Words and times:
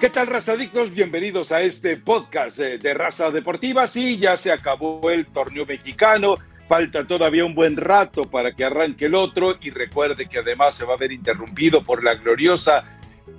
¿Qué 0.00 0.08
tal, 0.08 0.28
razadictos? 0.28 0.94
Bienvenidos 0.94 1.52
a 1.52 1.60
este 1.60 1.98
podcast 1.98 2.56
de, 2.56 2.94
Raza 2.94 3.30
Deportiva. 3.30 3.86
Sí, 3.86 4.16
ya 4.16 4.34
se 4.34 4.50
acabó 4.50 5.10
el 5.10 5.26
torneo 5.26 5.66
mexicano. 5.66 6.36
Falta 6.66 7.06
todavía 7.06 7.44
un 7.44 7.54
buen 7.54 7.76
rato 7.76 8.24
para 8.24 8.52
que 8.52 8.64
arranque 8.64 9.04
el 9.04 9.14
otro 9.14 9.58
y 9.60 9.68
recuerde 9.68 10.26
que 10.26 10.38
además 10.38 10.74
se 10.74 10.86
va 10.86 10.94
a 10.94 10.96
ver 10.96 11.12
interrumpido 11.12 11.84
por 11.84 12.02
la 12.02 12.14
gloriosa 12.14 12.82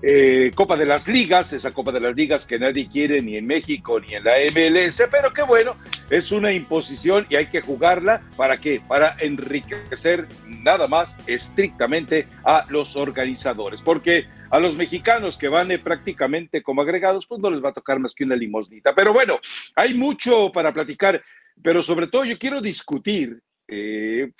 eh, 0.04 0.52
Copa 0.54 0.78
de 0.78 0.86
las 0.86 1.08
Ligas, 1.08 1.52
esa 1.52 1.72
Copa 1.72 1.92
de 1.92 2.00
las 2.00 2.16
Ligas 2.16 2.46
que 2.46 2.60
nadie 2.60 2.88
quiere 2.88 3.24
ni 3.24 3.38
en 3.38 3.48
México 3.48 4.00
ni 4.00 4.14
en 4.14 4.24
la 4.24 4.34
MLS, 4.54 5.02
pero 5.10 5.34
que 5.34 5.42
bueno, 5.42 5.76
es 6.12 6.32
una 6.32 6.52
imposición 6.52 7.26
y 7.28 7.38
hay 7.38 7.48
que 7.48 7.62
jugarla 7.62 8.22
para 8.38 8.58
qué? 8.58 8.80
Para 8.88 9.16
enriquecer 9.20 10.28
nada 10.46 10.88
más 10.88 11.18
estrictamente 11.26 12.28
a 12.44 12.66
los 12.70 12.96
organizadores, 12.96 13.82
porque 13.82 14.28
a 14.52 14.60
los 14.60 14.76
mexicanos 14.76 15.38
que 15.38 15.48
van 15.48 15.72
eh, 15.72 15.80
prácticamente 15.80 16.62
como 16.62 16.82
agregados, 16.82 17.26
pues 17.26 17.40
no 17.40 17.50
les 17.50 17.64
va 17.64 17.70
a 17.70 17.74
tocar 17.74 18.00
más 18.00 18.14
que 18.14 18.26
una 18.26 18.36
limosnita. 18.36 18.94
Pero 18.94 19.14
bueno, 19.14 19.40
hay 19.76 19.94
mucho 19.94 20.52
para 20.52 20.74
platicar, 20.74 21.24
pero 21.64 21.82
sobre 21.82 22.08
todo 22.08 22.26
yo 22.26 22.38
quiero 22.38 22.62
discutir 22.62 23.42
eh, 23.68 24.32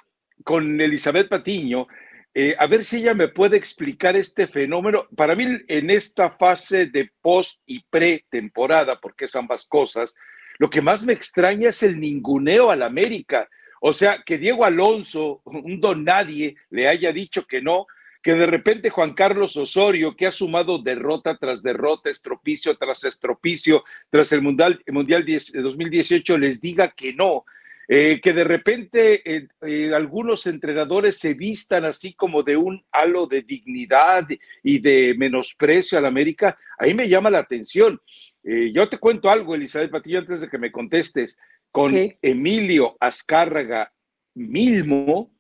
con 0.44 0.80
Elizabeth 0.82 1.30
Patiño, 1.30 1.88
eh, 2.34 2.56
a 2.58 2.68
ver 2.68 2.84
si 2.84 2.98
ella 2.98 3.14
me 3.14 3.30
puede 3.30 3.56
explicar 3.56 4.16
este 4.18 4.48
fenómeno. 4.48 5.08
Para 5.16 5.36
mí, 5.36 5.46
en 5.68 5.90
esta 5.90 6.32
fase 6.32 6.88
de 6.88 7.10
post 7.22 7.62
y 7.66 7.84
pre-temporada, 7.90 9.00
porque 9.00 9.26
es 9.26 9.36
ambas 9.36 9.66
cosas, 9.66 10.16
lo 10.58 10.70
que 10.70 10.82
más 10.82 11.04
me 11.04 11.14
extraña 11.14 11.70
es 11.70 11.84
el 11.84 12.00
ninguneo 12.00 12.70
al 12.70 12.84
América. 12.84 13.50
O 13.80 13.94
sea, 13.94 14.22
que 14.26 14.38
Diego 14.38 14.66
Alonso, 14.66 15.42
un 15.46 15.80
don 15.80 16.04
nadie, 16.04 16.56
le 16.70 16.88
haya 16.88 17.12
dicho 17.12 17.46
que 17.46 17.62
no, 17.62 17.88
que 18.22 18.34
de 18.36 18.46
repente 18.46 18.90
Juan 18.90 19.14
Carlos 19.14 19.58
Osorio, 19.58 20.16
que 20.16 20.28
ha 20.28 20.32
sumado 20.32 20.78
derrota 20.78 21.38
tras 21.38 21.64
derrota, 21.64 22.10
estropicio 22.10 22.78
tras 22.78 23.04
estropicio, 23.04 23.84
tras 24.10 24.32
el 24.32 24.42
Mundial, 24.42 24.82
mundial 24.88 25.26
2018, 25.26 26.38
les 26.38 26.62
diga 26.62 26.92
que 26.92 27.14
no. 27.14 27.46
Eh, 27.94 28.22
que 28.22 28.32
de 28.32 28.46
repente 28.46 29.22
eh, 29.30 29.48
eh, 29.64 29.92
algunos 29.94 30.48
entrenadores 30.48 31.18
se 31.18 31.34
vistan 31.34 31.84
así 31.84 32.14
como 32.14 32.42
de 32.42 32.56
un 32.56 32.86
halo 32.90 33.28
de 33.28 33.42
dignidad 33.42 34.26
y 34.64 34.80
de 34.80 35.14
menosprecio 35.18 35.98
a 35.98 36.02
la 36.02 36.08
América, 36.08 36.58
ahí 36.78 36.94
me 36.94 37.10
llama 37.10 37.30
la 37.30 37.40
atención. 37.40 38.00
yo 38.44 38.88
te 38.88 38.98
cuento 38.98 39.30
algo, 39.30 39.56
Elizabeth 39.56 39.92
Patillo, 39.92 40.20
antes 40.20 40.40
de 40.40 40.50
que 40.50 40.58
me 40.58 40.72
contestes. 40.72 41.38
Con 41.70 41.94
Emilio 42.22 42.96
Azcárraga 43.00 43.94
Milmo, 44.36 45.34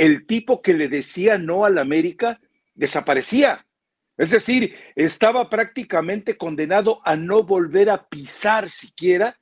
el 0.00 0.26
tipo 0.26 0.62
que 0.62 0.72
le 0.72 0.88
decía 0.88 1.36
no 1.36 1.66
a 1.66 1.70
la 1.70 1.82
América 1.82 2.40
desaparecía. 2.74 3.66
Es 4.16 4.30
decir, 4.30 4.74
estaba 4.96 5.50
prácticamente 5.50 6.38
condenado 6.38 7.02
a 7.04 7.16
no 7.16 7.42
volver 7.42 7.90
a 7.90 8.08
pisar 8.08 8.70
siquiera 8.70 9.38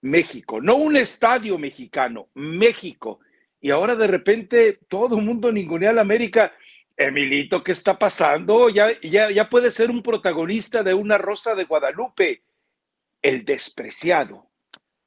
México, 0.00 0.60
no 0.60 0.74
un 0.74 0.96
estadio 0.96 1.58
mexicano, 1.58 2.28
México. 2.34 3.20
Y 3.60 3.70
ahora 3.70 3.94
de 3.94 4.08
repente 4.08 4.80
todo 4.88 5.16
el 5.16 5.24
mundo 5.24 5.52
ningunea 5.52 5.90
a 5.90 5.94
la 5.94 6.00
América. 6.00 6.52
Emilito, 6.96 7.62
¿qué 7.62 7.70
está 7.70 7.96
pasando? 7.96 8.70
Ya, 8.70 8.88
ya, 9.00 9.30
ya 9.30 9.48
puede 9.48 9.70
ser 9.70 9.90
un 9.90 10.02
protagonista 10.02 10.82
de 10.82 10.94
una 10.94 11.18
Rosa 11.18 11.54
de 11.54 11.64
Guadalupe. 11.64 12.42
El 13.22 13.44
despreciado. 13.44 14.50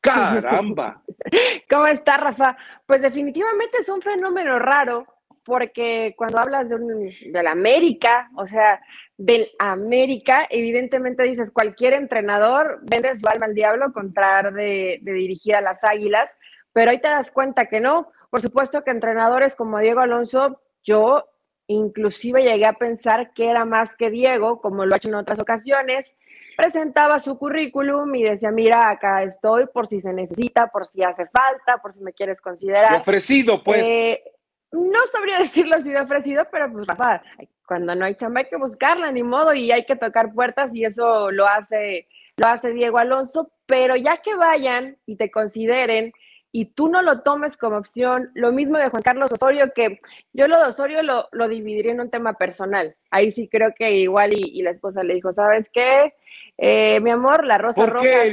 Caramba. 0.01 1.03
¿Cómo 1.69 1.87
está, 1.87 2.17
Rafa? 2.17 2.57
Pues 2.85 3.01
definitivamente 3.01 3.77
es 3.79 3.89
un 3.89 4.01
fenómeno 4.01 4.59
raro, 4.59 5.05
porque 5.43 6.13
cuando 6.17 6.39
hablas 6.39 6.69
de, 6.69 6.75
un, 6.75 7.09
la 7.31 7.51
América, 7.51 8.29
o 8.35 8.45
sea, 8.45 8.81
del 9.17 9.49
América, 9.59 10.45
evidentemente 10.49 11.23
dices, 11.23 11.51
cualquier 11.51 11.93
entrenador 11.93 12.79
vende 12.83 13.15
su 13.15 13.27
alma 13.27 13.45
al 13.45 13.55
diablo 13.55 13.93
con 13.93 14.13
de, 14.13 14.99
de 15.01 15.13
dirigir 15.13 15.55
a 15.55 15.61
las 15.61 15.83
Águilas, 15.83 16.37
pero 16.73 16.91
ahí 16.91 16.99
te 16.99 17.07
das 17.07 17.31
cuenta 17.31 17.65
que 17.65 17.79
no. 17.79 18.11
Por 18.29 18.41
supuesto 18.41 18.83
que 18.83 18.91
entrenadores 18.91 19.55
como 19.55 19.79
Diego 19.79 20.01
Alonso, 20.01 20.61
yo 20.83 21.25
inclusive 21.67 22.43
llegué 22.43 22.65
a 22.65 22.73
pensar 22.73 23.33
que 23.33 23.49
era 23.49 23.65
más 23.65 23.95
que 23.95 24.09
Diego, 24.09 24.61
como 24.61 24.85
lo 24.85 24.93
ha 24.93 24.97
hecho 24.97 25.09
en 25.09 25.15
otras 25.15 25.39
ocasiones, 25.39 26.15
presentaba 26.57 27.19
su 27.19 27.37
currículum 27.37 28.13
y 28.15 28.23
decía, 28.23 28.49
mira, 28.49 28.89
acá 28.89 29.21
estoy 29.21 29.67
por 29.67 29.85
si 29.85 30.01
se 30.01 30.11
necesita, 30.11 30.67
por 30.67 30.87
si 30.87 31.03
hace 31.03 31.27
falta, 31.27 31.77
por 31.77 31.93
si 31.93 32.01
me 32.01 32.13
quieres 32.13 32.41
considerar. 32.41 32.99
ofrecido, 32.99 33.63
pues. 33.63 33.87
Eh, 33.87 34.23
no 34.71 34.99
sabría 35.11 35.37
decirlo 35.39 35.79
si 35.81 35.91
de 35.91 36.01
ofrecido, 36.01 36.47
pero 36.51 36.71
pues 36.71 36.87
Rafa, 36.87 37.21
cuando 37.67 37.93
no 37.93 38.05
hay 38.05 38.15
chamba 38.15 38.41
hay 38.41 38.47
que 38.47 38.57
buscarla, 38.57 39.11
ni 39.11 39.21
modo, 39.21 39.53
y 39.53 39.71
hay 39.71 39.85
que 39.85 39.95
tocar 39.95 40.33
puertas 40.33 40.73
y 40.73 40.83
eso 40.83 41.29
lo 41.29 41.47
hace, 41.47 42.07
lo 42.37 42.47
hace 42.47 42.73
Diego 42.73 42.97
Alonso, 42.97 43.51
pero 43.67 43.95
ya 43.95 44.17
que 44.17 44.33
vayan 44.33 44.97
y 45.05 45.15
te 45.15 45.29
consideren 45.29 46.11
y 46.51 46.65
tú 46.65 46.87
no 46.87 47.01
lo 47.01 47.21
tomes 47.21 47.57
como 47.57 47.77
opción, 47.77 48.31
lo 48.33 48.51
mismo 48.51 48.77
de 48.77 48.89
Juan 48.89 49.03
Carlos 49.03 49.31
Osorio, 49.31 49.73
que 49.73 49.99
yo 50.33 50.47
lo 50.47 50.57
de 50.57 50.67
Osorio 50.67 51.03
lo, 51.03 51.27
lo 51.31 51.47
dividiría 51.47 51.91
en 51.91 52.01
un 52.01 52.09
tema 52.09 52.33
personal. 52.33 52.95
Ahí 53.11 53.31
sí 53.31 53.47
creo 53.47 53.73
que 53.75 53.91
igual 53.91 54.33
y, 54.33 54.61
la 54.61 54.71
esposa 54.71 55.03
le 55.03 55.15
dijo, 55.15 55.33
¿sabes 55.33 55.69
qué? 55.71 56.13
Eh, 56.57 56.99
mi 57.01 57.11
amor, 57.11 57.45
la 57.45 57.57
Rosa 57.57 57.85
Rojas. 57.85 58.27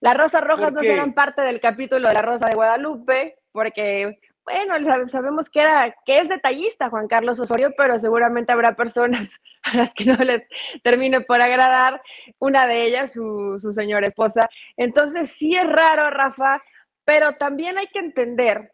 Las 0.00 0.16
Rosas 0.16 0.42
Rojas 0.42 0.72
no 0.72 0.80
serán 0.80 1.14
parte 1.14 1.42
del 1.42 1.60
capítulo 1.60 2.08
de 2.08 2.14
la 2.14 2.22
Rosa 2.22 2.46
de 2.46 2.56
Guadalupe, 2.56 3.36
porque 3.52 4.18
bueno, 4.44 4.74
sabemos 5.08 5.48
que 5.48 5.60
era, 5.60 5.94
que 6.04 6.18
es 6.18 6.28
detallista 6.28 6.90
Juan 6.90 7.06
Carlos 7.06 7.38
Osorio, 7.38 7.72
pero 7.76 7.98
seguramente 7.98 8.52
habrá 8.52 8.74
personas 8.74 9.40
a 9.62 9.76
las 9.76 9.94
que 9.94 10.04
no 10.04 10.16
les 10.16 10.42
termine 10.82 11.20
por 11.20 11.40
agradar, 11.40 12.02
una 12.38 12.66
de 12.66 12.84
ellas, 12.86 13.12
su, 13.12 13.58
su 13.58 13.72
señora 13.72 14.08
esposa. 14.08 14.48
Entonces, 14.76 15.30
sí 15.30 15.54
es 15.54 15.66
raro, 15.66 16.10
Rafa, 16.10 16.60
pero 17.04 17.32
también 17.32 17.78
hay 17.78 17.88
que 17.88 17.98
entender 17.98 18.72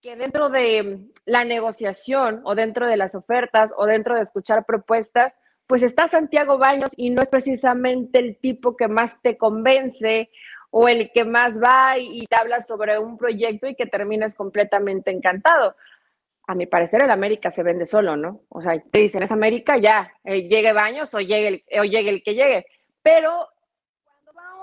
que 0.00 0.16
dentro 0.16 0.48
de 0.48 1.08
la 1.24 1.44
negociación 1.44 2.40
o 2.44 2.54
dentro 2.54 2.86
de 2.86 2.96
las 2.96 3.14
ofertas 3.14 3.72
o 3.76 3.86
dentro 3.86 4.14
de 4.14 4.22
escuchar 4.22 4.64
propuestas, 4.64 5.36
pues 5.66 5.82
está 5.82 6.08
Santiago 6.08 6.58
Baños 6.58 6.92
y 6.96 7.10
no 7.10 7.22
es 7.22 7.28
precisamente 7.28 8.18
el 8.18 8.38
tipo 8.38 8.76
que 8.76 8.88
más 8.88 9.20
te 9.20 9.36
convence 9.36 10.30
o 10.70 10.88
el 10.88 11.10
que 11.12 11.24
más 11.24 11.62
va 11.62 11.98
y, 11.98 12.26
te 12.26 12.36
habla 12.36 12.60
sobre 12.60 12.98
un 12.98 13.16
proyecto 13.16 13.66
y 13.66 13.74
que 13.74 13.86
terminas 13.86 14.34
completamente 14.34 15.10
encantado. 15.10 15.76
A 16.46 16.54
mi 16.54 16.66
parecer, 16.66 17.02
el 17.02 17.10
América 17.10 17.50
se 17.50 17.62
vende 17.62 17.84
solo, 17.84 18.16
¿no? 18.16 18.42
O 18.48 18.62
sea, 18.62 18.80
te 18.90 19.00
dicen, 19.00 19.22
es 19.22 19.32
América, 19.32 19.76
ya, 19.76 20.12
eh, 20.24 20.48
llegue 20.48 20.72
Baños 20.72 21.12
o 21.14 21.20
llegue, 21.20 21.48
el, 21.48 21.64
o 21.78 21.84
llegue 21.84 22.10
el 22.10 22.22
que 22.22 22.34
llegue. 22.34 22.66
Pero 23.02 23.48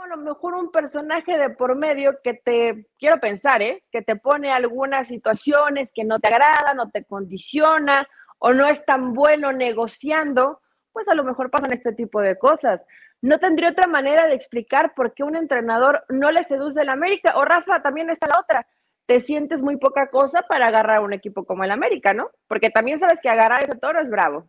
a 0.05 0.15
lo 0.15 0.17
mejor 0.17 0.53
un 0.53 0.71
personaje 0.71 1.37
de 1.37 1.49
por 1.49 1.75
medio 1.75 2.19
que 2.23 2.35
te, 2.35 2.87
quiero 2.99 3.19
pensar, 3.19 3.61
¿eh? 3.61 3.83
Que 3.91 4.01
te 4.01 4.15
pone 4.15 4.51
algunas 4.51 5.07
situaciones 5.07 5.91
que 5.93 6.03
no 6.03 6.19
te 6.19 6.27
agradan 6.27 6.79
o 6.79 6.89
te 6.89 7.03
condiciona 7.05 8.07
o 8.37 8.53
no 8.53 8.67
es 8.67 8.85
tan 8.85 9.13
bueno 9.13 9.51
negociando, 9.51 10.61
pues 10.91 11.07
a 11.07 11.15
lo 11.15 11.23
mejor 11.23 11.49
pasan 11.49 11.73
este 11.73 11.93
tipo 11.93 12.21
de 12.21 12.37
cosas. 12.37 12.85
No 13.21 13.39
tendría 13.39 13.69
otra 13.69 13.87
manera 13.87 14.27
de 14.27 14.35
explicar 14.35 14.93
por 14.93 15.13
qué 15.13 15.23
un 15.23 15.35
entrenador 15.35 16.05
no 16.09 16.31
le 16.31 16.43
seduce 16.43 16.81
el 16.81 16.89
América. 16.89 17.33
O 17.37 17.45
Rafa, 17.45 17.81
también 17.81 18.09
está 18.09 18.27
la 18.27 18.39
otra. 18.39 18.67
Te 19.07 19.19
sientes 19.19 19.63
muy 19.63 19.77
poca 19.77 20.09
cosa 20.09 20.43
para 20.43 20.67
agarrar 20.67 21.01
un 21.01 21.13
equipo 21.13 21.45
como 21.45 21.63
el 21.63 21.71
América, 21.71 22.13
¿no? 22.13 22.29
Porque 22.47 22.69
también 22.69 22.99
sabes 22.99 23.19
que 23.21 23.29
agarrar 23.29 23.63
ese 23.63 23.75
toro 23.75 23.99
es 23.99 24.09
bravo. 24.09 24.47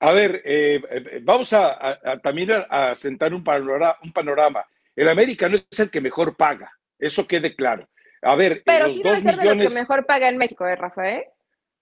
A 0.00 0.12
ver, 0.12 0.40
eh, 0.44 0.80
eh, 0.90 1.20
vamos 1.22 1.52
a, 1.52 2.18
también 2.22 2.50
a, 2.70 2.94
sentar 2.94 3.34
un 3.34 3.44
panorama, 3.44 3.96
un 4.02 4.12
panorama. 4.12 4.66
El 4.96 5.08
América 5.08 5.48
no 5.48 5.56
es 5.56 5.80
el 5.80 5.90
que 5.90 6.00
mejor 6.00 6.36
paga, 6.36 6.72
eso 6.98 7.26
quede 7.26 7.54
claro. 7.54 7.88
A 8.22 8.36
ver, 8.36 8.62
pero 8.64 8.86
los 8.86 8.96
sí 8.96 9.02
dos 9.02 9.22
debe 9.22 9.36
ser 9.36 9.58
de 9.58 9.66
que 9.66 9.74
mejor 9.74 10.06
paga 10.06 10.28
en 10.28 10.36
México, 10.36 10.66
¿eh, 10.66 10.76
Rafael? 10.76 11.24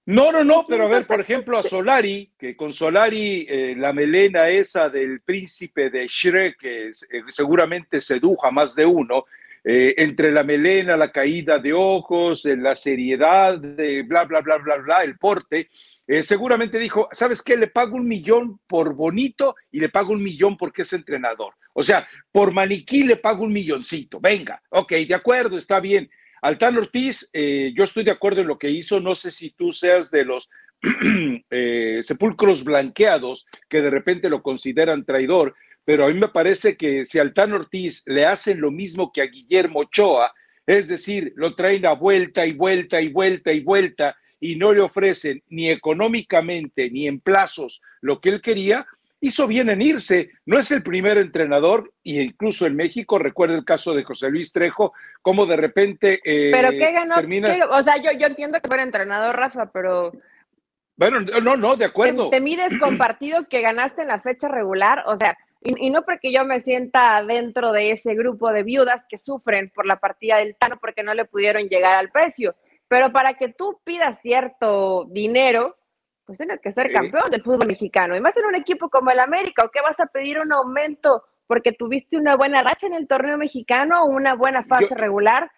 No, 0.07 0.33
no, 0.33 0.43
no, 0.43 0.65
pero 0.67 0.85
a 0.85 0.89
ver, 0.89 1.05
por 1.05 1.21
ejemplo, 1.21 1.59
a 1.59 1.63
Solari, 1.63 2.33
que 2.39 2.57
con 2.57 2.73
Solari 2.73 3.47
eh, 3.47 3.75
la 3.77 3.93
melena 3.93 4.49
esa 4.49 4.89
del 4.89 5.21
príncipe 5.21 5.91
de 5.91 6.07
Shrek, 6.07 6.57
que 6.57 6.87
eh, 6.87 6.93
seguramente 7.29 8.01
seduja 8.01 8.51
más 8.51 8.75
de 8.75 8.87
uno, 8.87 9.27
eh, 9.71 9.95
entre 9.99 10.33
la 10.33 10.45
melena, 10.45 10.97
la 10.97 11.13
caída 11.13 11.59
de 11.59 11.75
ojos, 11.75 12.45
la 12.47 12.75
seriedad, 12.75 13.59
de 13.59 14.03
bla, 14.03 14.25
bla, 14.25 14.41
bla, 14.41 14.57
bla, 14.57 14.77
bla, 14.79 15.05
el 15.05 15.19
porte, 15.19 15.69
seguramente 16.23 16.79
dijo, 16.79 17.07
¿sabes 17.13 17.43
qué? 17.43 17.55
Le 17.55 17.67
pago 17.67 17.97
un 17.97 18.09
millón 18.09 18.61
por 18.67 18.95
bonito 18.95 19.57
y 19.71 19.81
le 19.81 19.91
pago 19.91 20.13
un 20.15 20.23
millón 20.23 20.57
porque 20.57 20.83
es 20.83 20.93
entrenador. 20.95 21.53
O 21.75 21.83
sea, 21.83 22.09
por 22.33 22.53
maniquí 22.53 23.05
le 23.05 23.17
pago 23.17 23.45
un 23.45 23.53
milloncito. 23.53 24.19
Venga, 24.21 24.63
ok, 24.71 24.93
de 25.07 25.15
acuerdo, 25.15 25.59
está 25.59 25.81
bien. 25.81 26.11
Altán 26.43 26.77
Ortiz, 26.77 27.29
eh, 27.33 27.73
yo 27.75 27.85
estoy 27.85 28.05
de 28.05 28.11
acuerdo 28.11 28.41
en 28.41 28.49
lo 28.49 28.59
que 28.59 28.71
hizo, 28.71 29.01
no 29.01 29.15
sé 29.15 29.31
si 29.31 29.51
tú 29.51 29.73
seas 29.73 30.11
de 30.11 30.25
los 30.25 30.51
eh, 31.51 32.01
sepulcros 32.03 32.65
blanqueados 32.65 33.47
que 33.69 33.83
de 33.83 33.91
repente 33.91 34.31
lo 34.31 34.43
consideran 34.43 35.05
traidor, 35.05 35.55
pero 35.89 36.05
a 36.05 36.09
mí 36.09 36.21
me 36.21 36.29
parece 36.29 36.77
que 36.77 37.07
si 37.07 37.19
Altán 37.19 37.55
Ortiz 37.55 38.03
le 38.05 38.27
hacen 38.27 38.61
lo 38.61 38.71
mismo 38.71 39.11
que 39.11 39.23
a 39.23 39.27
Guillermo 39.27 39.79
Ochoa, 39.79 40.35
es 40.67 40.87
decir, 40.87 41.33
lo 41.35 41.55
traen 41.55 41.87
a 41.87 41.95
vuelta 41.95 42.45
y 42.45 42.53
vuelta 42.53 43.01
y 43.01 43.09
vuelta 43.09 43.55
y 43.55 43.61
vuelta 43.61 44.15
y 44.39 44.57
no 44.57 44.71
le 44.75 44.83
ofrecen 44.83 45.43
ni 45.49 45.71
económicamente 45.71 46.91
ni 46.91 47.07
en 47.07 47.21
plazos 47.21 47.81
lo 48.03 48.21
que 48.21 48.29
él 48.29 48.43
quería, 48.43 48.87
hizo 49.23 49.47
bien 49.47 49.71
en 49.71 49.81
irse. 49.81 50.29
No 50.45 50.59
es 50.59 50.71
el 50.73 50.83
primer 50.83 51.17
entrenador, 51.17 51.91
y 52.03 52.21
incluso 52.21 52.67
en 52.67 52.77
México, 52.77 53.19
recuerda 53.19 53.57
el 53.57 53.65
caso 53.65 53.95
de 53.95 54.05
José 54.05 54.31
Luis 54.31 54.53
Trejo, 54.53 54.93
como 55.23 55.47
de 55.47 55.57
repente. 55.57 56.21
Eh, 56.23 56.51
pero 56.53 56.69
¿qué 56.69 56.93
ganó? 56.93 57.15
O 57.71 57.83
sea, 57.83 57.97
yo, 57.97 58.11
yo 58.13 58.27
entiendo 58.27 58.61
que 58.61 58.69
fuera 58.69 58.83
entrenador, 58.83 59.35
Rafa, 59.35 59.73
pero. 59.73 60.13
Bueno, 60.99 61.21
no, 61.21 61.57
no, 61.57 61.77
de 61.77 61.87
acuerdo. 61.87 62.29
Te, 62.29 62.41
mides 62.41 62.77
con 62.77 62.99
partidos 62.99 63.49
que 63.49 63.63
ganaste 63.63 64.03
en 64.03 64.09
la 64.09 64.21
fecha 64.21 64.49
regular, 64.49 65.05
o 65.07 65.17
sea, 65.17 65.35
y, 65.61 65.87
y, 65.87 65.91
no 65.91 66.03
porque 66.03 66.33
yo 66.33 66.45
me 66.45 66.61
sienta 66.61 67.23
dentro 67.25 67.73
de 67.73 67.91
ese 67.91 68.15
grupo 68.15 68.53
de 68.53 68.63
viudas 68.63 69.07
que 69.09 69.19
sufren 69.19 69.71
por 69.71 69.87
la 69.87 69.99
partida 69.99 70.37
del 70.37 70.57
Tano 70.57 70.79
porque 70.81 71.03
no 71.03 71.15
le 71.15 71.25
pudieron 71.25 71.69
llegar 71.69 71.95
al 71.95 72.11
precio, 72.11 72.55
pero 72.89 73.13
para 73.13 73.35
que 73.35 73.49
tú 73.49 73.81
pidas 73.85 74.21
cierto 74.21 75.07
dinero, 75.11 75.77
pues 76.25 76.39
tienes 76.39 76.61
que 76.61 76.73
ser 76.73 76.93
campeón 76.93 77.31
del 77.31 77.43
fútbol 77.43 77.67
mexicano. 77.67 78.15
Y 78.15 78.21
más 78.21 78.37
en 78.37 78.45
un 78.45 78.55
equipo 78.55 78.91
como 78.91 79.11
el 79.11 79.19
América, 79.19 79.65
¿o 79.65 79.71
qué 79.71 79.81
vas 79.81 79.99
a 79.99 80.07
pedir 80.07 80.39
un 80.39 80.53
aumento 80.53 81.25
porque 81.47 81.73
tuviste 81.73 82.17
una 82.17 82.37
buena 82.37 82.63
racha 82.63 82.87
en 82.87 82.95
el 82.95 83.09
torneo 83.09 83.39
mexicano 83.39 84.03
o 84.03 84.07
una 84.07 84.35
buena 84.35 84.63
fase 84.65 84.95
regular? 84.95 85.51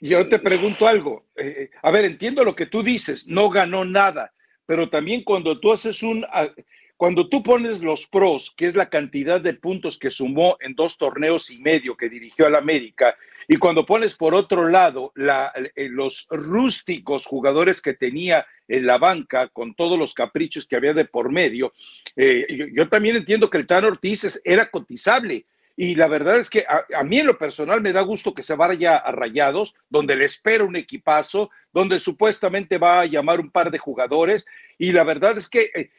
Yo 0.00 0.28
te 0.28 0.38
pregunto 0.38 0.86
algo. 0.86 1.24
Eh, 1.36 1.46
eh, 1.46 1.70
a 1.82 1.90
ver, 1.90 2.04
entiendo 2.04 2.44
lo 2.44 2.54
que 2.54 2.66
tú 2.66 2.82
dices, 2.82 3.26
no 3.26 3.48
ganó 3.48 3.86
nada, 3.86 4.34
pero 4.66 4.90
también 4.90 5.24
cuando 5.24 5.58
tú 5.58 5.72
haces 5.72 6.02
un, 6.02 6.26
ah, 6.30 6.48
cuando 6.96 7.28
tú 7.28 7.42
pones 7.42 7.82
los 7.82 8.06
pros, 8.06 8.52
que 8.56 8.66
es 8.66 8.74
la 8.74 8.88
cantidad 8.88 9.40
de 9.40 9.54
puntos 9.54 9.98
que 9.98 10.10
sumó 10.10 10.56
en 10.60 10.74
dos 10.74 10.96
torneos 10.96 11.50
y 11.50 11.58
medio 11.58 11.96
que 11.96 12.08
dirigió 12.08 12.46
al 12.46 12.54
América, 12.54 13.16
y 13.48 13.56
cuando 13.56 13.84
pones 13.84 14.14
por 14.14 14.34
otro 14.34 14.68
lado 14.68 15.12
eh, 15.16 15.88
los 15.88 16.26
rústicos 16.30 17.26
jugadores 17.26 17.82
que 17.82 17.94
tenía 17.94 18.46
en 18.68 18.86
la 18.86 18.98
banca, 18.98 19.48
con 19.48 19.74
todos 19.74 19.98
los 19.98 20.14
caprichos 20.14 20.66
que 20.66 20.76
había 20.76 20.94
de 20.94 21.04
por 21.04 21.30
medio, 21.30 21.72
eh, 22.16 22.70
yo, 22.72 22.88
también 22.88 23.16
entiendo 23.16 23.50
que 23.50 23.58
el 23.58 23.66
Tan 23.66 23.84
Ortiz 23.84 24.40
era 24.44 24.70
cotizable. 24.70 25.46
Y 25.76 25.96
la 25.96 26.06
verdad 26.06 26.38
es 26.38 26.48
que 26.48 26.64
a, 26.68 27.02
mí 27.02 27.18
en 27.18 27.26
lo 27.26 27.36
personal 27.36 27.80
me 27.80 27.92
da 27.92 28.00
gusto 28.02 28.32
que 28.32 28.44
se 28.44 28.54
vaya 28.54 28.96
a 28.96 29.10
Rayados, 29.10 29.74
donde 29.90 30.14
le 30.14 30.24
espera 30.24 30.62
un 30.62 30.76
equipazo, 30.76 31.50
donde 31.72 31.98
supuestamente 31.98 32.78
va 32.78 33.00
a 33.00 33.06
llamar 33.06 33.40
un 33.40 33.50
par 33.50 33.72
de 33.72 33.78
jugadores. 33.78 34.46
Y 34.78 34.92
la 34.92 35.02
verdad 35.02 35.36
es 35.36 35.48
que 35.48 35.72
eh, 35.74 35.90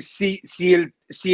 si, 0.00 0.74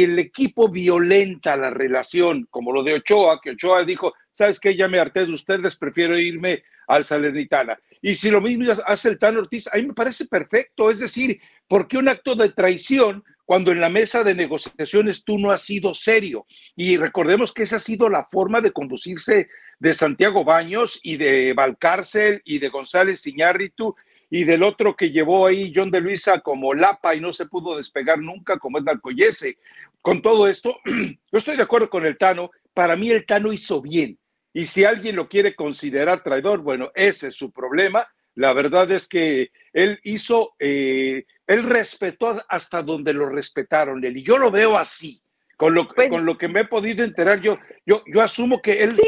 el 0.03 0.19
equipo 0.19 0.69
violenta 0.69 1.55
la 1.55 1.69
relación, 1.69 2.47
como 2.49 2.71
lo 2.71 2.83
de 2.83 2.95
Ochoa, 2.95 3.39
que 3.41 3.51
Ochoa 3.51 3.83
dijo, 3.83 4.13
¿sabes 4.31 4.59
qué? 4.59 4.75
Ya 4.75 4.87
me 4.87 4.99
harté 4.99 5.25
de 5.25 5.33
ustedes, 5.33 5.75
prefiero 5.75 6.17
irme 6.17 6.63
al 6.87 7.05
Salernitana. 7.05 7.79
Y 8.01 8.15
si 8.15 8.29
lo 8.29 8.41
mismo 8.41 8.71
hace 8.85 9.09
el 9.09 9.17
Tan 9.17 9.37
Ortiz, 9.37 9.67
a 9.71 9.77
mí 9.77 9.87
me 9.87 9.93
parece 9.93 10.25
perfecto. 10.25 10.89
Es 10.89 10.99
decir, 10.99 11.39
¿por 11.67 11.87
qué 11.87 11.97
un 11.97 12.09
acto 12.09 12.35
de 12.35 12.49
traición 12.49 13.23
cuando 13.45 13.71
en 13.71 13.79
la 13.79 13.89
mesa 13.89 14.23
de 14.23 14.35
negociaciones 14.35 15.23
tú 15.23 15.37
no 15.37 15.51
has 15.51 15.61
sido 15.61 15.93
serio? 15.93 16.45
Y 16.75 16.97
recordemos 16.97 17.53
que 17.53 17.63
esa 17.63 17.77
ha 17.77 17.79
sido 17.79 18.09
la 18.09 18.27
forma 18.29 18.59
de 18.59 18.71
conducirse 18.71 19.47
de 19.79 19.93
Santiago 19.93 20.43
Baños 20.43 20.99
y 21.03 21.17
de 21.17 21.53
Valcárcel 21.53 22.41
y 22.43 22.59
de 22.59 22.69
González 22.69 23.25
Iñárritu 23.27 23.95
y 24.33 24.45
del 24.45 24.63
otro 24.63 24.95
que 24.95 25.11
llevó 25.11 25.45
ahí 25.45 25.71
John 25.75 25.91
de 25.91 26.01
Luisa 26.01 26.39
como 26.39 26.73
Lapa 26.73 27.13
y 27.13 27.21
no 27.21 27.31
se 27.31 27.45
pudo 27.45 27.77
despegar 27.77 28.17
nunca, 28.17 28.57
como 28.57 28.79
es 28.79 28.83
Narcoyese. 28.83 29.59
Con 30.01 30.23
todo 30.23 30.47
esto, 30.47 30.79
yo 30.85 31.37
estoy 31.37 31.55
de 31.55 31.61
acuerdo 31.61 31.87
con 31.87 32.03
el 32.03 32.17
Tano. 32.17 32.49
Para 32.73 32.95
mí 32.95 33.11
el 33.11 33.27
Tano 33.27 33.53
hizo 33.53 33.79
bien. 33.79 34.17
Y 34.51 34.65
si 34.65 34.85
alguien 34.85 35.17
lo 35.17 35.29
quiere 35.29 35.53
considerar 35.53 36.23
traidor, 36.23 36.61
bueno, 36.61 36.91
ese 36.95 37.27
es 37.27 37.35
su 37.35 37.51
problema. 37.51 38.07
La 38.33 38.53
verdad 38.53 38.89
es 38.89 39.05
que 39.05 39.51
él 39.71 39.99
hizo, 40.01 40.55
eh, 40.57 41.25
él 41.45 41.63
respetó 41.65 42.35
hasta 42.49 42.81
donde 42.81 43.13
lo 43.13 43.29
respetaron 43.29 44.03
él. 44.03 44.17
Y 44.17 44.23
yo 44.23 44.39
lo 44.39 44.49
veo 44.49 44.79
así. 44.79 45.21
Con 45.57 45.75
lo, 45.75 45.87
pues 45.87 46.09
con 46.09 46.25
lo 46.25 46.39
que 46.39 46.47
me 46.47 46.61
he 46.61 46.65
podido 46.65 47.03
enterar, 47.03 47.39
yo, 47.39 47.59
yo, 47.85 48.01
yo 48.07 48.19
asumo 48.19 48.63
que 48.63 48.83
él, 48.83 48.99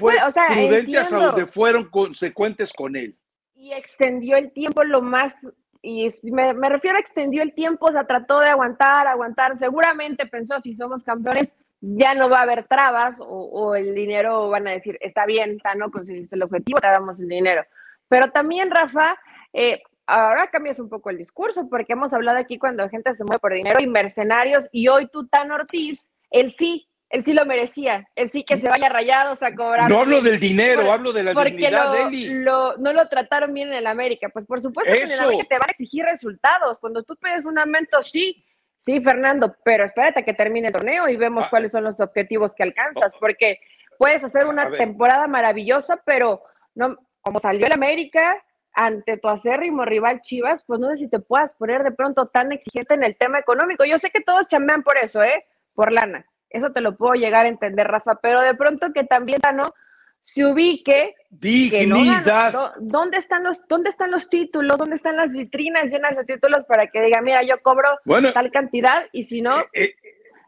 fue 0.00 0.16
prudente 0.48 0.98
hasta 0.98 1.26
donde 1.26 1.46
fueron 1.46 1.88
consecuentes 1.90 2.72
con 2.72 2.96
él 2.96 3.16
y 3.64 3.72
extendió 3.72 4.36
el 4.36 4.52
tiempo 4.52 4.84
lo 4.84 5.00
más, 5.00 5.34
y 5.80 6.10
me, 6.24 6.52
refiero 6.68 6.98
a 6.98 7.00
extendió 7.00 7.42
el 7.42 7.54
tiempo, 7.54 7.86
o 7.86 7.92
sea, 7.92 8.06
trató 8.06 8.40
de 8.40 8.48
aguantar, 8.48 9.06
aguantar, 9.06 9.56
seguramente 9.56 10.26
pensó, 10.26 10.58
si 10.60 10.74
somos 10.74 11.02
campeones, 11.02 11.50
ya 11.80 12.14
no 12.14 12.28
va 12.28 12.40
a 12.40 12.42
haber 12.42 12.64
trabas 12.64 13.18
o, 13.20 13.74
el 13.74 13.94
dinero 13.94 14.50
van 14.50 14.68
a 14.68 14.72
decir, 14.72 14.98
está 15.00 15.24
bien, 15.24 15.58
no 15.78 15.90
conseguiste 15.90 16.36
el 16.36 16.42
objetivo, 16.42 16.78
te 16.78 16.88
damos 16.88 17.18
el 17.20 17.28
dinero. 17.28 17.62
Pero 18.08 18.30
también, 18.30 18.70
Rafa, 18.70 19.16
eh, 19.54 19.82
ahora 20.06 20.50
cambias 20.50 20.78
un 20.78 20.90
poco 20.90 21.08
el 21.08 21.16
discurso, 21.16 21.66
porque 21.70 21.94
hemos 21.94 22.12
hablado 22.12 22.38
aquí 22.38 22.58
cuando 22.58 22.82
la 22.82 22.90
gente 22.90 23.14
se 23.14 23.24
mueve 23.24 23.40
por 23.40 23.54
dinero 23.54 23.80
y 23.80 23.86
mercenarios, 23.86 24.68
y 24.72 24.88
hoy 24.88 25.08
tú, 25.08 25.26
Tan 25.26 25.50
Ortiz, 25.50 26.10
él 26.30 26.50
sí 26.50 26.86
él 27.10 27.22
sí 27.22 27.32
lo 27.32 27.44
merecía, 27.46 28.08
él 28.16 28.30
sí 28.32 28.44
que 28.44 28.58
se 28.58 28.68
vaya 28.68 28.88
rayados 28.88 29.42
a 29.42 29.54
cobrar. 29.54 29.88
No 29.88 30.00
hablo 30.00 30.20
del 30.20 30.40
dinero, 30.40 30.90
hablo 30.90 31.12
de 31.12 31.22
la 31.22 31.32
dignidad 31.32 31.92
de 31.92 32.02
Eli. 32.02 32.34
no 32.44 32.74
lo 32.76 33.08
trataron 33.08 33.54
bien 33.54 33.68
en 33.68 33.74
el 33.74 33.86
América. 33.86 34.30
Pues 34.30 34.46
por 34.46 34.60
supuesto 34.60 34.92
que 34.92 35.02
en 35.02 35.12
el 35.12 35.20
América 35.20 35.46
te 35.48 35.58
van 35.58 35.68
a 35.68 35.70
exigir 35.70 36.04
resultados. 36.04 36.78
Cuando 36.78 37.02
tú 37.02 37.16
pides 37.16 37.46
un 37.46 37.58
aumento, 37.58 38.02
sí, 38.02 38.44
sí, 38.80 39.00
Fernando, 39.00 39.54
pero 39.64 39.84
espérate 39.84 40.20
a 40.20 40.24
que 40.24 40.34
termine 40.34 40.68
el 40.68 40.72
torneo 40.72 41.08
y 41.08 41.16
vemos 41.16 41.44
ah, 41.46 41.50
cuáles 41.50 41.72
son 41.72 41.84
los 41.84 42.00
objetivos 42.00 42.54
que 42.54 42.64
alcanzas, 42.64 43.14
oh. 43.14 43.20
porque 43.20 43.60
puedes 43.98 44.24
hacer 44.24 44.46
una 44.46 44.70
temporada 44.72 45.28
maravillosa, 45.28 46.02
pero 46.04 46.42
no, 46.74 46.96
como 47.20 47.38
salió 47.38 47.66
el 47.66 47.72
América 47.72 48.42
ante 48.72 49.18
tu 49.18 49.28
acérrimo 49.28 49.84
rival 49.84 50.20
Chivas, 50.20 50.64
pues 50.66 50.80
no 50.80 50.90
sé 50.90 50.96
si 50.96 51.08
te 51.08 51.20
puedas 51.20 51.54
poner 51.54 51.84
de 51.84 51.92
pronto 51.92 52.26
tan 52.26 52.50
exigente 52.50 52.94
en 52.94 53.04
el 53.04 53.16
tema 53.16 53.38
económico. 53.38 53.84
Yo 53.84 53.98
sé 53.98 54.10
que 54.10 54.20
todos 54.20 54.48
chambean 54.48 54.82
por 54.82 54.98
eso, 54.98 55.22
¿eh? 55.22 55.46
Por 55.74 55.92
lana 55.92 56.26
eso 56.54 56.72
te 56.72 56.80
lo 56.80 56.96
puedo 56.96 57.14
llegar 57.14 57.46
a 57.46 57.48
entender, 57.48 57.86
Rafa, 57.86 58.14
pero 58.22 58.40
de 58.40 58.54
pronto 58.54 58.92
que 58.92 59.04
también 59.04 59.40
no 59.54 59.74
se 60.20 60.46
ubique. 60.46 61.14
Dignidad. 61.28 62.74
¿Dónde 62.80 63.18
están 63.18 63.42
los, 63.42 63.60
dónde 63.68 63.90
están 63.90 64.10
los 64.10 64.30
títulos? 64.30 64.78
¿Dónde 64.78 64.96
están 64.96 65.16
las 65.16 65.32
vitrinas 65.32 65.90
llenas 65.90 66.16
de 66.16 66.24
títulos 66.24 66.64
para 66.64 66.86
que 66.86 67.02
diga, 67.02 67.20
mira, 67.20 67.42
yo 67.42 67.60
cobro 67.60 67.88
tal 68.32 68.50
cantidad 68.50 69.06
y 69.12 69.24
si 69.24 69.42
no, 69.42 69.60
eh, 69.60 69.66
eh, 69.74 69.94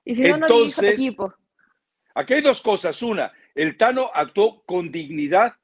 y 0.05 0.15
si 0.15 0.23
no, 0.23 0.39
no 0.39 0.47
dirijo 0.47 0.83
equipo? 0.83 1.35
Aquí 2.15 2.35
hay 2.35 2.41
dos 2.41 2.63
cosas. 2.63 3.03
Una, 3.03 3.33
el 3.55 3.77
Tano 3.77 4.11
actuó 4.15 4.63
con 4.65 4.91
dignidad 4.91 5.55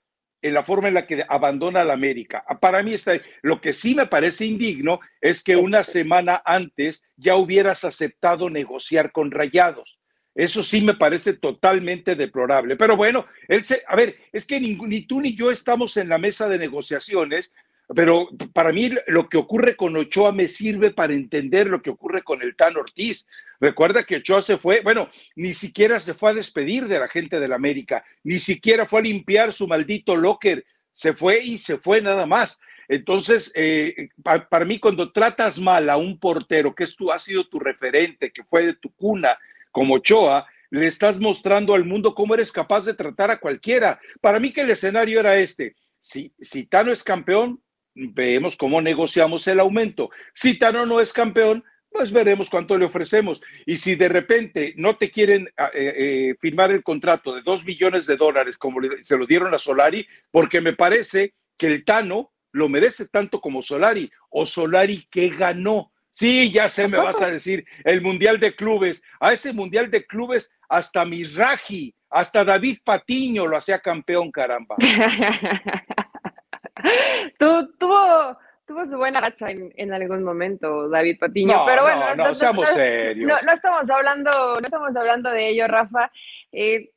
en 0.42 0.54
la 0.54 0.64
forma 0.64 0.88
en 0.88 0.94
la 0.94 1.06
que 1.06 1.24
abandona 1.26 1.84
la 1.84 1.94
América. 1.94 2.44
Para 2.60 2.82
mí 2.82 2.94
está, 2.94 3.12
lo 3.42 3.60
que 3.60 3.72
sí 3.72 3.94
me 3.94 4.06
parece 4.06 4.44
indigno 4.44 5.00
es 5.20 5.42
que 5.42 5.56
una 5.56 5.84
semana 5.84 6.42
antes 6.44 7.04
ya 7.16 7.36
hubieras 7.36 7.84
aceptado 7.84 8.50
negociar 8.50 9.12
con 9.12 9.30
Rayados. 9.30 10.01
Eso 10.34 10.62
sí 10.62 10.80
me 10.80 10.94
parece 10.94 11.34
totalmente 11.34 12.14
deplorable. 12.14 12.76
Pero 12.76 12.96
bueno, 12.96 13.26
él 13.48 13.64
se, 13.64 13.82
a 13.86 13.96
ver, 13.96 14.16
es 14.32 14.46
que 14.46 14.60
ni, 14.60 15.02
tú 15.02 15.20
ni 15.20 15.34
yo 15.34 15.50
estamos 15.50 15.96
en 15.96 16.08
la 16.08 16.18
mesa 16.18 16.48
de 16.48 16.58
negociaciones, 16.58 17.52
pero 17.94 18.28
para 18.54 18.72
mí 18.72 18.90
lo 19.08 19.28
que 19.28 19.36
ocurre 19.36 19.76
con 19.76 19.96
Ochoa 19.96 20.32
me 20.32 20.48
sirve 20.48 20.90
para 20.90 21.12
entender 21.12 21.66
lo 21.66 21.82
que 21.82 21.90
ocurre 21.90 22.22
con 22.22 22.40
el 22.40 22.56
Tan 22.56 22.76
Ortiz. 22.76 23.26
Recuerda 23.60 24.04
que 24.04 24.16
Ochoa 24.16 24.40
se 24.40 24.56
fue, 24.56 24.80
bueno, 24.80 25.10
ni 25.36 25.52
siquiera 25.52 26.00
se 26.00 26.14
fue 26.14 26.30
a 26.30 26.34
despedir 26.34 26.88
de 26.88 26.98
la 26.98 27.08
gente 27.08 27.38
de 27.38 27.48
la 27.48 27.56
América, 27.56 28.04
ni 28.24 28.38
siquiera 28.38 28.86
fue 28.86 29.00
a 29.00 29.02
limpiar 29.02 29.52
su 29.52 29.68
maldito 29.68 30.16
locker, 30.16 30.64
se 30.90 31.12
fue 31.12 31.42
y 31.42 31.58
se 31.58 31.76
fue 31.78 32.00
nada 32.00 32.26
más. 32.26 32.58
Entonces, 32.88 33.52
eh, 33.54 34.10
para, 34.22 34.64
mí, 34.64 34.78
cuando 34.78 35.12
tratas 35.12 35.58
mal 35.58 35.88
a 35.88 35.96
un 35.96 36.18
portero 36.18 36.74
que 36.74 36.84
es 36.84 36.96
tu, 36.96 37.10
ha 37.10 37.18
sido 37.18 37.48
tu 37.48 37.58
referente, 37.58 38.32
que 38.32 38.44
fue 38.44 38.66
de 38.66 38.74
tu 38.74 38.90
cuna, 38.94 39.38
como 39.72 39.94
Ochoa, 39.94 40.46
le 40.70 40.86
estás 40.86 41.20
mostrando 41.20 41.74
al 41.74 41.84
mundo 41.84 42.14
cómo 42.14 42.34
eres 42.34 42.52
capaz 42.52 42.84
de 42.84 42.94
tratar 42.94 43.30
a 43.30 43.38
cualquiera. 43.38 44.00
Para 44.20 44.40
mí 44.40 44.52
que 44.52 44.62
el 44.62 44.70
escenario 44.70 45.20
era 45.20 45.36
este. 45.36 45.74
Si, 45.98 46.32
Tano 46.66 46.92
es 46.92 47.04
campeón, 47.04 47.62
vemos 47.94 48.56
cómo 48.56 48.80
negociamos 48.80 49.46
el 49.48 49.60
aumento. 49.60 50.10
Si 50.32 50.58
Tano 50.58 50.86
no 50.86 50.98
es 50.98 51.12
campeón, 51.12 51.62
pues 51.90 52.10
veremos 52.10 52.48
cuánto 52.48 52.78
le 52.78 52.86
ofrecemos. 52.86 53.42
Y 53.66 53.76
si 53.76 53.96
de 53.96 54.08
repente 54.08 54.72
no 54.78 54.96
te 54.96 55.10
quieren 55.10 55.48
ah, 55.58 55.70
eh, 55.74 55.94
eh, 55.96 56.34
firmar 56.40 56.70
el 56.70 56.82
contrato 56.82 57.34
de 57.34 57.42
dos 57.42 57.64
millones 57.66 58.06
de 58.06 58.16
dólares 58.16 58.56
como 58.56 58.80
se 59.02 59.18
lo 59.18 59.26
dieron 59.26 59.52
a 59.52 59.58
Solari, 59.58 60.06
porque 60.30 60.62
me 60.62 60.72
parece 60.72 61.34
que 61.58 61.66
el 61.66 61.84
Tano 61.84 62.32
lo 62.50 62.68
merece 62.68 63.08
tanto 63.08 63.40
como 63.40 63.62
Solari, 63.62 64.10
o 64.30 64.46
Solari 64.46 65.06
que 65.10 65.28
ganó. 65.28 65.91
Sí, 66.12 66.52
ya 66.52 66.68
sé, 66.68 66.86
me 66.88 66.98
vas 66.98 67.22
a 67.22 67.30
decir, 67.30 67.64
el 67.84 68.02
Mundial 68.02 68.38
de 68.38 68.54
Clubes. 68.54 69.02
A 69.18 69.32
ese 69.32 69.54
Mundial 69.54 69.90
de 69.90 70.06
Clubes, 70.06 70.52
hasta 70.68 71.06
Mirraji, 71.06 71.94
hasta 72.10 72.44
David 72.44 72.80
Patiño 72.84 73.46
lo 73.46 73.56
hacía 73.56 73.78
campeón, 73.78 74.30
caramba. 74.30 74.76
tuvo, 77.38 78.38
tuvo 78.66 78.84
su 78.84 78.98
buena 78.98 79.22
racha 79.22 79.46
en, 79.48 79.94
algún 79.94 80.22
momento, 80.22 80.90
David 80.90 81.16
Patiño. 81.18 81.64
pero 81.66 81.84
bueno, 81.84 82.14
no, 82.14 82.26
no, 82.26 82.34
seamos 82.34 82.68
serios. 82.68 83.26
No, 83.26 83.38
estamos 83.50 83.88
hablando, 83.88 84.60
no 84.60 84.64
estamos 84.64 84.94
hablando 84.94 85.30
de 85.30 85.48
ello, 85.48 85.66
Rafa. 85.66 86.12
Eh, 86.52 86.90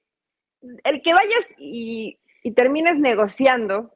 el 0.84 1.02
que 1.02 1.14
vayas 1.14 1.46
y, 1.58 2.20
y 2.44 2.52
termines 2.52 3.00
negociando 3.00 3.95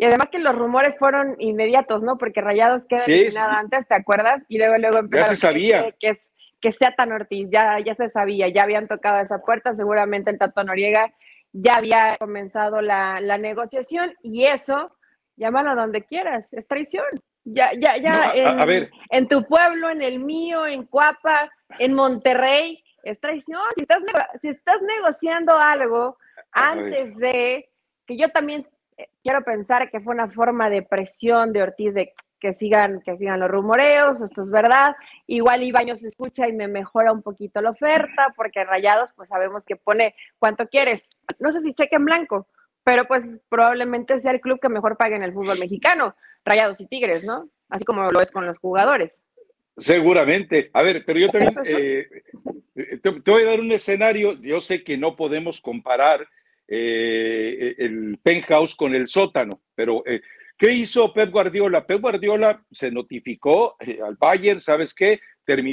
y 0.00 0.04
además 0.06 0.30
que 0.30 0.38
los 0.38 0.56
rumores 0.56 0.98
fueron 0.98 1.36
inmediatos, 1.38 2.02
¿no? 2.02 2.16
Porque 2.16 2.40
Rayados 2.40 2.86
queda 2.86 3.04
eliminado 3.04 3.50
antes, 3.50 3.86
¿te 3.86 3.94
acuerdas? 3.94 4.42
Y 4.48 4.56
luego 4.56 4.78
luego 4.78 4.96
empezaron 4.96 5.30
ya 5.32 5.36
se 5.36 5.40
sabía. 5.42 5.94
Que, 6.00 6.18
que 6.58 6.72
sea 6.72 6.94
tan 6.94 7.12
Ortiz, 7.12 7.48
ya, 7.50 7.78
ya 7.80 7.94
se 7.94 8.08
sabía, 8.08 8.48
ya 8.48 8.62
habían 8.62 8.88
tocado 8.88 9.20
esa 9.20 9.42
puerta, 9.42 9.74
seguramente 9.74 10.30
el 10.30 10.38
Tato 10.38 10.64
Noriega 10.64 11.12
ya 11.52 11.74
había 11.74 12.16
comenzado 12.18 12.80
la, 12.80 13.20
negociación 13.36 14.14
y 14.22 14.46
eso, 14.46 14.96
llámalo 15.36 15.76
donde 15.76 16.02
quieras, 16.06 16.50
es 16.54 16.66
traición. 16.66 17.04
Ya, 17.44 17.72
ya, 17.78 17.98
ya, 17.98 18.32
en, 18.34 18.66
ver. 18.66 18.90
en 19.10 19.28
tu 19.28 19.44
pueblo, 19.44 19.90
en 19.90 20.00
el 20.00 20.18
mío, 20.20 20.66
en 20.66 20.84
Cuapa, 20.86 21.50
en 21.78 21.92
Monterrey, 21.92 22.82
es 23.02 23.20
traición. 23.20 23.60
Si 23.76 23.82
estás, 23.82 23.98
si 24.40 24.48
estás 24.48 24.80
negociando 24.80 25.58
algo 25.58 26.16
antes 26.52 27.18
de, 27.18 27.68
que 28.06 28.16
yo 28.16 28.30
también 28.30 28.66
quiero 29.22 29.42
pensar 29.44 29.90
que 29.90 30.00
fue 30.00 30.14
una 30.14 30.28
forma 30.28 30.70
de 30.70 30.82
presión 30.82 31.52
de 31.52 31.62
Ortiz 31.62 31.94
de 31.94 32.14
que 32.40 32.54
sigan, 32.54 33.02
que 33.02 33.16
sigan 33.16 33.38
los 33.38 33.50
rumoreos, 33.50 34.22
esto 34.22 34.42
es 34.42 34.50
verdad. 34.50 34.96
Igual 35.26 35.62
Ibaños 35.62 36.02
escucha 36.04 36.48
y 36.48 36.52
me 36.52 36.68
mejora 36.68 37.12
un 37.12 37.22
poquito 37.22 37.60
la 37.60 37.70
oferta, 37.70 38.32
porque 38.34 38.64
Rayados, 38.64 39.12
pues 39.14 39.28
sabemos 39.28 39.64
que 39.64 39.76
pone 39.76 40.14
cuánto 40.38 40.66
quieres. 40.66 41.02
No 41.38 41.52
sé 41.52 41.60
si 41.60 41.74
cheque 41.74 41.96
en 41.96 42.06
blanco, 42.06 42.48
pero 42.82 43.04
pues 43.04 43.24
probablemente 43.48 44.18
sea 44.18 44.32
el 44.32 44.40
club 44.40 44.58
que 44.60 44.68
mejor 44.68 44.96
pague 44.96 45.16
en 45.16 45.22
el 45.22 45.34
fútbol 45.34 45.58
mexicano, 45.58 46.16
Rayados 46.44 46.80
y 46.80 46.86
Tigres, 46.86 47.24
¿no? 47.24 47.48
Así 47.68 47.84
como 47.84 48.10
lo 48.10 48.20
es 48.20 48.30
con 48.30 48.46
los 48.46 48.58
jugadores. 48.58 49.22
Seguramente. 49.76 50.70
A 50.72 50.82
ver, 50.82 51.04
pero 51.06 51.18
yo 51.18 51.28
también 51.28 51.52
eh, 51.66 52.08
te, 53.02 53.10
voy 53.10 53.42
a 53.42 53.46
dar 53.46 53.60
un 53.60 53.72
escenario. 53.72 54.34
Yo 54.40 54.60
sé 54.60 54.84
que 54.84 54.98
no 54.98 55.16
podemos 55.16 55.60
comparar 55.60 56.26
eh, 56.70 57.74
el 57.78 58.18
penthouse 58.22 58.74
con 58.76 58.94
el 58.94 59.06
sótano, 59.06 59.60
pero 59.74 60.02
eh, 60.06 60.22
¿Qué 60.60 60.74
hizo 60.74 61.10
Pep 61.14 61.30
Guardiola? 61.30 61.86
Pep 61.86 62.02
Guardiola 62.02 62.62
se 62.70 62.90
notificó 62.90 63.76
eh, 63.80 63.98
al 64.04 64.16
Bayern, 64.16 64.60
¿sabes 64.60 64.92
qué? 64.92 65.18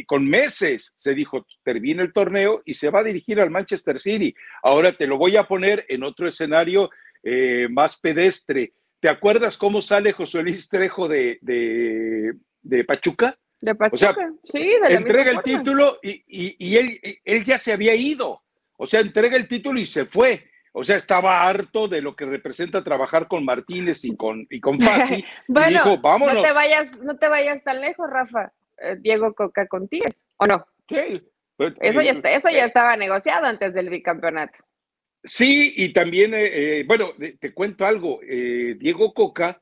con 0.07 0.27
meses 0.27 0.95
se 0.97 1.13
dijo, 1.13 1.45
termina 1.61 2.01
el 2.01 2.13
torneo 2.13 2.63
y 2.65 2.73
se 2.73 2.89
va 2.89 3.01
a 3.01 3.03
dirigir 3.03 3.39
al 3.39 3.51
Manchester 3.51 3.99
City. 3.99 4.33
Ahora 4.63 4.93
te 4.93 5.05
lo 5.05 5.17
voy 5.17 5.35
a 5.35 5.43
poner 5.43 5.85
en 5.89 6.03
otro 6.03 6.27
escenario 6.27 6.89
eh, 7.21 7.67
más 7.69 7.97
pedestre. 7.97 8.73
¿Te 8.99 9.09
acuerdas 9.09 9.57
cómo 9.57 9.81
sale 9.81 10.13
José 10.13 10.41
Luis 10.41 10.67
Trejo 10.69 11.07
de, 11.07 11.37
de, 11.41 12.83
Pachuca? 12.85 13.37
De 13.59 13.75
Pachuca, 13.75 14.33
sí. 14.43 14.71
De 14.87 14.95
entrega 14.95 15.31
el 15.31 15.43
título 15.43 15.99
y, 16.01 16.23
y, 16.27 16.77
él, 16.77 16.99
él 17.23 17.43
ya 17.43 17.59
se 17.59 17.73
había 17.73 17.93
ido. 17.93 18.41
O 18.77 18.87
sea, 18.87 19.01
entrega 19.01 19.35
el 19.35 19.47
título 19.47 19.79
y 19.79 19.85
se 19.85 20.05
fue. 20.05 20.49
O 20.79 20.83
sea, 20.83 20.95
estaba 20.95 21.47
harto 21.47 21.87
de 21.87 22.03
lo 22.03 22.15
que 22.15 22.25
representa 22.25 22.83
trabajar 22.83 23.27
con 23.27 23.43
Martínez 23.43 24.05
y 24.05 24.15
con, 24.15 24.45
y 24.47 24.59
con 24.59 24.79
Fasi. 24.79 25.25
bueno, 25.47 25.69
y 25.69 25.73
dijo, 25.73 25.97
vámonos. 25.97 26.35
No 26.35 26.41
te, 26.43 26.53
vayas, 26.53 26.99
no 26.99 27.17
te 27.17 27.27
vayas 27.27 27.63
tan 27.63 27.81
lejos, 27.81 28.07
Rafa. 28.07 28.53
Eh, 28.77 28.95
Diego 28.99 29.33
Coca 29.33 29.65
contigo, 29.65 30.05
¿o 30.37 30.45
no? 30.45 30.67
Sí. 30.87 31.23
Pues, 31.55 31.73
eso 31.81 32.01
ya, 32.01 32.11
eh, 32.11 32.21
eso 32.25 32.49
ya 32.49 32.65
eh, 32.65 32.67
estaba 32.67 32.95
negociado 32.95 33.47
antes 33.47 33.73
del 33.73 33.89
bicampeonato. 33.89 34.59
Sí, 35.23 35.73
y 35.77 35.93
también, 35.93 36.31
bueno, 36.85 37.09
te 37.39 37.53
cuento 37.55 37.83
algo. 37.83 38.19
Diego 38.21 39.15
Coca 39.15 39.59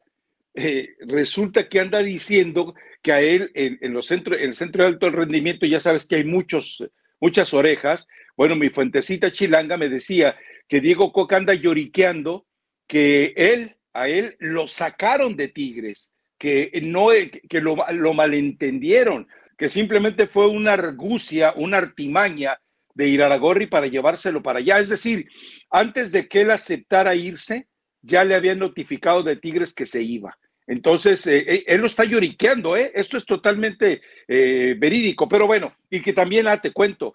resulta 0.99 1.69
que 1.69 1.79
anda 1.79 1.99
diciendo 1.99 2.75
que 3.01 3.13
a 3.13 3.21
él 3.21 3.51
en, 3.55 3.93
los 3.93 4.07
centros, 4.07 4.37
en 4.37 4.49
el 4.49 4.53
centro 4.53 4.83
de 4.83 4.89
alto 4.89 5.09
rendimiento, 5.09 5.65
ya 5.65 5.79
sabes 5.79 6.05
que 6.05 6.17
hay 6.17 6.25
muchos, 6.25 6.85
muchas 7.21 7.53
orejas. 7.53 8.05
Bueno, 8.35 8.57
mi 8.57 8.69
fuentecita 8.69 9.31
chilanga 9.31 9.77
me 9.77 9.87
decía 9.87 10.35
que 10.67 10.81
Diego 10.81 11.11
Coca 11.11 11.37
anda 11.37 11.53
lloriqueando, 11.53 12.45
que 12.87 13.33
él, 13.35 13.75
a 13.93 14.07
él 14.09 14.35
lo 14.39 14.67
sacaron 14.67 15.35
de 15.35 15.47
Tigres, 15.47 16.13
que, 16.37 16.71
no, 16.83 17.07
que 17.49 17.61
lo, 17.61 18.13
malentendieron, 18.13 19.27
que 19.57 19.69
simplemente 19.69 20.27
fue 20.27 20.47
una 20.47 20.73
argucia, 20.73 21.53
una 21.55 21.77
artimaña 21.77 22.59
de 22.93 23.07
Iraragorri 23.07 23.67
para 23.67 23.87
llevárselo 23.87 24.41
para 24.41 24.59
allá. 24.59 24.79
Es 24.79 24.89
decir, 24.89 25.27
antes 25.69 26.11
de 26.11 26.27
que 26.27 26.41
él 26.41 26.51
aceptara 26.51 27.15
irse, 27.15 27.67
ya 28.01 28.23
le 28.23 28.35
habían 28.35 28.59
notificado 28.59 29.23
de 29.23 29.35
Tigres 29.35 29.73
que 29.73 29.85
se 29.85 30.01
iba. 30.01 30.37
Entonces, 30.67 31.25
eh, 31.27 31.45
eh, 31.47 31.63
él 31.67 31.81
lo 31.81 31.87
está 31.87 32.03
lloriqueando, 32.05 32.75
¿eh? 32.75 32.91
Esto 32.95 33.17
es 33.17 33.25
totalmente 33.25 34.01
eh, 34.27 34.75
verídico, 34.77 35.29
pero 35.29 35.45
bueno, 35.47 35.75
y 35.89 36.01
que 36.01 36.13
también, 36.13 36.47
ah, 36.47 36.59
te 36.59 36.71
cuento, 36.71 37.13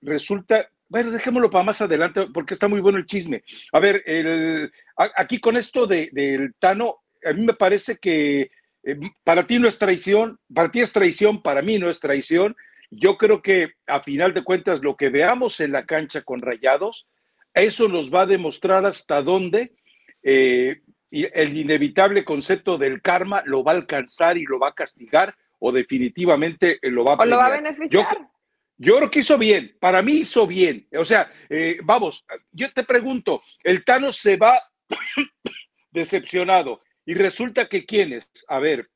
resulta 0.00 0.70
bueno, 0.88 1.10
dejémoslo 1.10 1.50
para 1.50 1.64
más 1.64 1.80
adelante 1.80 2.26
porque 2.32 2.54
está 2.54 2.68
muy 2.68 2.80
bueno 2.80 2.98
el 2.98 3.06
chisme. 3.06 3.42
A 3.72 3.80
ver, 3.80 4.02
el, 4.06 4.70
aquí 5.16 5.40
con 5.40 5.56
esto 5.56 5.86
de, 5.86 6.10
del 6.12 6.54
Tano, 6.58 7.02
a 7.24 7.32
mí 7.32 7.44
me 7.44 7.54
parece 7.54 7.96
que 7.96 8.50
eh, 8.82 8.96
para 9.24 9.46
ti 9.46 9.58
no 9.58 9.66
es 9.66 9.78
traición, 9.78 10.38
para 10.52 10.70
ti 10.70 10.80
es 10.80 10.92
traición, 10.92 11.42
para 11.42 11.62
mí 11.62 11.78
no 11.78 11.88
es 11.88 12.00
traición. 12.00 12.54
Yo 12.90 13.16
creo 13.16 13.42
que 13.42 13.72
a 13.86 14.02
final 14.02 14.34
de 14.34 14.44
cuentas 14.44 14.82
lo 14.82 14.96
que 14.96 15.08
veamos 15.08 15.58
en 15.60 15.72
la 15.72 15.86
cancha 15.86 16.22
con 16.22 16.40
Rayados, 16.40 17.08
eso 17.54 17.88
nos 17.88 18.12
va 18.12 18.22
a 18.22 18.26
demostrar 18.26 18.84
hasta 18.84 19.22
dónde 19.22 19.74
eh, 20.22 20.82
el 21.10 21.56
inevitable 21.56 22.24
concepto 22.24 22.76
del 22.76 23.00
karma 23.00 23.42
lo 23.46 23.64
va 23.64 23.72
a 23.72 23.76
alcanzar 23.76 24.36
y 24.36 24.44
lo 24.44 24.58
va 24.58 24.68
a 24.68 24.74
castigar 24.74 25.34
o 25.58 25.72
definitivamente 25.72 26.78
lo 26.82 27.04
va 27.04 27.14
a, 27.14 27.16
o 27.16 27.24
lo 27.24 27.36
va 27.36 27.46
a 27.46 27.50
beneficiar. 27.50 28.18
Yo 28.18 28.30
creo 28.78 29.10
que 29.10 29.20
hizo 29.20 29.38
bien, 29.38 29.76
para 29.80 30.02
mí 30.02 30.12
hizo 30.12 30.46
bien. 30.46 30.88
O 30.96 31.04
sea, 31.04 31.32
eh, 31.48 31.78
vamos, 31.82 32.24
yo 32.50 32.72
te 32.72 32.84
pregunto, 32.84 33.42
el 33.62 33.84
Tano 33.84 34.12
se 34.12 34.36
va 34.36 34.58
decepcionado 35.90 36.82
y 37.06 37.14
resulta 37.14 37.66
que 37.66 37.84
quién 37.84 38.12
es, 38.12 38.28
a 38.48 38.58
ver, 38.58 38.90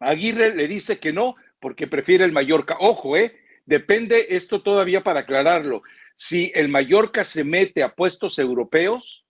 Aguirre 0.00 0.54
le 0.54 0.68
dice 0.68 0.98
que 0.98 1.12
no 1.12 1.36
porque 1.60 1.86
prefiere 1.86 2.24
el 2.24 2.32
Mallorca. 2.32 2.76
Ojo, 2.78 3.16
eh, 3.16 3.36
depende 3.66 4.26
esto 4.30 4.62
todavía 4.62 5.02
para 5.02 5.20
aclararlo. 5.20 5.82
Si 6.16 6.52
el 6.54 6.68
Mallorca 6.68 7.24
se 7.24 7.44
mete 7.44 7.82
a 7.82 7.94
puestos 7.94 8.38
europeos, 8.38 9.26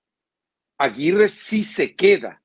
Aguirre 0.79 1.29
sí 1.29 1.65
se 1.65 1.97
queda. 1.97 2.43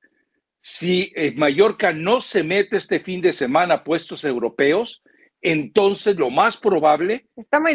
Si 0.60 1.12
el 1.14 1.36
Mallorca 1.36 1.92
no 1.92 2.20
se 2.20 2.42
mete 2.42 2.78
este 2.78 3.00
fin 3.00 3.20
de 3.20 3.32
semana 3.34 3.74
a 3.74 3.84
puestos 3.84 4.24
europeos, 4.24 5.02
entonces 5.44 6.16
lo 6.16 6.30
más 6.30 6.56
probable 6.56 7.26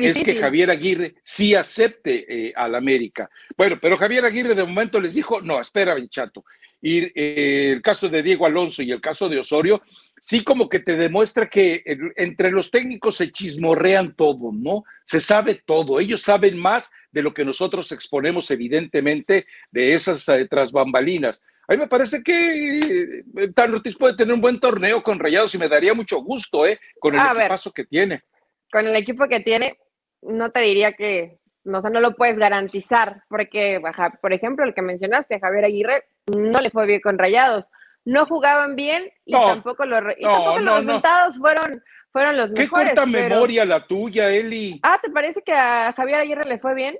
es 0.01 0.23
que 0.23 0.35
Javier 0.35 0.71
Aguirre 0.71 1.13
sí 1.23 1.53
acepte 1.53 2.25
eh, 2.27 2.53
al 2.55 2.73
América. 2.73 3.29
Bueno, 3.55 3.77
pero 3.79 3.95
Javier 3.95 4.25
Aguirre 4.25 4.55
de 4.55 4.63
momento 4.63 4.99
les 4.99 5.13
dijo, 5.13 5.39
no, 5.41 5.61
espera, 5.61 5.95
chato. 6.09 6.43
Y 6.81 7.11
eh, 7.13 7.71
el 7.73 7.81
caso 7.83 8.09
de 8.09 8.23
Diego 8.23 8.47
Alonso 8.47 8.81
y 8.81 8.91
el 8.91 8.99
caso 8.99 9.29
de 9.29 9.37
Osorio, 9.37 9.83
sí 10.19 10.43
como 10.43 10.67
que 10.67 10.79
te 10.79 10.95
demuestra 10.95 11.47
que 11.47 11.83
entre 12.15 12.49
los 12.49 12.71
técnicos 12.71 13.17
se 13.17 13.31
chismorrean 13.31 14.15
todo, 14.15 14.51
¿no? 14.51 14.83
Se 15.03 15.19
sabe 15.19 15.61
todo, 15.63 15.99
ellos 15.99 16.21
saben 16.21 16.57
más 16.57 16.89
de 17.11 17.21
lo 17.21 17.35
que 17.35 17.45
nosotros 17.45 17.91
exponemos 17.91 18.49
evidentemente 18.49 19.45
de 19.71 19.93
esas 19.93 20.27
eh, 20.29 20.47
tras 20.49 20.71
bambalinas. 20.71 21.43
A 21.69 21.73
mí 21.73 21.77
me 21.77 21.87
parece 21.87 22.23
que 22.23 23.21
eh, 23.37 23.51
Tan 23.53 23.75
Ortiz 23.75 23.95
puede 23.95 24.17
tener 24.17 24.33
un 24.33 24.41
buen 24.41 24.59
torneo 24.59 25.03
con 25.03 25.19
Rayados 25.19 25.53
y 25.53 25.59
me 25.59 25.69
daría 25.69 25.93
mucho 25.93 26.19
gusto, 26.23 26.65
¿eh? 26.65 26.79
Con 26.99 27.13
el 27.13 27.21
equipazo 27.21 27.71
que 27.71 27.85
tiene. 27.85 28.23
Con 28.71 28.87
el 28.87 28.95
equipo 28.95 29.27
que 29.27 29.41
tiene, 29.41 29.77
no 30.23 30.49
te 30.49 30.61
diría 30.61 30.93
que, 30.93 31.37
no, 31.63 31.81
no 31.81 31.99
lo 31.99 32.15
puedes 32.15 32.39
garantizar, 32.39 33.21
porque, 33.29 33.79
por 34.19 34.33
ejemplo, 34.33 34.65
el 34.65 34.73
que 34.73 34.81
mencionaste, 34.81 35.39
Javier 35.39 35.65
Aguirre, 35.65 36.05
no 36.35 36.59
le 36.59 36.71
fue 36.71 36.87
bien 36.87 37.01
con 37.01 37.19
Rayados. 37.19 37.69
No 38.03 38.25
jugaban 38.25 38.75
bien 38.75 39.11
y 39.25 39.33
tampoco, 39.33 39.85
los, 39.85 40.03
resultados 40.03 41.37
fueron, 41.37 41.83
fueron 42.11 42.35
los 42.35 42.51
mejores. 42.51 42.89
Qué 42.89 42.95
corta 42.95 43.05
memoria 43.05 43.63
la 43.63 43.85
tuya, 43.85 44.31
Eli. 44.31 44.79
Ah, 44.81 44.99
¿te 45.03 45.11
parece 45.11 45.43
que 45.43 45.53
a 45.53 45.93
Javier 45.93 46.21
Aguirre 46.21 46.49
le 46.49 46.57
fue 46.57 46.73
bien? 46.73 46.97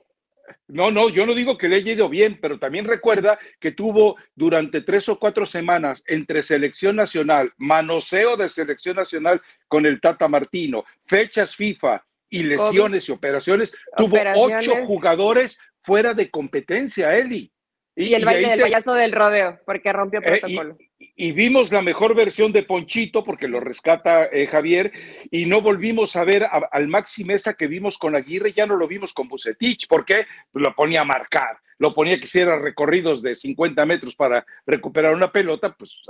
No, 0.67 0.91
no, 0.91 1.09
yo 1.09 1.25
no 1.25 1.33
digo 1.33 1.57
que 1.57 1.67
le 1.67 1.77
haya 1.77 1.93
ido 1.93 2.09
bien, 2.09 2.39
pero 2.41 2.59
también 2.59 2.85
recuerda 2.85 3.39
que 3.59 3.71
tuvo 3.71 4.17
durante 4.35 4.81
tres 4.81 5.09
o 5.09 5.19
cuatro 5.19 5.45
semanas 5.45 6.03
entre 6.07 6.41
selección 6.41 6.95
nacional, 6.95 7.53
manoseo 7.57 8.37
de 8.37 8.49
selección 8.49 8.95
nacional 8.95 9.41
con 9.67 9.85
el 9.85 9.99
Tata 9.99 10.27
Martino, 10.27 10.85
fechas 11.05 11.55
FIFA 11.55 12.05
y 12.29 12.43
lesiones 12.43 13.09
y 13.09 13.11
operaciones, 13.11 13.73
tuvo 13.97 14.17
ocho 14.35 14.75
jugadores 14.85 15.59
fuera 15.81 16.13
de 16.13 16.29
competencia, 16.29 17.17
Eli. 17.17 17.51
Y, 17.95 18.13
el 18.13 18.23
baile 18.23 18.49
del 18.49 18.61
payaso 18.61 18.93
del 18.93 19.11
rodeo, 19.11 19.59
porque 19.65 19.91
rompió 19.91 20.21
eh, 20.23 20.39
protocolo. 20.39 20.77
Y, 21.19 21.31
vimos 21.31 21.71
la 21.71 21.81
mejor 21.81 22.15
versión 22.15 22.51
de 22.51 22.63
Ponchito, 22.63 23.23
porque 23.23 23.47
lo 23.47 23.59
rescata 23.59 24.25
eh, 24.25 24.47
Javier, 24.47 24.91
y 25.29 25.45
no 25.45 25.61
volvimos 25.61 26.15
a 26.15 26.23
ver 26.23 26.45
al 26.49 26.87
Maxi 26.87 27.23
Mesa 27.23 27.53
que 27.53 27.67
vimos 27.67 27.97
con 27.97 28.15
Aguirre, 28.15 28.53
ya 28.53 28.65
no 28.65 28.75
lo 28.75 28.87
vimos 28.87 29.13
con 29.13 29.27
Bucetich, 29.27 29.87
porque 29.87 30.25
pues, 30.51 30.63
lo 30.63 30.73
ponía 30.75 31.01
a 31.01 31.05
marcar, 31.05 31.59
lo 31.77 31.93
ponía 31.93 32.17
que 32.17 32.25
hiciera 32.25 32.57
recorridos 32.57 33.21
de 33.21 33.35
50 33.35 33.85
metros 33.85 34.15
para 34.15 34.45
recuperar 34.65 35.13
una 35.13 35.31
pelota, 35.31 35.75
pues 35.77 36.01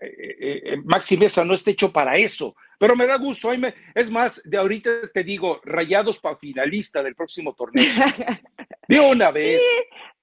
eh, 0.00 0.76
Maxi 0.84 1.16
Mesa 1.16 1.44
no 1.44 1.54
está 1.54 1.70
hecho 1.70 1.92
para 1.92 2.16
eso. 2.16 2.54
Pero 2.78 2.96
me 2.96 3.06
da 3.06 3.18
gusto, 3.18 3.50
es 3.94 4.10
más, 4.10 4.40
de 4.44 4.56
ahorita 4.56 5.08
te 5.12 5.22
digo, 5.22 5.60
rayados 5.64 6.18
para 6.18 6.36
finalista 6.36 7.02
del 7.02 7.14
próximo 7.14 7.54
torneo. 7.54 7.84
De 8.88 8.98
una 8.98 9.30
vez. 9.30 9.60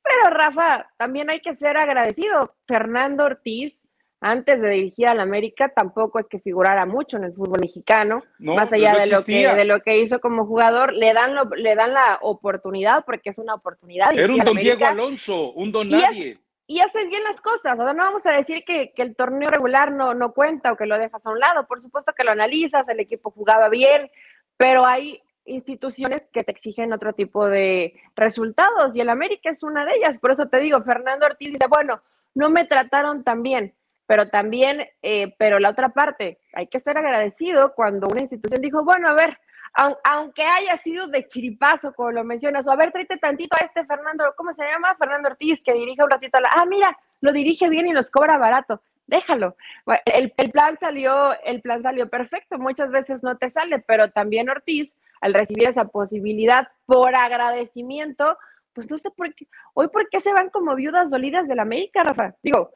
Pero 0.02 0.34
Rafa, 0.34 0.90
también 0.98 1.30
hay 1.30 1.40
que 1.40 1.54
ser 1.54 1.78
agradecido. 1.78 2.56
Fernando 2.68 3.26
Ortiz 3.26 3.78
antes 4.20 4.62
de 4.62 4.70
dirigir 4.70 5.08
al 5.08 5.20
América 5.20 5.70
tampoco 5.70 6.20
es 6.20 6.26
que 6.28 6.40
figurara 6.40 6.86
mucho 6.86 7.18
en 7.18 7.26
el 7.26 7.34
fútbol 7.34 7.60
mexicano, 7.60 8.24
más 8.40 8.74
allá 8.74 8.98
de 8.98 9.08
lo 9.08 9.24
que 9.24 9.48
de 9.48 9.66
lo 9.66 9.82
que 9.82 10.00
hizo 10.00 10.20
como 10.20 10.46
jugador, 10.46 10.94
le 10.94 11.14
dan 11.14 11.36
le 11.56 11.76
dan 11.76 11.94
la 11.94 12.18
oportunidad 12.22 13.06
porque 13.06 13.30
es 13.30 13.38
una 13.38 13.54
oportunidad. 13.54 14.18
Era 14.18 14.34
un 14.34 14.40
don 14.40 14.58
Diego 14.58 14.86
Alonso, 14.86 15.52
un 15.52 15.72
don 15.72 15.90
nadie. 15.90 16.40
y 16.66 16.80
hace 16.80 17.06
bien 17.08 17.24
las 17.24 17.42
cosas, 17.42 17.78
no 17.78 17.86
vamos 17.86 18.26
a 18.26 18.32
decir 18.32 18.64
que, 18.66 18.92
el 18.98 19.16
torneo 19.16 19.50
regular 19.50 19.92
no, 19.92 20.14
no 20.14 20.34
cuenta 20.34 20.72
o 20.72 20.78
que 20.78 20.88
lo 20.88 20.98
dejas 20.98 21.26
a 21.26 21.30
un 21.30 21.40
lado, 21.40 21.68
por 21.68 21.80
supuesto 21.80 22.14
que 22.14 22.24
lo 22.24 22.32
analizas, 22.32 22.90
el 22.90 23.00
equipo 23.00 23.32
jugaba 23.32 23.70
bien, 23.70 24.10
pero 24.58 24.86
hay 24.86 25.22
instituciones 25.46 26.28
que 26.34 26.44
te 26.44 26.52
exigen 26.52 26.92
otro 26.92 27.14
tipo 27.14 27.48
de 27.48 27.94
resultados 28.16 28.96
y 28.96 29.02
el 29.02 29.10
América 29.10 29.50
es 29.50 29.64
una 29.64 29.86
de 29.86 29.96
ellas, 29.96 30.20
por 30.20 30.32
eso 30.32 30.48
te 30.48 30.58
digo, 30.58 30.82
Fernando 30.82 31.26
Ortiz 31.26 31.54
dice, 31.54 31.68
bueno, 31.70 32.02
no 32.36 32.50
me 32.50 32.66
trataron 32.66 33.24
tan 33.24 33.44
bien, 33.44 33.74
pero 34.08 34.30
también, 34.30 34.88
eh, 35.04 35.36
pero 35.38 35.60
la 35.60 35.70
otra 35.70 35.90
parte, 35.90 36.40
hay 36.54 36.68
que 36.68 36.78
estar 36.78 36.98
agradecido 36.98 37.76
cuando 37.76 38.08
una 38.08 38.22
institución 38.22 38.62
dijo, 38.62 38.84
bueno, 38.84 39.10
a 39.10 39.14
ver, 39.14 39.38
aunque 40.06 40.44
haya 40.44 40.76
sido 40.78 41.08
de 41.08 41.28
chiripazo, 41.28 41.94
como 41.94 42.12
lo 42.12 42.24
mencionas, 42.24 42.68
o 42.68 42.72
a 42.72 42.76
ver, 42.76 42.92
tráete 42.92 43.18
tantito 43.18 43.56
a 43.60 43.66
este 43.66 43.86
Fernando, 43.86 44.34
¿cómo 44.36 44.52
se 44.54 44.64
llama? 44.64 44.96
Fernando 44.96 45.30
Ortiz, 45.30 45.62
que 45.62 45.74
dirige 45.74 46.04
un 46.04 46.10
ratito 46.10 46.38
a 46.38 46.42
la, 46.42 46.50
ah, 46.56 46.66
mira, 46.66 46.98
lo 47.22 47.32
dirige 47.32 47.70
bien 47.70 47.86
y 47.86 47.92
nos 47.92 48.10
cobra 48.10 48.38
barato, 48.38 48.82
déjalo. 49.06 49.56
el, 50.06 50.34
el, 50.36 50.52
plan 50.52 50.78
salió, 50.80 51.40
el 51.44 51.62
plan 51.62 51.84
salió 51.84 52.10
perfecto, 52.10 52.58
muchas 52.58 52.90
veces 52.90 53.22
no 53.24 53.38
te 53.38 53.50
sale, 53.50 53.80
pero 53.80 54.10
también 54.10 54.50
Ortiz, 54.50 54.96
al 55.22 55.34
recibir 55.34 55.68
esa 55.68 55.86
posibilidad 55.86 56.70
por 56.86 57.14
agradecimiento, 57.16 58.38
pues 58.74 58.90
no 58.90 58.98
sé 58.98 59.12
por 59.12 59.34
qué, 59.34 59.48
hoy 59.74 59.90
por 59.90 60.08
qué 60.10 60.22
se 60.22 60.34
van 60.34 60.50
como 60.50 60.76
viudas 60.76 61.10
dolidas 61.10 61.48
de 61.48 61.56
la 61.56 61.64
América, 61.64 62.04
Rafa. 62.04 62.36
Digo, 62.42 62.72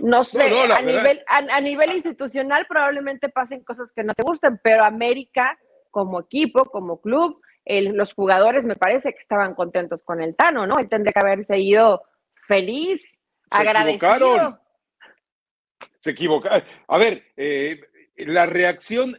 no, 0.00 0.22
sé, 0.22 0.42
a, 0.42 0.82
nivel, 0.82 1.24
a, 1.26 1.60
nivel 1.60 1.92
institucional 1.92 2.66
probablemente 2.68 3.30
pasen 3.30 3.64
cosas 3.64 3.90
que 3.92 4.04
no 4.04 4.12
te 4.12 4.22
gusten, 4.22 4.60
pero 4.62 4.84
América 4.84 5.58
como 5.90 6.20
equipo, 6.20 6.66
como 6.66 7.00
club, 7.00 7.40
los 7.64 8.12
jugadores 8.12 8.66
me 8.66 8.76
parece 8.76 9.14
que 9.14 9.20
estaban 9.20 9.54
contentos 9.54 10.02
con 10.02 10.22
el 10.22 10.36
Tano, 10.36 10.66
¿no? 10.66 10.78
Él 10.78 10.90
tendría 10.90 11.12
que 11.12 11.20
haberse 11.20 11.58
ido 11.58 12.02
feliz, 12.46 13.00
se 13.50 13.58
agradecido. 13.58 14.14
Equivocaron. 14.14 14.60
Se 16.00 16.10
equivocaron. 16.10 16.64
A 16.88 16.98
ver, 16.98 17.24
eh, 17.36 17.80
la 18.16 18.44
reacción 18.44 19.18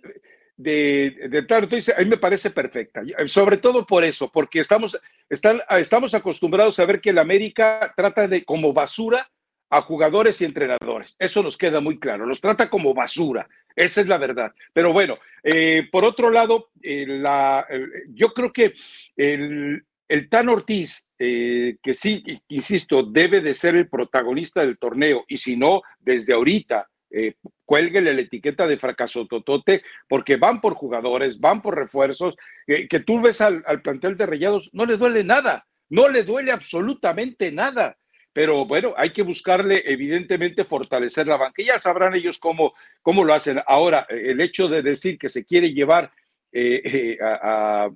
de, 0.55 1.29
de 1.29 1.43
Tano, 1.43 1.67
a 1.67 1.99
mí 2.01 2.05
me 2.05 2.17
parece 2.17 2.51
perfecta, 2.51 3.01
sobre 3.25 3.57
todo 3.57 3.87
por 3.87 4.03
eso, 4.03 4.31
porque 4.31 4.59
estamos, 4.59 4.99
están, 5.29 5.61
estamos 5.69 6.13
acostumbrados 6.13 6.77
a 6.77 6.85
ver 6.85 7.01
que 7.01 7.09
el 7.09 7.17
América 7.17 7.91
trata 7.97 8.27
de 8.27 8.45
como 8.45 8.71
basura 8.71 9.27
a 9.69 9.81
jugadores 9.81 10.39
y 10.41 10.45
entrenadores. 10.45 11.15
Eso 11.19 11.41
nos 11.41 11.57
queda 11.57 11.79
muy 11.79 11.99
claro. 11.99 12.25
Los 12.25 12.41
trata 12.41 12.69
como 12.69 12.93
basura. 12.93 13.47
Esa 13.75 14.01
es 14.01 14.07
la 14.07 14.17
verdad. 14.17 14.53
Pero 14.71 14.93
bueno, 14.93 15.17
eh, 15.43 15.87
por 15.91 16.05
otro 16.05 16.29
lado, 16.29 16.69
eh, 16.81 17.05
la, 17.07 17.65
yo 18.09 18.33
creo 18.33 18.53
que 18.53 18.73
el, 19.15 19.83
el 20.07 20.29
Tan 20.29 20.49
Ortiz, 20.49 21.07
eh, 21.17 21.77
que 21.81 21.93
sí, 21.93 22.23
insisto, 22.49 23.03
debe 23.03 23.41
de 23.41 23.55
ser 23.55 23.75
el 23.75 23.89
protagonista 23.89 24.63
del 24.63 24.77
torneo, 24.77 25.25
y 25.27 25.37
si 25.37 25.57
no, 25.57 25.81
desde 25.99 26.33
ahorita, 26.33 26.87
eh, 27.09 27.35
cuélguele 27.65 28.13
la 28.13 28.21
etiqueta 28.21 28.67
de 28.67 28.77
fracaso 28.77 29.25
totote, 29.25 29.81
porque 30.07 30.35
van 30.35 30.61
por 30.61 30.73
jugadores, 30.75 31.39
van 31.39 31.61
por 31.61 31.75
refuerzos, 31.75 32.35
que 32.65 32.99
tú 32.99 33.21
ves 33.21 33.41
al, 33.41 33.63
al 33.65 33.81
plantel 33.81 34.17
de 34.17 34.25
Rayados, 34.25 34.69
no 34.73 34.85
le 34.85 34.97
duele 34.97 35.23
nada, 35.23 35.65
no 35.89 36.09
le 36.09 36.23
duele 36.23 36.51
absolutamente 36.51 37.51
nada 37.51 37.97
pero 38.33 38.65
bueno, 38.65 38.95
hay 38.97 39.11
que 39.11 39.21
buscarle, 39.21 39.83
evidentemente, 39.85 40.65
fortalecer 40.65 41.27
la 41.27 41.37
banca. 41.37 41.61
Ya 41.63 41.77
sabrán 41.77 42.15
ellos 42.15 42.39
cómo, 42.39 42.73
cómo 43.03 43.23
lo 43.23 43.33
hacen. 43.33 43.61
Ahora, 43.67 44.07
el 44.09 44.41
hecho 44.41 44.67
de 44.67 44.81
decir 44.81 45.19
que 45.19 45.29
se 45.29 45.45
quiere 45.45 45.71
llevar 45.71 46.11
eh, 46.51 46.81
eh, 46.83 47.17
a, 47.21 47.89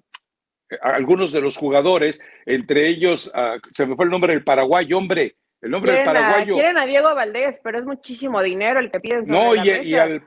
algunos 0.82 1.32
de 1.32 1.42
los 1.42 1.58
jugadores, 1.58 2.22
entre 2.46 2.88
ellos, 2.88 3.32
se 3.72 3.86
me 3.88 3.96
fue 3.96 4.06
el 4.06 4.12
nombre 4.12 4.34
del 4.34 4.44
paraguayo, 4.44 4.98
hombre, 4.98 5.38
el 5.60 5.72
nombre 5.72 5.94
del 5.94 6.06
paraguayo. 6.06 6.54
quieren 6.54 6.78
a 6.78 6.86
Diego 6.86 7.16
Valdés, 7.16 7.60
pero 7.64 7.80
es 7.80 7.86
muchísimo 7.86 8.44
dinero 8.44 8.80
el 8.80 8.92
que 8.92 9.00
piden. 9.00 9.24
no, 9.28 9.56
y, 9.56 9.96
al, 9.96 10.24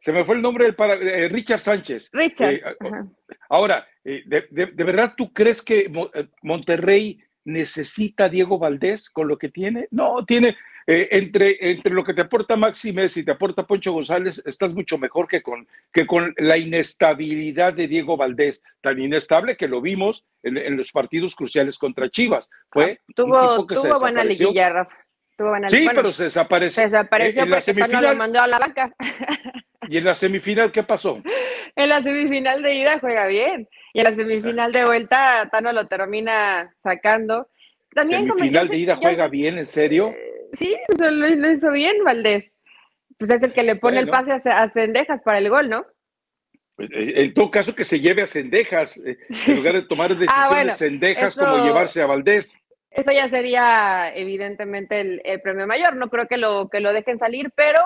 se 0.00 0.12
me 0.12 0.24
fue 0.24 0.36
el 0.36 0.42
nombre 0.42 0.64
del 0.64 0.74
para, 0.76 0.94
eh, 0.94 1.28
Richard 1.28 1.60
Sánchez. 1.60 2.10
Richard. 2.12 2.76
ahora, 3.50 3.86
de, 4.02 4.46
de, 4.50 4.84
verdad 4.84 5.14
tú 5.16 5.32
crees 5.32 5.60
que 5.60 5.90
Monterrey 6.42 7.20
necesita 7.46 8.28
Diego 8.28 8.58
Valdés 8.58 9.08
con 9.08 9.28
lo 9.28 9.38
que 9.38 9.48
tiene? 9.48 9.88
No, 9.90 10.24
tiene, 10.26 10.56
eh, 10.86 11.08
entre, 11.12 11.56
entre 11.70 11.94
lo 11.94 12.04
que 12.04 12.12
te 12.12 12.20
aporta 12.20 12.56
Maxi 12.56 12.92
Messi 12.92 13.20
y 13.20 13.24
te 13.24 13.32
aporta 13.32 13.66
Poncho 13.66 13.92
González, 13.92 14.42
estás 14.44 14.74
mucho 14.74 14.98
mejor 14.98 15.26
que 15.26 15.42
con, 15.42 15.66
que 15.92 16.06
con 16.06 16.34
la 16.36 16.58
inestabilidad 16.58 17.72
de 17.72 17.88
Diego 17.88 18.16
Valdés, 18.16 18.62
tan 18.80 19.00
inestable 19.00 19.56
que 19.56 19.68
lo 19.68 19.80
vimos 19.80 20.26
en, 20.42 20.76
los 20.76 20.92
partidos 20.92 21.34
cruciales 21.34 21.78
contra 21.78 22.10
Chivas. 22.10 22.50
Fue 22.70 23.00
ah, 23.00 23.12
tuvo, 23.14 23.66
tuvo 23.66 24.00
buena 24.00 24.22
liguilla, 24.22 24.68
Rafa. 24.68 25.05
Sí, 25.68 25.88
pero 25.94 26.12
se 26.12 26.24
desapareció. 26.24 26.82
Se 26.82 26.88
desapareció 26.88 27.42
en 27.42 27.50
porque 27.50 27.92
la 27.92 28.00
lo 28.00 28.16
mandó 28.16 28.40
a 28.40 28.46
la 28.46 28.58
banca. 28.58 28.94
¿Y 29.88 29.98
en 29.98 30.04
la 30.04 30.14
semifinal 30.14 30.72
qué 30.72 30.82
pasó? 30.82 31.22
En 31.78 31.90
la 31.90 32.02
semifinal 32.02 32.62
de 32.62 32.74
ida 32.74 32.98
juega 33.00 33.26
bien. 33.26 33.68
Y 33.92 33.98
en 33.98 34.04
la 34.04 34.14
semifinal 34.14 34.72
de 34.72 34.86
vuelta 34.86 35.46
Tano 35.52 35.72
lo 35.72 35.86
termina 35.86 36.74
sacando. 36.82 37.50
También 37.92 38.26
semifinal 38.26 38.68
de 38.68 38.78
ida 38.78 38.96
juega 38.96 39.28
bien, 39.28 39.58
¿en 39.58 39.66
serio? 39.66 40.08
Eh, 40.08 40.48
sí, 40.54 40.74
lo, 40.98 41.52
hizo 41.52 41.70
bien 41.72 42.02
Valdés. 42.02 42.50
Pues 43.18 43.30
es 43.30 43.42
el 43.42 43.52
que 43.52 43.62
le 43.62 43.76
pone 43.76 44.00
el 44.00 44.08
pase 44.08 44.32
a, 44.32 44.68
Cendejas 44.68 45.20
para 45.22 45.36
el 45.36 45.50
gol, 45.50 45.68
¿no? 45.68 45.84
Pues, 46.76 46.88
eh, 46.92 47.12
en 47.16 47.34
todo 47.34 47.50
caso 47.50 47.74
que 47.74 47.84
se 47.84 48.00
lleve 48.00 48.22
a 48.22 48.26
Cendejas, 48.26 48.96
eh, 48.98 49.18
en 49.46 49.56
lugar 49.56 49.74
de 49.74 49.82
tomar 49.82 50.12
ah, 50.12 50.14
decisiones 50.14 50.78
Cendejas 50.78 51.36
como 51.36 51.62
llevarse 51.62 52.00
a 52.00 52.06
Valdés. 52.06 52.58
Eso 52.96 53.12
ya 53.12 53.28
sería 53.28 54.10
evidentemente 54.14 55.00
el, 55.00 55.20
el, 55.24 55.40
premio 55.42 55.66
mayor. 55.66 55.96
No 55.96 56.08
creo 56.08 56.26
que 56.26 56.38
lo, 56.38 56.68
que 56.70 56.80
lo 56.80 56.94
dejen 56.94 57.18
salir, 57.18 57.52
pero 57.54 57.78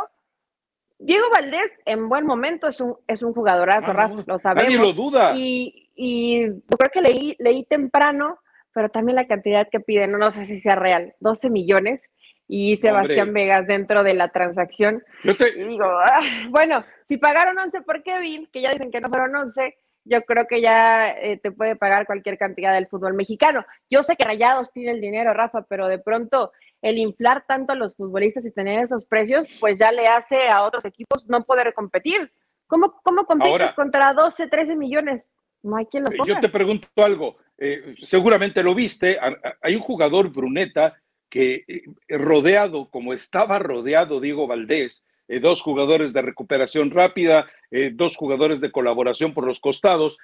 Diego 1.01 1.27
Valdés 1.35 1.73
en 1.85 2.09
buen 2.09 2.25
momento 2.25 2.69
es 2.69 2.81
un, 2.81 2.97
es 3.09 3.23
un 3.23 3.33
jugadorazo, 3.33 3.91
ah, 3.91 4.23
lo 4.25 4.39
sabemos. 4.39 4.73
Nadie 4.73 4.79
lo 4.79 4.93
duda. 4.93 5.33
Y, 5.35 5.91
y 5.97 6.47
yo 6.47 6.77
creo 6.79 6.91
que 6.93 7.01
leí, 7.01 7.37
leí 7.41 7.65
temprano, 7.65 8.39
pero 8.73 8.89
también 8.89 9.17
la 9.17 9.27
cantidad 9.27 9.69
que 9.69 9.81
piden, 9.81 10.13
no, 10.13 10.19
no 10.19 10.31
sé 10.31 10.47
si 10.47 10.61
sea 10.61 10.77
real, 10.77 11.15
12 11.19 11.51
millones 11.51 12.01
y 12.47 12.77
Sebastián 12.77 13.33
Vegas 13.33 13.67
dentro 13.67 14.03
de 14.03 14.15
la 14.15 14.29
transacción. 14.29 15.03
Yo 15.25 15.37
te... 15.37 15.53
digo, 15.53 15.87
ah, 15.87 16.21
bueno, 16.51 16.85
si 17.09 17.17
pagaron 17.17 17.59
11 17.59 17.81
por 17.83 18.03
Kevin, 18.03 18.47
que 18.53 18.61
ya 18.61 18.71
dicen 18.71 18.91
que 18.91 19.01
no 19.01 19.09
fueron 19.09 19.35
11, 19.35 19.77
yo 20.11 20.23
creo 20.25 20.47
que 20.47 20.61
ya 20.61 21.11
eh, 21.11 21.39
te 21.39 21.53
puede 21.53 21.77
pagar 21.77 22.05
cualquier 22.05 22.37
cantidad 22.37 22.75
del 22.75 22.89
fútbol 22.89 23.15
mexicano. 23.15 23.65
Yo 23.89 24.03
sé 24.03 24.17
que 24.17 24.25
Rayados 24.25 24.73
tiene 24.73 24.91
el 24.91 25.01
dinero, 25.01 25.33
Rafa, 25.33 25.63
pero 25.63 25.87
de 25.87 26.01
pronto 26.01 26.51
el 26.83 26.99
inflar 26.99 27.45
tanto 27.47 27.73
a 27.73 27.77
los 27.77 27.95
futbolistas 27.95 28.45
y 28.45 28.51
tener 28.51 28.83
esos 28.83 29.05
precios, 29.05 29.47
pues 29.61 29.79
ya 29.79 29.93
le 29.93 30.09
hace 30.09 30.49
a 30.49 30.65
otros 30.65 30.85
equipos 30.85 31.25
no 31.29 31.45
poder 31.45 31.73
competir. 31.75 32.33
¿Cómo, 32.67 33.01
cómo 33.03 33.25
compites 33.25 33.73
contra 33.73 34.13
12, 34.13 34.49
13 34.49 34.77
millones? 34.77 35.27
No 35.63 35.77
hay 35.77 35.87
quien 35.87 36.05
lo 36.05 36.11
ponga. 36.11 36.35
Yo 36.35 36.41
te 36.41 36.49
pregunto 36.49 36.89
algo, 36.97 37.37
eh, 37.57 37.95
seguramente 38.03 38.63
lo 38.63 38.75
viste, 38.75 39.19
hay 39.61 39.77
un 39.77 39.83
jugador 39.83 40.31
Bruneta 40.31 40.97
que 41.29 41.65
eh, 41.69 41.83
rodeado, 42.09 42.91
como 42.91 43.13
estaba 43.13 43.59
rodeado 43.61 44.21
Diego 44.21 44.49
Valdés, 44.49 45.05
eh, 45.29 45.39
dos 45.39 45.63
jugadores 45.63 46.13
de 46.13 46.23
recuperación 46.23 46.91
rápida, 46.91 47.47
dos 47.93 48.17
jugadores 48.17 48.61
de 48.61 48.73
colaboración 48.73 49.33
por 49.33 49.47
los 49.47 49.61
costados, 49.61 50.19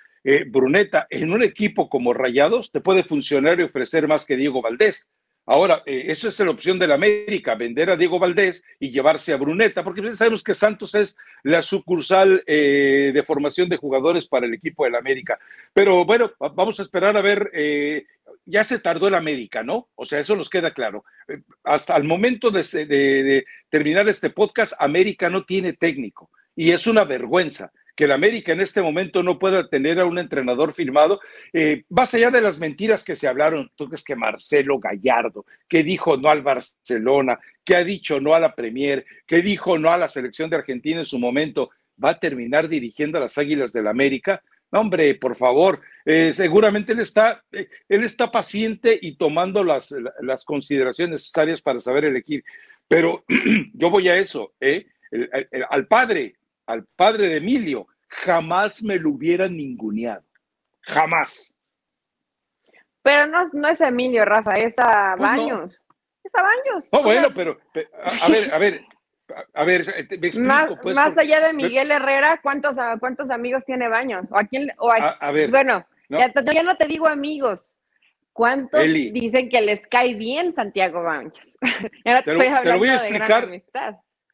Bruneta 0.49 1.07
en 1.11 1.33
un 1.33 1.43
equipo 1.43 1.89
como 1.89 2.13
Rayados 2.13 2.73
te 2.73 2.81
puede 2.81 3.05
funcionar 3.05 3.61
y 3.61 3.65
ofrecer 3.65 4.09
más 4.09 4.27
que 4.27 4.37
Diego 4.37 4.63
Valdés. 4.63 5.09
Ahora, 5.49 5.85
eh, 5.87 6.07
eso 6.09 6.27
es 6.27 6.41
la 6.41 6.51
opción 6.51 6.77
de 6.77 6.89
la 6.89 6.95
América, 6.95 7.55
vender 7.55 7.89
a 7.89 7.97
Diego 7.97 8.19
Valdés 8.19 8.65
y 8.81 8.91
llevarse 8.91 9.33
a 9.33 9.37
Bruneta, 9.37 9.85
porque 9.85 10.03
sabemos 10.13 10.43
que 10.43 10.55
Santos 10.55 10.97
es 10.97 11.17
la 11.45 11.63
sucursal 11.63 12.43
eh, 12.47 13.13
de 13.15 13.23
formación 13.23 13.69
de 13.69 13.77
jugadores 13.77 14.27
para 14.27 14.47
el 14.47 14.55
equipo 14.55 14.85
de 14.85 14.91
la 14.91 14.99
América. 14.99 15.39
Pero 15.73 16.05
bueno, 16.05 16.33
vamos 16.55 16.81
a 16.81 16.83
esperar 16.83 17.17
a 17.17 17.23
ver, 17.23 17.53
eh, 17.55 18.07
ya 18.45 18.65
se 18.65 18.81
tardó 18.81 19.07
el 19.07 19.15
América, 19.15 19.63
¿no? 19.63 19.89
O 19.95 20.05
sea, 20.05 20.19
eso 20.19 20.35
nos 20.35 20.51
queda 20.51 20.75
claro. 20.75 21.05
hasta 21.63 21.97
el 21.97 22.03
momento 22.03 22.51
de 22.51 23.45
terminar 23.71 24.09
este 24.09 24.31
podcast, 24.31 24.73
América 24.81 25.31
no 25.31 25.45
tiene 25.45 25.75
técnico 25.75 26.29
y 26.57 26.73
es 26.73 26.87
una 26.87 27.05
vergüenza 27.05 27.71
que 27.97 28.05
el 28.05 28.13
América 28.13 28.53
en 28.53 28.61
este 28.61 28.83
momento 28.83 29.23
no 29.23 29.39
pueda 29.39 29.69
tener 29.69 29.99
a 29.99 30.05
un 30.05 30.19
entrenador 30.19 30.75
firmado, 30.75 31.19
eh, 31.53 31.85
más 31.89 32.13
allá 32.13 32.31
de 32.31 32.43
las 32.43 32.59
mentiras 32.59 33.03
que 33.03 33.17
se 33.17 33.27
hablaron, 33.27 33.71
tú 33.75 33.87
crees 33.87 34.05
que 34.05 34.15
Marcelo 34.15 34.79
Gallardo, 34.79 35.47
que 35.67 35.83
dijo 35.83 36.19
no 36.19 36.29
al 36.29 36.43
Barcelona, 36.43 37.41
que 37.65 37.75
ha 37.75 37.83
dicho 37.83 38.21
no 38.21 38.35
a 38.35 38.41
la 38.41 38.55
Premier, 38.55 39.07
que 39.27 39.41
dijo 39.41 39.79
no 39.79 39.91
a 39.91 39.97
la 39.97 40.09
selección 40.09 40.51
de 40.51 40.57
Argentina 40.57 41.01
en 41.01 41.07
su 41.07 41.19
momento, 41.19 41.71
va 42.03 42.11
a 42.11 42.21
terminar 42.21 42.69
dirigiendo 42.69 43.17
a 43.17 43.23
las 43.23 43.39
Águilas 43.39 43.73
del 43.73 43.87
América. 43.87 44.43
No, 44.71 44.81
hombre, 44.81 45.15
por 45.15 45.35
favor, 45.35 45.81
eh, 46.05 46.35
seguramente 46.35 46.93
él 46.93 47.01
está, 47.01 47.43
eh, 47.51 47.67
él 47.89 48.05
está 48.05 48.31
paciente 48.31 48.99
y 49.01 49.17
tomando 49.17 49.65
las, 49.65 49.95
las 50.21 50.45
consideraciones 50.45 51.13
necesarias 51.13 51.63
para 51.63 51.79
saber 51.79 52.05
elegir. 52.05 52.45
Pero 52.87 53.25
yo 53.73 53.89
voy 53.89 54.09
a 54.09 54.19
eso, 54.19 54.53
¿eh? 54.61 54.87
al 55.71 55.87
padre, 55.87 56.35
al 56.67 56.85
padre 56.97 57.29
de 57.29 57.37
Emilio, 57.37 57.87
jamás 58.09 58.83
me 58.83 58.99
lo 58.99 59.11
hubiera 59.11 59.49
ninguneado. 59.49 60.25
Jamás. 60.83 61.55
Pero 63.03 63.27
no, 63.27 63.43
no 63.53 63.69
es 63.69 63.81
Emilio, 63.81 64.25
Rafa, 64.25 64.53
es 64.55 64.75
a 64.79 65.15
pues 65.17 65.31
Baños. 65.31 65.83
Es 66.25 66.33
a 66.35 66.43
Baños. 66.43 66.89
No, 66.93 67.03
bueno, 67.03 67.29
pero, 67.35 67.59
a, 68.23 68.29
ver, 68.29 68.53
a 68.53 68.59
ver, 68.59 68.85
a 69.55 69.65
ver, 69.65 69.85
me 69.87 70.27
explico, 70.27 70.41
más, 70.41 70.71
pues, 70.83 70.97
más 70.97 71.17
allá 71.17 71.41
de 71.41 71.53
Miguel 71.53 71.91
Herrera, 71.91 72.41
¿cuántos, 72.43 72.77
cuántos 72.99 73.31
amigos 73.31 73.65
tiene 73.65 73.89
Baños? 73.89 74.27
¿O 74.31 74.39
a 74.39 74.45
quién? 74.45 74.73
O 74.79 74.91
a, 74.91 75.31
ver, 75.31 75.51
bueno, 75.51 75.87
Ya, 76.09 76.33
no 76.63 76.77
te 76.77 76.87
digo 76.87 77.07
amigos. 77.07 77.67
¿Cuántos 78.33 78.83
dicen 78.85 79.49
que 79.49 79.63
les 79.63 79.87
cae 79.87 80.15
bien 80.15 80.53
Santiago 80.53 81.03
Baños? 81.03 81.57
te, 82.25 82.35
lo, 82.35 82.79
voy 82.79 82.89
a 82.89 82.97
explicar 82.97 83.49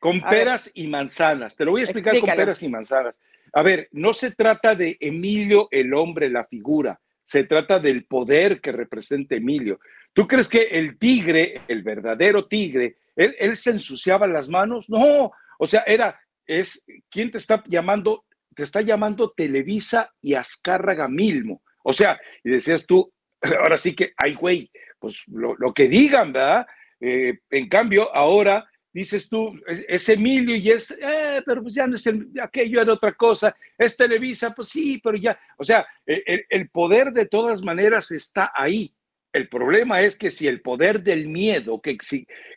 con 0.03 0.21
peras 0.21 0.71
y 0.75 0.89
manzanas. 0.89 1.57
Te 1.57 1.65
lo 1.65 1.71
voy 1.71 1.81
a 1.81 1.85
explicar 1.85 2.19
con 2.19 2.29
peras 2.35 2.63
y 2.63 2.69
manzanas. 2.69 3.19
A 3.55 3.63
ver, 3.63 3.89
no 3.93 4.13
se 4.13 4.33
trata 4.33 4.75
de 4.75 4.99
Emilio 5.01 5.69
el 5.71 5.95
hombre, 5.95 6.29
la 6.29 6.45
figura 6.45 7.01
se 7.33 7.45
trata 7.45 7.79
del 7.79 8.05
poder 8.05 8.61
que 8.61 8.73
representa 8.73 9.35
Emilio. 9.35 9.81
¿Tú 10.13 10.29
crees 10.29 10.49
que 10.49 10.65
el 10.65 10.99
tigre, 10.99 11.63
el 11.67 11.83
verdadero 11.83 12.47
tigre, 12.47 12.97
él, 13.17 13.57
se 13.57 13.71
ensuciaba 13.71 14.27
las 14.27 14.51
manos? 14.51 14.91
No, 14.91 15.33
o 15.59 15.67
sea, 15.67 15.83
era, 15.87 16.21
es, 16.47 16.85
¿quién 17.09 17.31
te 17.31 17.39
está 17.39 17.65
llamando? 17.67 18.27
Te 18.55 18.65
está 18.65 18.83
llamando 18.83 19.31
Televisa 19.31 20.13
y 20.21 20.35
Azcárraga 20.35 21.09
Milmo. 21.09 21.63
O 21.85 21.95
sea, 21.95 22.21
y 22.45 22.51
decías 22.51 22.87
tú, 22.87 23.11
ahora 23.41 23.79
sí 23.79 23.95
que, 23.95 24.13
ay, 24.19 24.35
güey, 24.35 24.71
pues 24.99 25.23
lo, 25.29 25.73
que 25.73 25.89
digan, 25.89 26.35
¿verdad? 26.35 26.67
Eh, 27.01 27.39
en 27.51 27.69
cambio, 27.71 28.15
ahora 28.15 28.69
dices 28.93 29.29
tú, 29.29 29.59
es, 29.67 30.09
Emilio 30.09 30.55
y 30.57 30.71
es, 30.71 30.91
eh, 30.91 31.43
pero 31.47 31.63
pues 31.63 31.75
ya 31.75 31.87
no 31.87 31.97
es 31.97 32.09
aquello 32.41 32.81
era 32.81 32.93
otra 32.93 33.13
cosa, 33.13 33.57
es 33.79 33.97
Televisa, 33.97 34.55
pues 34.55 34.69
sí, 34.69 35.01
pero 35.03 35.17
ya, 35.17 35.39
o 35.57 35.65
sea, 35.65 35.87
el, 36.07 36.69
poder 36.69 37.13
de 37.13 37.27
todas 37.27 37.63
maneras 37.63 38.11
está 38.11 38.53
ahí. 38.55 38.95
El 39.33 39.49
problema 39.49 40.03
es 40.03 40.19
que 40.19 40.31
si 40.31 40.47
el 40.47 40.61
poder 40.61 41.03
del 41.03 41.27
miedo 41.27 41.81
que, 41.81 41.97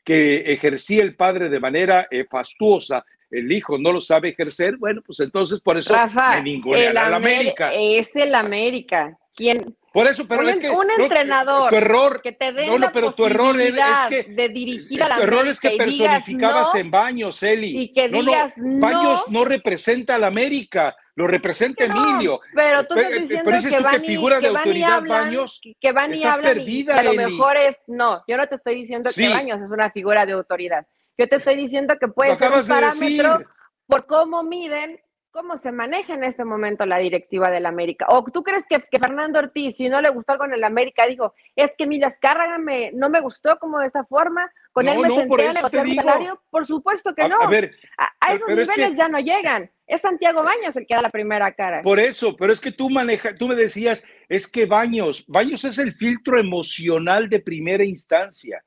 que 0.04 0.38
ejercía 0.52 1.04
el 1.04 1.16
padre 1.16 1.48
de 1.48 1.60
manera 1.60 2.08
eh, 2.12 2.26
fastuosa, 2.30 3.06
el 3.32 3.52
hijo 3.52 3.78
no 3.78 3.92
lo 3.92 4.02
sabe 4.02 4.30
ejercer, 4.30 4.78
bueno, 4.78 5.02
pues 5.06 5.20
entonces 5.22 5.60
por 5.60 5.78
eso 5.78 5.94
Rafa, 5.94 6.42
me 6.42 6.94
la 6.94 7.16
América. 7.16 7.74
Es 7.74 8.16
el 8.16 8.36
América. 8.36 9.18
¿Quién, 9.36 9.76
por 9.96 10.08
eso, 10.08 10.28
pero 10.28 10.42
un, 10.42 10.50
es 10.50 10.60
que 10.60 10.70
un 10.70 10.92
entrenador 11.00 11.70
tu 11.70 11.76
error, 11.78 12.22
que 12.22 12.34
te 12.34 12.52
dé 12.52 12.68
la 12.78 12.92
pero 12.92 13.14
tu 13.14 13.26
error 13.26 13.58
es 13.62 13.74
que 14.10 14.24
de 14.24 14.50
dirigir 14.50 15.02
a 15.02 15.08
la 15.08 15.16
tu 15.16 15.22
error 15.22 15.48
es 15.48 15.58
que 15.58 15.70
personificabas 15.78 16.76
en 16.76 16.92
Baños, 16.92 17.42
Eli. 17.42 17.80
Y 17.80 17.94
que 17.94 18.10
digas 18.10 18.52
no, 18.58 18.86
Baños 18.86 19.24
no 19.30 19.46
representa 19.46 20.16
a 20.16 20.18
la 20.18 20.28
América, 20.28 20.94
lo 21.16 21.28
representa 21.28 21.86
Emilio. 21.86 22.42
Pero 22.54 22.86
tú 22.86 22.96
estás 22.96 23.22
diciendo 23.22 23.52
que, 23.70 23.80
van 23.80 24.04
y, 24.04 24.08
figura 24.08 24.40
de 24.42 24.48
autoridad 24.48 25.02
Baños, 25.08 25.62
que 25.80 25.92
van 25.94 26.14
y 26.14 26.26
hablan 26.26 26.56
perdida, 26.56 26.96
y 26.96 27.00
a 27.00 27.04
lo 27.04 27.14
mejor 27.14 27.56
es 27.56 27.78
no, 27.88 28.22
yo 28.28 28.36
no 28.36 28.46
te 28.50 28.56
estoy 28.56 28.76
diciendo 28.76 29.10
que 29.16 29.30
Baños 29.30 29.62
es 29.62 29.72
una 29.72 29.92
figura 29.92 30.26
de 30.26 30.34
autoridad. 30.34 30.86
Yo 31.18 31.30
te 31.30 31.38
estoy 31.38 31.56
diciendo 31.56 31.96
que 31.98 32.10
puede 32.10 32.36
ser 32.36 32.52
un 32.52 32.68
parámetro 32.68 33.46
por 33.88 34.06
cómo 34.08 34.44
miden 34.44 35.00
cómo 35.36 35.58
se 35.58 35.74
maneja 35.74 36.14
en 36.14 36.24
este 36.24 36.46
momento 36.46 36.86
la 36.86 36.98
directiva 36.98 37.52
del 37.52 37.66
América. 37.66 38.06
¿O 38.08 38.24
tú 38.24 38.42
crees 38.42 38.64
que, 38.70 38.80
Fernando 38.98 39.38
Ortiz, 39.38 39.76
si 39.76 39.90
no 39.90 40.02
le 40.02 40.10
gustó 40.10 40.32
algo 40.32 40.46
en 40.46 40.54
el 40.54 40.64
América, 40.64 41.06
dijo, 41.06 41.34
es 41.58 41.72
que 41.78 41.86
mi 41.86 42.00
descarga 42.00 42.58
me, 42.58 42.92
no 42.94 43.10
me 43.10 43.20
gustó 43.20 43.60
como 43.60 43.80
de 43.80 43.88
esta 43.88 44.06
forma, 44.06 44.50
con 44.72 44.88
él 44.88 44.98
me 44.98 45.10
senté 45.10 45.48
a 45.48 45.54
negociar 45.54 45.86
mi 45.86 45.96
salario? 45.96 46.42
Por 46.50 46.66
supuesto 46.66 47.14
que 47.14 47.28
no. 47.28 47.42
A, 47.42 47.48
ver, 47.48 47.76
a, 47.98 48.34
esos 48.34 48.48
niveles 48.48 48.96
ya 48.96 49.10
no 49.10 49.20
llegan. 49.20 49.70
Es 49.86 50.02
Santiago 50.02 50.42
Baños 50.42 50.74
el 50.78 50.88
que 50.88 50.96
da 50.96 51.02
la 51.02 51.10
primera 51.10 51.52
cara. 51.52 51.82
Por 51.82 52.00
eso, 52.00 52.38
pero 52.38 52.54
es 52.54 52.62
que 52.62 52.72
tú 52.72 52.90
manejas, 52.90 53.36
tú 53.38 53.50
me 53.50 53.56
decías, 53.56 54.06
es 54.30 54.48
que 54.48 54.66
Baños, 54.66 55.26
Baños 55.28 55.66
es 55.66 55.78
el 55.80 55.94
filtro 55.94 56.40
emocional 56.40 57.28
de 57.28 57.42
primera 57.42 57.84
instancia 57.84 58.64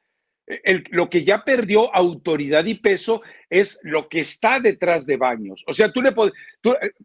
lo 0.91 1.11
que 1.11 1.25
ya 1.25 1.45
perdió 1.45 1.95
autoridad 1.95 2.65
y 2.65 2.75
peso 2.75 3.23
es 3.51 3.81
lo 3.83 4.09
que 4.09 4.21
está 4.21 4.61
detrás 4.61 5.07
de 5.07 5.17
Baños. 5.17 5.65
O 5.67 5.73
sea, 5.73 5.93
tú 5.93 6.01
le 6.01 6.13
puedes, 6.13 6.33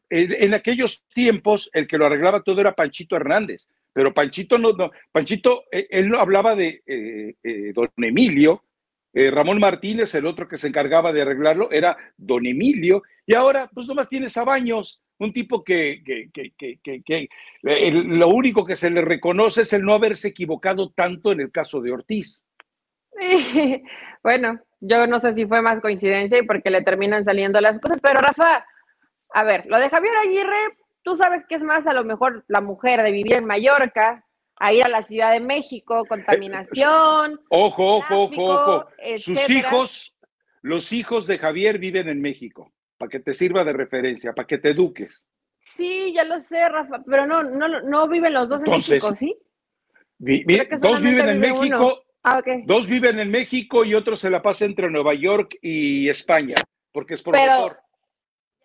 en, 0.09 0.53
aquellos 0.53 1.03
tiempos 1.13 1.69
el 1.73 1.87
que 1.87 1.97
lo 1.97 2.05
arreglaba 2.05 2.41
todo 2.41 2.61
era 2.61 2.75
Panchito 2.75 3.15
Hernández, 3.15 3.67
pero 3.91 4.13
Panchito 4.13 4.57
no, 4.57 4.73
Panchito, 5.11 5.65
eh, 5.71 5.87
él 5.89 6.09
no 6.09 6.19
hablaba 6.19 6.55
de 6.55 6.83
eh, 6.85 7.35
eh, 7.43 7.71
don 7.73 7.89
Emilio, 7.97 8.63
Ramón 9.15 9.59
Martínez, 9.59 10.15
el 10.15 10.25
otro 10.25 10.47
que 10.47 10.57
se 10.57 10.67
encargaba 10.67 11.13
de 11.13 11.21
arreglarlo, 11.21 11.69
era 11.71 11.95
don 12.17 12.47
Emilio, 12.47 13.03
y 13.27 13.35
ahora 13.35 13.69
pues 13.71 13.85
nomás 13.87 14.09
tienes 14.09 14.35
a 14.37 14.43
Baños, 14.43 15.03
un 15.19 15.31
tipo 15.31 15.63
que, 15.63 16.01
que 16.33 17.29
lo 17.91 18.29
único 18.29 18.65
que 18.65 18.75
se 18.75 18.89
le 18.89 19.01
reconoce 19.01 19.61
es 19.61 19.73
el 19.73 19.83
no 19.83 19.93
haberse 19.93 20.29
equivocado 20.29 20.91
tanto 20.93 21.31
en 21.31 21.41
el 21.41 21.51
caso 21.51 21.79
de 21.79 21.91
Ortiz. 21.91 22.43
bueno, 24.23 24.59
yo 24.79 25.07
no 25.07 25.19
sé 25.19 25.33
si 25.33 25.45
fue 25.45 25.61
más 25.61 25.81
coincidencia 25.81 26.37
y 26.37 26.45
porque 26.45 26.69
le 26.69 26.83
terminan 26.83 27.23
saliendo 27.23 27.61
las 27.61 27.79
cosas, 27.79 27.99
pero 28.01 28.19
Rafa, 28.19 28.65
a 29.29 29.43
ver, 29.43 29.65
lo 29.67 29.79
de 29.79 29.89
Javier 29.89 30.15
Aguirre, 30.17 30.77
tú 31.03 31.15
sabes 31.17 31.45
que 31.47 31.55
es 31.55 31.63
más 31.63 31.87
a 31.87 31.93
lo 31.93 32.03
mejor 32.03 32.43
la 32.47 32.61
mujer 32.61 33.01
de 33.01 33.11
vivir 33.11 33.35
en 33.35 33.45
Mallorca, 33.45 34.25
a 34.55 34.71
ir 34.71 34.83
a 34.83 34.89
la 34.89 35.03
Ciudad 35.03 35.33
de 35.33 35.39
México, 35.39 36.05
contaminación. 36.05 37.39
ojo, 37.49 37.97
ojo, 37.97 38.23
ojo, 38.23 38.45
ojo. 38.45 38.87
Sus 39.17 39.49
hijos, 39.49 40.15
los 40.61 40.93
hijos 40.93 41.27
de 41.27 41.37
Javier 41.37 41.79
viven 41.79 42.07
en 42.07 42.21
México, 42.21 42.71
para 42.97 43.09
que 43.09 43.19
te 43.19 43.33
sirva 43.33 43.63
de 43.63 43.73
referencia, 43.73 44.33
para 44.33 44.47
que 44.47 44.57
te 44.57 44.69
eduques. 44.69 45.27
Sí, 45.59 46.13
ya 46.13 46.23
lo 46.23 46.39
sé, 46.39 46.67
Rafa, 46.69 47.03
pero 47.05 47.25
no, 47.25 47.41
no, 47.41 47.81
no 47.81 48.07
viven 48.07 48.33
los 48.33 48.49
dos 48.49 48.63
en 48.63 48.71
México, 48.71 49.15
¿sí? 49.15 49.35
dos 50.19 51.01
viven 51.01 51.29
en 51.29 51.39
México 51.39 52.03
Ah, 52.23 52.41
Dos 52.63 52.87
viven 52.87 53.19
en 53.19 53.29
México 53.29 53.83
y 53.83 53.93
otro 53.93 54.15
se 54.15 54.29
la 54.29 54.41
pasa 54.41 54.63
entre 54.63 54.89
Nueva 54.89 55.13
York 55.13 55.57
y 55.61 56.07
España, 56.07 56.55
porque 56.93 57.15
es 57.15 57.21
por 57.21 57.33
Pero 57.33 57.75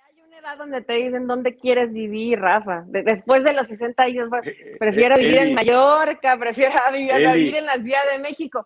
hay 0.06 0.20
una 0.24 0.38
edad 0.38 0.56
donde 0.56 0.80
te 0.82 0.92
dicen 0.92 1.26
dónde 1.26 1.56
quieres 1.56 1.92
vivir, 1.92 2.38
Rafa. 2.38 2.84
después 2.86 3.42
de 3.42 3.52
los 3.52 3.66
60 3.66 4.00
años, 4.00 4.28
eh, 4.44 4.50
eh, 4.50 4.76
prefiero 4.78 5.16
vivir 5.16 5.40
en 5.40 5.54
Mallorca, 5.54 6.36
prefiero 6.38 6.72
vivir, 6.92 7.56
en 7.56 7.66
la 7.66 7.80
Ciudad 7.80 8.08
de 8.12 8.20
México. 8.20 8.64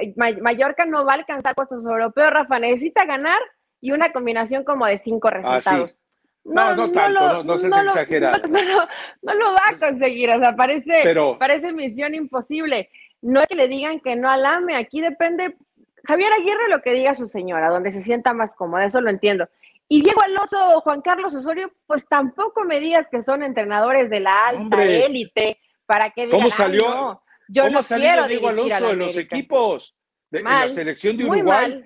Eh, 0.00 0.12
Mallorca 0.16 0.86
no 0.86 1.04
va 1.04 1.12
a 1.12 1.16
alcanzar 1.16 1.54
puestos 1.54 1.84
europeos, 1.84 2.30
Rafa. 2.30 2.58
Necesita 2.58 3.04
ganar 3.04 3.38
y 3.80 3.92
una 3.92 4.10
combinación 4.10 4.64
como 4.64 4.86
de 4.86 4.98
cinco 4.98 5.28
ah, 5.28 5.30
resultados. 5.30 5.98
No, 6.44 6.74
no, 6.74 6.90
tanto, 6.90 7.44
no, 7.44 7.58
seas 7.58 7.80
exagerado. 7.84 8.42
No, 9.22 9.34
lo 9.34 9.52
va 9.52 9.70
a 9.70 9.76
conseguir, 9.78 10.30
o 10.30 10.40
sea, 10.40 10.56
parece, 10.56 11.04
parece 11.38 11.72
misión 11.72 12.16
imposible 12.16 12.90
no 13.22 13.40
es 13.40 13.46
que 13.46 13.54
le 13.54 13.68
digan 13.68 14.00
que 14.00 14.16
no 14.16 14.28
alame, 14.28 14.76
aquí 14.76 15.00
depende, 15.00 15.56
Javier 16.04 16.32
Aguirre 16.32 16.68
lo 16.68 16.82
que 16.82 16.92
diga 16.92 17.14
su 17.14 17.26
señora, 17.26 17.70
donde 17.70 17.92
se 17.92 18.02
sienta 18.02 18.34
más 18.34 18.54
cómoda, 18.54 18.84
eso 18.84 19.00
lo 19.00 19.10
entiendo. 19.10 19.48
Y 19.88 20.02
Diego 20.02 20.22
Alonso 20.22 20.76
o 20.76 20.80
Juan 20.80 21.02
Carlos 21.02 21.34
Osorio, 21.34 21.72
pues 21.86 22.06
tampoco 22.08 22.64
me 22.64 22.80
digas 22.80 23.08
que 23.10 23.22
son 23.22 23.42
entrenadores 23.42 24.10
de 24.10 24.20
la 24.20 24.32
alta 24.46 24.84
élite 24.84 25.58
para 25.86 26.10
que 26.10 26.26
digan, 26.26 26.40
¿Cómo 26.40 26.50
salió? 26.50 27.22
yo 27.48 27.64
¿cómo 27.64 27.80
no 27.80 27.82
quiero 27.82 28.26
Diego 28.26 28.48
Alonso 28.48 28.90
en 28.90 28.98
los 28.98 29.16
equipos? 29.16 29.94
De, 30.30 30.38
en 30.38 30.44
la 30.44 30.68
selección 30.68 31.16
de 31.16 31.26
Uruguay, 31.26 31.84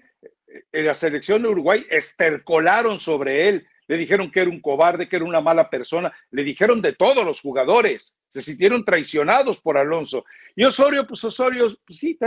en 0.72 0.86
la 0.86 0.94
selección 0.94 1.42
de 1.42 1.48
Uruguay 1.48 1.84
estercolaron 1.90 2.98
sobre 3.00 3.48
él 3.48 3.66
le 3.88 3.96
dijeron 3.96 4.30
que 4.30 4.40
era 4.40 4.50
un 4.50 4.60
cobarde, 4.60 5.08
que 5.08 5.16
era 5.16 5.24
una 5.24 5.40
mala 5.40 5.70
persona, 5.70 6.12
le 6.30 6.44
dijeron 6.44 6.82
de 6.82 6.92
todos 6.92 7.24
los 7.24 7.40
jugadores, 7.40 8.14
se 8.30 8.40
sintieron 8.40 8.84
traicionados 8.84 9.60
por 9.60 9.78
Alonso. 9.78 10.24
Y 10.54 10.64
Osorio, 10.64 11.06
pues 11.06 11.22
Osorio, 11.24 11.76
pues 11.86 11.98
sí, 11.98 12.18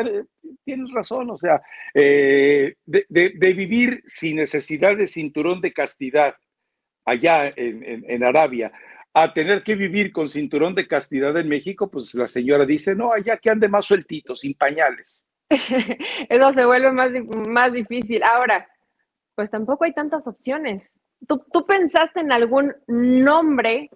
tienes 0.64 0.92
razón, 0.92 1.30
o 1.32 1.38
sea, 1.38 1.62
eh, 1.94 2.76
de, 2.86 3.54
vivir 3.54 4.02
sin 4.06 4.38
necesidad 4.38 4.96
de 4.96 5.08
cinturón 5.08 5.62
de 5.62 5.74
castidad 5.74 6.36
allá 7.06 7.52
en, 7.56 8.24
Arabia, 8.24 8.72
a 9.14 9.34
tener 9.34 9.64
que 9.64 9.76
vivir 9.76 10.12
con 10.12 10.28
cinturón 10.28 10.76
de 10.76 10.88
castidad 10.88 11.36
en 11.38 11.50
México, 11.50 11.90
pues 11.90 12.14
la 12.14 12.28
señora 12.28 12.66
dice, 12.66 12.94
no, 12.96 13.12
allá 13.12 13.38
que 13.38 13.50
ande 13.50 13.68
más 13.68 13.86
sueltito, 13.86 14.36
sin 14.36 14.54
pañales. 14.54 15.24
Eso 16.30 16.54
se 16.54 16.66
vuelve 16.66 16.92
más, 16.92 17.10
más 17.48 17.74
difícil. 17.74 18.22
Ahora, 18.24 18.70
pues 19.34 19.50
tampoco 19.50 19.86
hay 19.86 19.94
tantas 19.94 20.28
opciones. 20.28 20.84
¿Tú, 21.28 21.66
pensaste 21.66 22.22
en 22.22 22.32
algún 22.32 22.74
nombre 22.88 23.90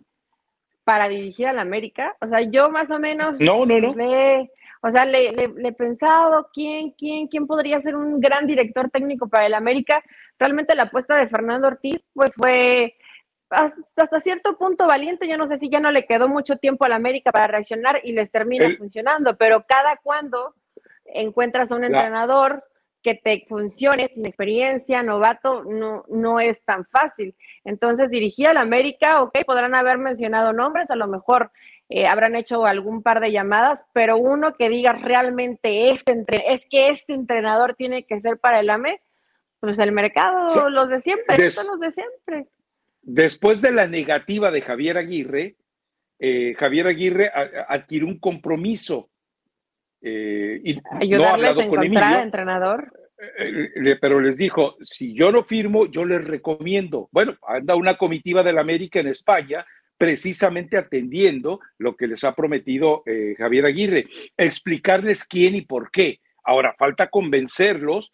para 0.83 1.07
dirigir 1.07 1.47
a 1.47 1.53
la 1.53 1.61
América? 1.61 2.15
O 2.21 2.27
sea, 2.27 2.41
yo 2.41 2.69
más 2.69 2.91
o 2.91 2.99
menos. 2.99 3.39
No, 3.39 3.65
no, 3.65 3.79
no. 3.79 3.91
o 3.91 4.91
sea, 4.91 5.05
le, 5.05 5.27
he 5.27 5.71
pensado 5.71 6.49
quién, 6.53 6.91
quién, 6.91 7.27
quién 7.27 7.47
podría 7.47 7.79
ser 7.79 7.95
un 7.95 8.19
gran 8.19 8.45
director 8.45 8.89
técnico 8.89 9.27
para 9.27 9.45
el 9.45 9.53
América. 9.53 10.03
Realmente 10.37 10.75
la 10.75 10.83
apuesta 10.83 11.15
de 11.15 11.27
Fernando 11.27 11.67
Ortiz, 11.67 12.03
pues 12.13 12.31
fue 12.35 12.95
hasta 13.49 14.19
cierto 14.19 14.57
punto 14.57 14.87
valiente. 14.87 15.27
Yo 15.27 15.37
no 15.37 15.47
sé 15.47 15.57
si 15.57 15.69
ya 15.69 15.79
no 15.79 15.91
le 15.91 16.05
quedó 16.05 16.27
mucho 16.27 16.57
tiempo 16.57 16.85
a 16.85 16.89
la 16.89 16.95
América 16.95 17.31
para 17.31 17.47
reaccionar 17.47 18.01
y 18.03 18.13
les 18.13 18.31
termina 18.31 18.69
funcionando, 18.77 19.37
pero 19.37 19.65
cada 19.67 19.97
cuando 19.97 20.55
encuentras 21.05 21.71
a 21.71 21.75
un 21.75 21.83
entrenador 21.83 22.63
que 23.03 23.15
te 23.15 23.45
funcione 23.47 24.07
sin 24.07 24.25
experiencia, 24.25 25.03
novato, 25.03 25.63
no, 25.65 26.05
no 26.07 26.39
es 26.39 26.63
tan 26.63 26.85
fácil. 26.85 27.35
Entonces, 27.65 28.09
dirigir 28.09 28.47
al 28.47 28.57
América, 28.57 29.21
ok, 29.21 29.39
podrán 29.45 29.75
haber 29.75 29.97
mencionado 29.97 30.53
nombres, 30.53 30.89
a 30.89 30.95
lo 30.95 31.07
mejor 31.07 31.51
eh, 31.89 32.07
habrán 32.07 32.35
hecho 32.35 32.65
algún 32.65 33.03
par 33.03 33.19
de 33.19 33.31
llamadas, 33.31 33.85
pero 33.93 34.17
uno 34.17 34.55
que 34.55 34.69
diga 34.69 34.93
realmente 34.93 35.91
este 35.91 36.25
es 36.47 36.65
que 36.69 36.89
este 36.89 37.13
entrenador 37.13 37.75
tiene 37.75 38.05
que 38.05 38.19
ser 38.19 38.39
para 38.39 38.61
el 38.61 38.69
AME, 38.69 39.01
pues 39.59 39.77
el 39.79 39.91
mercado, 39.91 40.69
los 40.69 40.89
de 40.89 41.01
siempre, 41.01 41.51
son 41.51 41.67
los 41.67 41.79
de 41.79 41.91
siempre. 41.91 42.47
Después 43.01 43.61
de 43.61 43.71
la 43.71 43.85
negativa 43.85 44.49
de 44.49 44.61
Javier 44.61 44.97
Aguirre, 44.97 45.57
eh, 46.19 46.55
Javier 46.57 46.87
Aguirre 46.87 47.31
adquirió 47.67 48.07
un 48.07 48.17
compromiso 48.17 49.09
eh, 50.03 50.59
y 50.63 50.79
Ayudarles 50.99 51.55
no 51.55 51.61
a 51.61 51.63
encontrar 51.63 52.19
entrenador. 52.21 52.91
Eh, 53.39 53.95
pero 54.01 54.19
les 54.19 54.37
dijo, 54.37 54.75
si 54.81 55.13
yo 55.13 55.31
no 55.31 55.43
firmo, 55.45 55.85
yo 55.85 56.03
les 56.03 56.23
recomiendo. 56.25 57.07
Bueno, 57.11 57.37
anda 57.47 57.75
una 57.75 57.93
comitiva 57.95 58.43
de 58.43 58.51
la 58.51 58.61
América 58.61 58.99
en 58.99 59.07
España 59.07 59.65
precisamente 59.97 60.77
atendiendo 60.77 61.61
lo 61.77 61.95
que 61.95 62.07
les 62.07 62.25
ha 62.25 62.35
prometido 62.35 63.03
Javier 63.37 63.65
Aguirre, 63.65 64.07
explicarles 64.35 65.23
quién 65.23 65.55
y 65.55 65.61
por 65.61 65.91
qué. 65.91 66.19
Ahora, 66.43 66.75
falta 66.77 67.07
convencerlos 67.07 68.11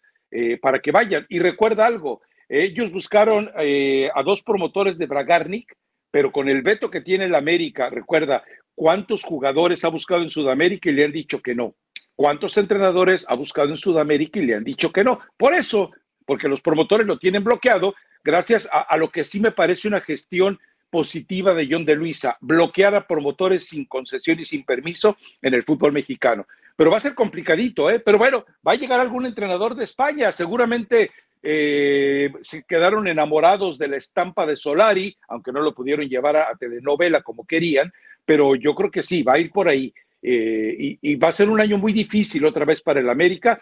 para 0.60 0.78
que 0.78 0.92
vayan. 0.92 1.26
Y 1.28 1.40
recuerda 1.40 1.86
algo, 1.86 2.20
ellos 2.48 2.92
buscaron 2.92 3.50
a 3.56 4.22
dos 4.22 4.42
promotores 4.42 4.98
de 4.98 5.06
Bragarnik, 5.06 5.74
pero 6.12 6.30
con 6.30 6.48
el 6.48 6.62
veto 6.62 6.90
que 6.90 7.00
tiene 7.00 7.28
la 7.28 7.38
América, 7.38 7.90
recuerda, 7.90 8.44
¿cuántos 8.80 9.24
jugadores 9.24 9.84
ha 9.84 9.88
buscado 9.88 10.22
en 10.22 10.30
Sudamérica 10.30 10.88
y 10.88 10.94
le 10.94 11.04
han 11.04 11.12
dicho 11.12 11.42
que 11.42 11.54
no? 11.54 11.74
¿Cuántos 12.16 12.56
entrenadores 12.56 13.26
ha 13.28 13.34
buscado 13.34 13.68
en 13.68 13.76
Sudamérica 13.76 14.40
y 14.40 14.46
le 14.46 14.54
han 14.54 14.64
dicho 14.64 14.90
que 14.90 15.04
no? 15.04 15.20
Por 15.36 15.52
eso, 15.52 15.90
porque 16.24 16.48
los 16.48 16.62
promotores 16.62 17.06
lo 17.06 17.18
tienen 17.18 17.44
bloqueado, 17.44 17.94
gracias 18.24 18.66
a, 18.72 18.96
lo 18.96 19.10
que 19.10 19.22
sí 19.26 19.38
me 19.38 19.52
parece 19.52 19.86
una 19.86 20.00
gestión 20.00 20.58
positiva 20.88 21.52
de 21.52 21.68
John 21.70 21.84
de 21.84 21.94
Luisa, 21.94 22.38
bloquear 22.40 22.94
a 22.94 23.06
promotores 23.06 23.68
sin 23.68 23.84
concesión 23.84 24.40
y 24.40 24.46
sin 24.46 24.64
permiso 24.64 25.18
en 25.42 25.52
el 25.52 25.62
fútbol 25.62 25.92
mexicano. 25.92 26.46
Pero 26.74 26.90
va 26.90 26.96
a 26.96 27.00
ser 27.00 27.14
complicadito, 27.14 27.90
¿eh? 27.90 28.00
Pero 28.00 28.16
bueno, 28.16 28.46
va 28.66 28.72
a 28.72 28.76
llegar 28.76 28.98
algún 28.98 29.26
entrenador 29.26 29.74
de 29.74 29.84
España, 29.84 30.32
seguramente 30.32 31.10
eh, 31.42 32.32
se 32.42 32.62
quedaron 32.64 33.08
enamorados 33.08 33.78
de 33.78 33.88
la 33.88 33.96
estampa 33.96 34.46
de 34.46 34.56
Solari, 34.56 35.16
aunque 35.28 35.52
no 35.52 35.60
lo 35.60 35.74
pudieron 35.74 36.08
llevar 36.08 36.36
a, 36.36 36.54
telenovela 36.58 37.22
como 37.22 37.46
querían, 37.46 37.92
pero 38.24 38.54
yo 38.54 38.74
creo 38.74 38.90
que 38.90 39.02
sí, 39.02 39.22
va 39.22 39.34
a 39.34 39.38
ir 39.38 39.50
por 39.50 39.68
ahí. 39.68 39.92
Eh, 40.22 40.98
y, 41.00 41.16
va 41.16 41.28
a 41.28 41.32
ser 41.32 41.48
un 41.48 41.60
año 41.60 41.78
muy 41.78 41.92
difícil 41.92 42.44
otra 42.44 42.64
vez 42.64 42.82
para 42.82 43.00
el 43.00 43.08
América, 43.08 43.58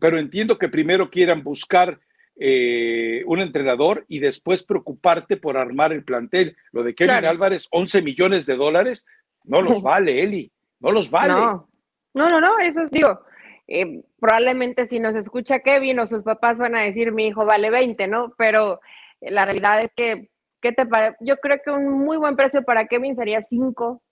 pero 0.00 0.18
entiendo 0.18 0.56
que 0.56 0.68
primero 0.68 1.10
quieran 1.10 1.42
buscar 1.42 1.98
eh, 2.36 3.22
un 3.26 3.40
entrenador 3.40 4.04
y 4.08 4.20
después 4.20 4.62
preocuparte 4.62 5.36
por 5.36 5.56
armar 5.56 5.92
el 5.92 6.04
plantel. 6.04 6.56
Lo 6.72 6.82
de 6.82 6.94
Kevin 6.94 7.26
Álvarez, 7.26 7.66
11 7.70 8.02
millones 8.02 8.46
de 8.46 8.56
dólares, 8.56 9.04
no 9.44 9.60
los 9.60 9.82
vale, 9.82 10.22
Eli, 10.22 10.50
no 10.78 10.92
los 10.92 11.10
vale. 11.10 11.32
No, 11.34 11.68
no, 12.14 12.28
no, 12.28 12.40
no 12.40 12.58
eso 12.60 12.82
es, 12.82 12.90
digo, 12.90 13.20
eh, 13.68 14.02
probablemente 14.18 14.86
si 14.86 14.98
nos 14.98 15.14
escucha 15.14 15.60
Kevin 15.60 16.00
o 16.00 16.06
sus 16.06 16.22
papás 16.22 16.58
van 16.58 16.74
a 16.74 16.82
decir 16.82 17.12
mi 17.12 17.28
hijo 17.28 17.44
vale 17.44 17.70
20, 17.70 18.08
¿no? 18.08 18.34
Pero 18.36 18.80
la 19.20 19.44
realidad 19.44 19.80
es 19.80 19.92
que, 19.94 20.30
¿qué 20.60 20.72
te 20.72 20.86
parece? 20.86 21.16
Yo 21.20 21.36
creo 21.38 21.58
que 21.64 21.70
un 21.70 21.98
muy 22.04 22.16
buen 22.16 22.36
precio 22.36 22.62
para 22.62 22.86
Kevin 22.86 23.16
sería 23.16 23.42
5, 23.42 24.02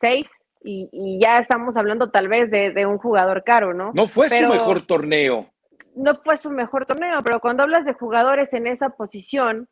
6 0.00 0.30
y, 0.62 1.18
ya 1.20 1.38
estamos 1.38 1.76
hablando 1.76 2.10
tal 2.10 2.28
vez 2.28 2.50
de, 2.50 2.86
un 2.86 2.98
jugador 2.98 3.44
caro, 3.44 3.72
¿no? 3.72 3.92
No 3.94 4.08
fue 4.08 4.28
su 4.28 4.48
mejor 4.48 4.86
torneo. 4.86 5.50
No 5.94 6.14
fue 6.16 6.36
su 6.36 6.50
mejor 6.50 6.86
torneo, 6.86 7.22
pero 7.22 7.40
cuando 7.40 7.62
hablas 7.62 7.84
de 7.84 7.94
jugadores 7.94 8.52
en 8.52 8.66
esa 8.66 8.90
posición, 8.90 9.68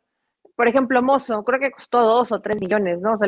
por 0.55 0.67
ejemplo, 0.67 1.03
Mozo, 1.03 1.43
creo 1.43 1.59
que 1.59 1.71
costó 1.71 2.01
2 2.01 2.31
o 2.31 2.41
3 2.41 2.59
millones, 2.61 2.99
¿no? 2.99 3.13
O 3.13 3.17
sea, 3.17 3.27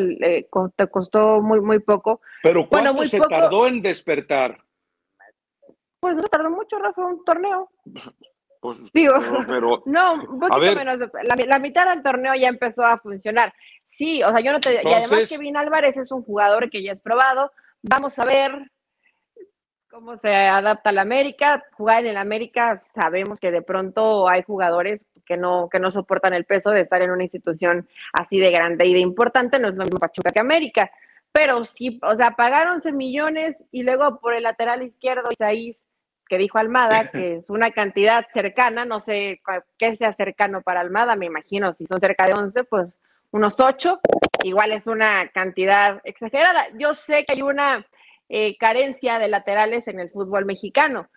te 0.76 0.88
costó 0.88 1.42
muy, 1.42 1.62
muy 1.62 1.80
poco. 1.80 2.22
Pero 2.42 2.68
¿cuánto 2.68 3.04
se 3.06 3.20
tardó 3.20 3.68
en 3.68 3.82
despertar? 3.82 4.60
Pues 6.00 6.16
no 6.16 6.24
tardó 6.24 6.50
mucho, 6.50 6.80
Rafa, 6.80 7.06
un 7.06 7.24
torneo. 7.26 7.70
Pues, 8.76 8.92
Digo, 8.94 9.14
pero, 9.48 9.82
no, 9.86 10.16
un 10.16 10.40
poquito 10.40 10.76
menos. 10.76 11.00
La, 11.24 11.60
mitad 11.60 11.88
del 11.88 12.04
torneo 12.04 12.36
ya 12.36 12.50
empezó 12.50 12.86
a 12.86 12.98
funcionar. 12.98 13.54
Sí, 13.86 14.22
o 14.24 14.30
sea, 14.30 14.42
yo 14.42 14.52
no 14.52 14.60
te. 14.60 14.74
y 14.84 14.94
además, 14.94 15.30
Kevin 15.30 15.56
Álvarez 15.56 15.96
es 15.96 16.12
un 16.12 16.22
jugador 16.24 16.70
que 16.70 16.84
ya 16.84 16.92
es 16.92 17.00
probado. 17.00 17.52
Vamos 17.82 18.20
a 18.20 18.26
ver 18.26 18.70
cómo 19.90 20.18
se 20.18 20.36
adapta 20.36 20.90
a 20.90 20.94
la 20.94 21.02
América. 21.04 21.64
Jugar 21.78 22.04
en 22.04 22.12
el 22.12 22.18
América, 22.18 22.78
sabemos 22.78 23.40
que 23.40 23.52
de 23.52 23.62
pronto 23.62 24.28
hay 24.28 24.44
jugadores 24.44 25.06
que 25.26 25.38
no, 25.38 25.70
que 25.70 25.80
no 25.80 25.90
soportan 25.90 26.34
el 26.34 26.44
peso 26.44 26.72
de 26.72 26.82
estar 26.82 27.02
en 27.02 27.12
una 27.12 27.24
institución 27.24 27.88
así 28.12 28.38
de 28.38 28.52
grande 28.52 28.86
y 28.86 28.94
de 28.94 29.00
importante. 29.00 29.60
No 29.60 29.70
es 29.70 29.76
lo 29.76 29.86
mismo 29.86 30.00
Pachuca 30.00 30.32
que 30.32 30.42
América. 30.42 30.92
Pero 31.32 31.64
sí, 31.64 32.00
o 32.04 32.16
sea, 32.16 32.32
pagaron 32.32 32.74
11 32.74 32.92
millones 32.92 33.64
y 33.72 33.84
luego 33.84 34.20
por 34.20 34.34
el 34.34 34.44
lateral 34.44 34.84
izquierdo, 34.84 35.30
Isaís 35.32 35.87
que 36.28 36.38
dijo 36.38 36.58
Almada, 36.58 37.10
que 37.12 37.38
es 37.38 37.50
una 37.50 37.72
cantidad 37.72 38.26
cercana, 38.30 38.86
no 38.86 39.00
sé 39.00 39.42
qué 39.78 39.96
sea 39.96 40.14
cercano 40.14 40.62
para 40.62 40.82
Almada, 40.82 41.16
me 41.16 41.26
imagino, 41.26 41.74
si 41.74 41.86
son 41.86 42.00
cerca 42.00 42.26
de 42.26 42.34
11, 42.34 42.64
pues 42.66 42.88
unos 43.32 43.60
8, 43.60 44.00
igual 44.44 44.72
es 44.72 44.88
una 44.88 45.28
cantidad 45.30 46.02
exagerada. 46.04 46.68
Yo 46.78 46.94
sé 46.94 47.26
que 47.26 47.34
hay 47.34 47.42
una 47.42 47.86
eh, 48.30 48.58
carencia 48.58 49.20
de 49.20 49.28
laterales 49.28 49.88
en 49.88 50.00
el 50.00 50.10
fútbol 50.10 50.46
mexicano, 50.46 51.10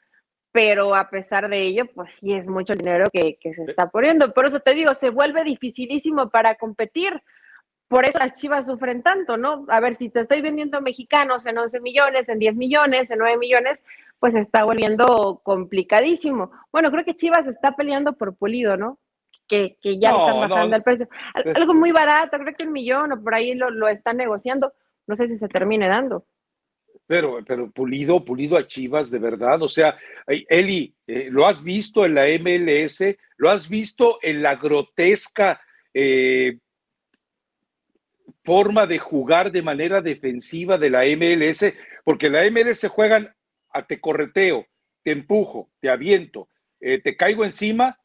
pero 0.53 0.95
a 0.95 1.09
pesar 1.09 1.49
de 1.49 1.63
ello, 1.63 1.87
pues 1.95 2.13
sí 2.21 2.33
es 2.33 2.49
mucho 2.49 2.75
dinero 2.75 3.07
que, 3.13 3.37
que 3.41 3.55
se 3.55 3.63
está 3.65 3.89
poniendo. 3.89 4.33
Por 4.33 4.47
eso 4.47 4.61
te 4.61 4.75
digo, 4.75 4.95
se 4.95 5.11
vuelve 5.11 5.45
dificilísimo 5.45 6.31
para 6.31 6.57
competir. 6.57 7.23
Por 7.89 8.05
eso 8.05 8.19
las 8.19 8.33
Chivas 8.35 8.67
sufren 8.67 9.03
tanto, 9.03 9.37
¿no? 9.37 9.65
A 9.69 9.81
ver, 9.81 9.97
si 9.97 10.09
te 10.09 10.21
estoy 10.21 10.41
vendiendo 10.41 10.81
mexicanos 10.81 11.47
en 11.47 11.59
11 11.59 11.81
millones, 11.81 12.29
en 12.29 12.39
10 12.39 12.55
millones, 12.55 13.11
en 13.11 13.19
9 13.19 13.37
millones, 13.39 13.79
pues 14.21 14.35
está 14.35 14.65
volviendo 14.65 15.41
complicadísimo. 15.43 16.53
Bueno, 16.71 16.91
creo 16.91 17.05
que 17.05 17.17
Chivas 17.17 17.49
está 17.49 17.75
peleando 17.75 18.13
por 18.13 18.37
Pulido, 18.37 18.77
¿no? 18.77 18.99
Que, 19.49 19.77
ya 19.83 20.11
están 20.11 20.49
bajando 20.49 20.77
el 20.77 20.83
precio. 20.85 21.09
Algo 21.35 21.75
muy 21.75 21.91
barato, 21.91 22.39
creo 22.39 22.55
que 22.55 22.67
un 22.67 22.73
millón 22.73 23.11
o 23.13 23.21
por 23.21 23.35
ahí 23.35 23.55
lo, 23.55 23.71
lo 23.71 23.89
están 23.89 24.19
negociando. 24.19 24.73
No 25.07 25.17
sé 25.17 25.27
si 25.27 25.39
se 25.39 25.49
termine 25.49 25.89
dando. 25.89 26.25
Pero, 27.07 27.41
pero 27.45 27.69
Pulido, 27.73 28.25
Pulido 28.25 28.57
a 28.57 28.67
Chivas, 28.67 29.11
de 29.11 29.19
verdad. 29.19 29.61
O 29.63 29.69
sea, 29.69 29.99
Eli, 30.27 30.95
eh, 31.09 31.29
¿lo 31.33 31.47
has 31.47 31.61
visto 31.65 32.05
en 32.05 32.15
la 32.15 32.27
MLS? 32.39 33.03
¿Lo 33.39 33.51
has 33.51 33.69
visto 33.69 34.21
en 34.23 34.43
la 34.43 34.55
grotesca 34.55 35.61
eh, 35.93 36.59
forma 38.45 38.87
de 38.87 38.99
jugar 38.99 39.51
de 39.51 39.63
manera 39.63 40.01
defensiva 40.01 40.79
de 40.79 40.91
la 40.91 41.05
MLS? 41.17 41.73
Porque 42.05 42.31
la 42.31 42.49
MLS 42.49 42.87
juegan 42.87 43.35
a 43.73 43.87
te 43.87 44.01
correteo, 44.01 44.67
te 45.03 45.13
empujo, 45.13 45.71
te 45.81 45.91
aviento, 45.91 46.49
eh, 46.81 46.99
te 46.99 47.17
caigo 47.17 47.45
encima, 47.45 47.99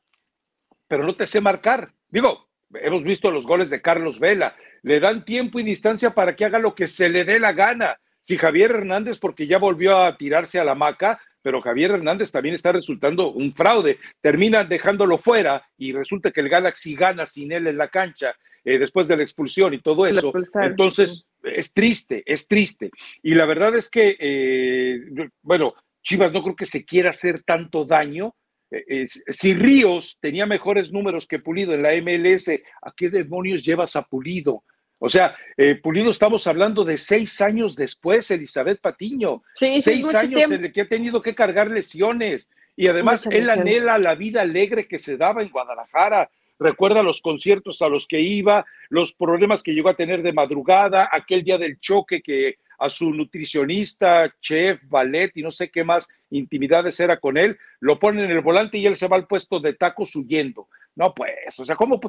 pero 0.87 1.03
no 1.03 1.15
te 1.15 1.27
sé 1.27 1.41
marcar. 1.41 1.93
Digo, 2.09 2.47
hemos 2.73 3.03
visto 3.03 3.31
los 3.31 3.45
goles 3.45 3.69
de 3.69 3.81
Carlos 3.81 4.19
Vela, 4.19 4.55
le 4.83 4.99
dan 4.99 5.25
tiempo 5.25 5.59
y 5.59 5.63
distancia 5.63 6.11
para 6.11 6.35
que 6.35 6.45
haga 6.45 6.59
lo 6.59 6.75
que 6.75 6.87
se 6.87 7.09
le 7.09 7.25
dé 7.25 7.39
la 7.39 7.53
gana. 7.53 7.99
Si 8.19 8.37
Javier 8.37 8.71
Hernández, 8.71 9.17
porque 9.19 9.47
ya 9.47 9.57
volvió 9.57 9.97
a 9.97 10.17
tirarse 10.17 10.59
a 10.59 10.63
la 10.63 10.75
maca, 10.75 11.19
pero 11.41 11.61
Javier 11.61 11.91
Hernández 11.91 12.31
también 12.31 12.55
está 12.55 12.71
resultando 12.71 13.31
un 13.31 13.53
fraude. 13.53 13.99
Termina 14.19 14.63
dejándolo 14.63 15.19
fuera 15.19 15.63
y 15.77 15.91
resulta 15.91 16.31
que 16.31 16.41
el 16.41 16.49
Galaxy 16.49 16.95
gana 16.95 17.25
sin 17.25 17.51
él 17.51 17.67
en 17.67 17.77
la 17.77 17.87
cancha 17.87 18.35
eh, 18.63 18.79
después 18.79 19.07
de 19.07 19.15
la 19.15 19.21
expulsión 19.21 19.75
y 19.75 19.79
todo 19.79 20.07
eso. 20.07 20.33
Entonces, 20.63 21.27
es 21.45 21.73
triste, 21.73 22.23
es 22.25 22.47
triste. 22.47 22.89
Y 23.21 23.35
la 23.35 23.45
verdad 23.45 23.75
es 23.75 23.89
que, 23.89 24.15
eh, 24.19 24.99
bueno, 25.41 25.73
Chivas 26.03 26.31
no 26.31 26.43
creo 26.43 26.55
que 26.55 26.65
se 26.65 26.85
quiera 26.85 27.09
hacer 27.09 27.43
tanto 27.43 27.85
daño. 27.85 28.35
Eh, 28.71 29.05
si 29.05 29.53
Ríos 29.53 30.17
tenía 30.19 30.45
mejores 30.45 30.91
números 30.91 31.27
que 31.27 31.39
Pulido 31.39 31.73
en 31.73 31.81
la 31.81 31.93
MLS, 31.93 32.49
¿a 32.81 32.91
qué 32.95 33.09
demonios 33.09 33.63
llevas 33.63 33.95
a 33.95 34.03
Pulido? 34.03 34.63
O 34.97 35.09
sea, 35.09 35.35
Pulido 35.83 36.09
estamos 36.09 36.47
hablando 36.47 36.83
de 36.83 36.97
seis 36.97 37.41
años 37.41 37.75
después, 37.75 38.31
Elizabeth 38.31 38.79
Patiño. 38.79 39.43
seis 39.53 40.15
años 40.15 40.43
en 40.43 40.65
el 40.65 40.71
que 40.71 40.81
ha 40.81 40.87
tenido 40.87 41.21
que 41.21 41.35
cargar 41.35 41.69
lesiones. 41.69 42.49
Y 42.75 42.87
además 42.87 43.27
él 43.29 43.49
anhela 43.49 43.97
la 43.97 44.15
vida 44.15 44.41
alegre 44.41 44.87
que 44.87 44.99
se 44.99 45.17
daba 45.17 45.41
en 45.41 45.49
Guadalajara 45.49 46.29
recuerda 46.59 47.03
los 47.03 47.21
conciertos 47.21 47.81
a 47.81 47.89
los 47.89 48.07
que 48.07 48.21
iba, 48.21 48.65
los 48.89 49.13
problemas 49.13 49.63
que 49.63 49.73
llegó 49.73 49.89
a 49.89 49.95
tener 49.95 50.21
de 50.21 50.33
madrugada, 50.33 51.09
aquel 51.11 51.43
día 51.43 51.57
del 51.57 51.79
choque 51.79 52.21
que 52.21 52.55
a 52.77 52.89
su 52.89 53.13
nutricionista, 53.13 54.33
chef, 54.41 54.81
ballet 54.87 55.31
y 55.35 55.41
no 55.41 55.51
sé 55.51 55.69
qué 55.69 55.83
más 55.83 56.07
intimidades 56.29 56.99
era 56.99 57.17
con 57.19 57.37
él, 57.37 57.57
lo 57.79 57.99
ponen 57.99 58.25
en 58.25 58.31
el 58.31 58.41
volante 58.41 58.77
y 58.77 58.85
él 58.85 58.95
se 58.95 59.07
va 59.07 59.15
al 59.15 59.27
puesto 59.27 59.59
de 59.59 59.73
tacos 59.73 60.15
huyendo. 60.15 60.67
No, 60.95 61.13
pues, 61.13 61.59
o 61.59 61.65
sea, 61.65 61.75
¿cómo, 61.75 61.99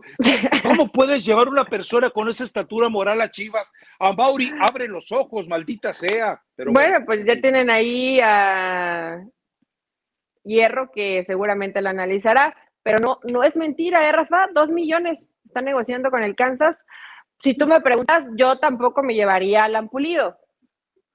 ¿cómo 0.63 0.93
puedes 0.93 1.25
llevar 1.25 1.49
una 1.49 1.65
persona 1.65 2.09
con 2.11 2.29
esa 2.29 2.45
estatura 2.45 2.89
moral 2.89 3.21
a 3.21 3.31
Chivas? 3.31 3.71
A 3.99 4.13
Mauri, 4.13 4.53
abre 4.61 4.87
los 4.87 5.11
ojos, 5.11 5.49
maldita 5.49 5.93
sea. 5.93 6.41
Pero 6.55 6.73
bueno, 6.73 6.99
pues 7.05 7.25
ya 7.27 7.41
tienen 7.41 7.69
ahí 7.69 8.21
a 8.23 9.25
Hierro, 10.45 10.93
que 10.93 11.25
seguramente 11.27 11.83
lo 11.83 11.89
analizará, 11.89 12.55
pero 12.87 13.01
no, 13.01 13.19
no 13.33 13.43
es 13.43 13.57
mentira, 13.57 14.09
¿eh, 14.09 14.13
Rafa? 14.13 14.47
Dos 14.55 14.71
millones 14.71 15.29
está 15.45 15.61
negociando 15.61 16.09
con 16.09 16.23
el 16.23 16.37
Kansas. 16.37 16.87
Si 17.43 17.55
tú 17.55 17.67
me 17.67 17.81
preguntas, 17.81 18.31
yo 18.37 18.61
tampoco 18.61 19.03
me 19.03 19.17
llevaría 19.17 19.65
al 19.65 19.75
Ampulido, 19.75 20.39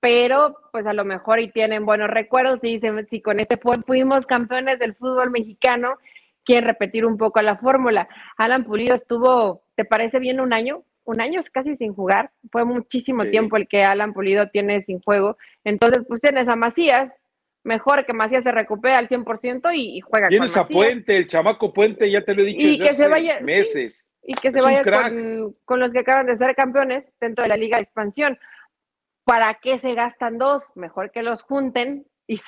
pero 0.02 0.58
pues 0.74 0.86
a 0.86 0.92
lo 0.92 1.06
mejor 1.06 1.40
y 1.40 1.50
tienen 1.50 1.86
buenos 1.86 2.10
recuerdos 2.10 2.60
dicen, 2.60 3.08
si 3.10 3.22
con 3.22 3.40
este 3.40 3.58
fuimos 3.88 4.26
campeones 4.26 4.80
del 4.80 4.96
fútbol 4.96 5.32
mexicano, 5.32 5.96
quieren 6.44 6.68
repetir 6.68 7.06
un 7.06 7.18
poco 7.18 7.42
la 7.42 7.56
fórmula. 7.56 8.10
Alan 8.36 8.66
Pulido 8.66 8.94
estuvo, 8.94 9.64
¿te 9.76 9.86
parece 9.86 10.20
bien 10.20 10.42
un 10.42 10.52
año? 10.52 10.84
Un 11.06 11.22
año 11.22 11.40
es 11.40 11.50
casi 11.50 11.78
sin 11.78 11.94
jugar, 11.94 12.32
fue 12.52 12.66
muchísimo 12.66 13.24
tiempo 13.28 13.56
el 13.56 13.70
que 13.70 13.86
Alan 13.86 14.12
Pulido 14.12 14.50
tiene 14.50 14.82
sin 14.82 15.00
juego. 15.00 15.38
Entonces, 15.64 16.04
pues 16.06 16.20
tienes 16.20 16.50
a 16.50 16.58
Macías, 16.58 17.14
mejor 17.64 18.06
que 18.06 18.14
Macías 18.14 18.44
se 18.44 18.52
recupere 18.52 18.96
al 18.96 19.08
100% 19.08 19.72
y, 19.74 19.98
y 19.98 20.02
juega 20.02 20.28
Tienes 20.28 20.58
a 20.58 20.68
Puente, 20.68 21.18
el 21.18 21.28
chamaco 21.28 21.74
Puente, 21.74 22.10
ya 22.10 22.24
te 22.24 22.34
lo 22.34 22.42
he 22.42 22.46
dicho 22.46 22.68
y 22.68 22.80
que 22.80 22.94
se 22.94 23.08
vaya, 23.08 23.40
meses. 23.42 24.08
y 24.24 24.34
que 24.34 24.52
se 24.52 24.62
vaya 24.62 24.84
con, 24.84 25.56
con, 25.66 25.80
los 25.80 25.92
que 25.92 26.00
acaban 26.00 26.26
de 26.26 26.38
ser 26.38 26.56
campeones 26.56 27.12
dentro 27.20 27.44
de 27.44 27.50
la 27.50 27.58
Liga 27.58 27.78
de 27.78 27.84
Expansión. 27.84 28.40
¿Para 29.24 29.60
qué 29.62 29.80
se 29.80 29.94
gastan 29.94 30.38
dos? 30.38 30.72
Mejor 30.76 31.12
que 31.12 31.22
los 31.22 31.44
junten 31.44 32.06
y, 32.28 32.40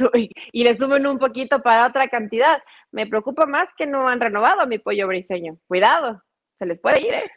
y, 0.51 0.63
le 0.63 0.75
suben 0.75 1.05
un 1.05 1.19
poquito 1.19 1.61
para 1.61 1.87
otra 1.87 2.07
cantidad. 2.07 2.61
Me 2.91 3.05
preocupa 3.05 3.45
más 3.45 3.73
que 3.75 3.85
no 3.85 4.07
han 4.07 4.19
renovado 4.19 4.61
a 4.61 4.65
mi 4.65 4.79
pollo 4.79 5.07
briseño. 5.07 5.57
Cuidado, 5.67 6.23
se 6.57 6.65
les 6.65 6.81
puede 6.81 7.01
ir, 7.01 7.13
¿eh? 7.13 7.31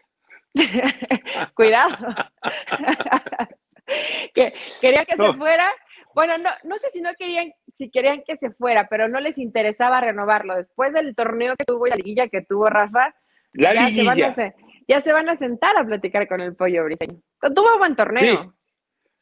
Cuidado. 1.55 1.97
que, 4.35 4.55
quería 4.81 5.05
que 5.05 5.17
se 5.17 5.33
fuera. 5.35 5.71
Bueno, 6.15 6.39
no, 6.39 6.51
no 6.65 6.79
sé 6.79 6.91
si 6.91 7.01
no 7.01 7.15
querían, 7.15 7.53
si 7.79 7.91
querían 7.91 8.23
que 8.27 8.37
se 8.37 8.51
fuera, 8.51 8.89
pero 8.89 9.09
no 9.09 9.21
les 9.21 9.39
interesaba 9.39 10.01
renovarlo. 10.01 10.57
Después 10.57 10.93
del 10.93 11.15
torneo 11.15 11.55
que 11.57 11.65
tuvo 11.65 11.87
y 11.87 11.91
la 11.91 11.97
liguilla 11.97 12.29
que 12.29 12.43
tuvo 12.43 12.67
Rafa, 12.67 13.15
la 13.53 13.75
ya. 13.75 13.91
Se 13.91 14.05
van 14.05 14.23
a, 14.23 14.55
ya 14.89 15.01
se 15.01 15.13
van 15.13 15.29
a 15.29 15.37
sentar 15.37 15.77
a 15.77 15.85
platicar 15.85 16.29
con 16.29 16.41
el 16.41 16.55
pollo 16.55 16.85
briseño. 16.85 17.21
Tuvo 17.41 17.79
buen 17.79 17.97
torneo. 17.97 18.55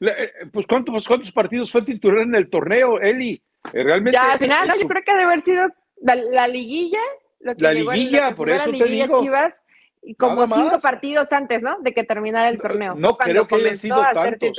Eh, 0.00 0.32
pues, 0.52 0.66
¿cuántos, 0.66 1.06
¿cuántos 1.06 1.32
partidos 1.32 1.70
fue 1.70 1.82
titular 1.82 2.22
en 2.22 2.34
el 2.34 2.50
torneo, 2.50 3.00
Eli? 3.00 3.42
Eh, 3.72 3.82
realmente. 3.82 4.18
Ya, 4.20 4.32
al 4.32 4.38
final, 4.38 4.68
no, 4.68 4.76
yo 4.76 4.86
creo 4.86 5.02
que 5.02 5.12
debe 5.12 5.24
haber 5.24 5.42
sido 5.42 5.68
la, 6.02 6.14
la 6.14 6.48
liguilla. 6.48 7.00
Lo 7.40 7.54
que 7.54 7.62
la 7.62 7.72
liguilla, 7.72 8.34
por 8.34 8.50
eso 8.50 8.70
te 8.70 8.84
digo. 8.84 9.22
Chivas, 9.22 9.62
y 10.02 10.14
como 10.16 10.46
cinco 10.46 10.78
partidos 10.82 11.32
antes, 11.32 11.62
¿no? 11.62 11.78
De 11.80 11.94
que 11.94 12.04
terminara 12.04 12.48
el 12.48 12.58
torneo. 12.58 12.94
No, 12.94 13.08
no 13.08 13.16
creo 13.16 13.46
que 13.46 13.54
hayan 13.54 13.78
sido 13.78 14.02
tantos. 14.12 14.58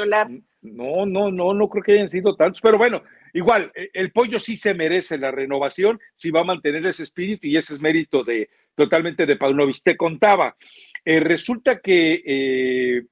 No, 0.62 1.06
no, 1.06 1.30
no, 1.30 1.54
no 1.54 1.70
creo 1.70 1.84
que 1.84 1.94
hayan 1.94 2.10
sido 2.10 2.36
tantos. 2.36 2.62
Pero 2.62 2.78
bueno, 2.78 3.04
igual, 3.36 3.72
e, 3.76 3.90
el 3.94 4.12
pollo 4.12 4.40
sí 4.40 4.56
se 4.56 4.74
merece 4.74 5.18
la 5.18 5.30
renovación, 5.30 6.00
si 6.16 6.32
va 6.32 6.42
a 6.42 6.46
mantener 6.46 6.86
ese 6.86 7.04
espíritu 7.04 7.48
y 7.48 7.58
ese 7.58 7.76
es 7.76 7.82
mérito 7.82 8.24
de 8.24 8.50
totalmente 8.74 9.26
de 9.26 9.36
Paunovic. 9.36 9.82
Te 9.84 9.96
contaba, 9.96 10.56
eh, 11.04 11.20
resulta 11.20 11.80
que 11.80 12.24
eh, 12.26 13.04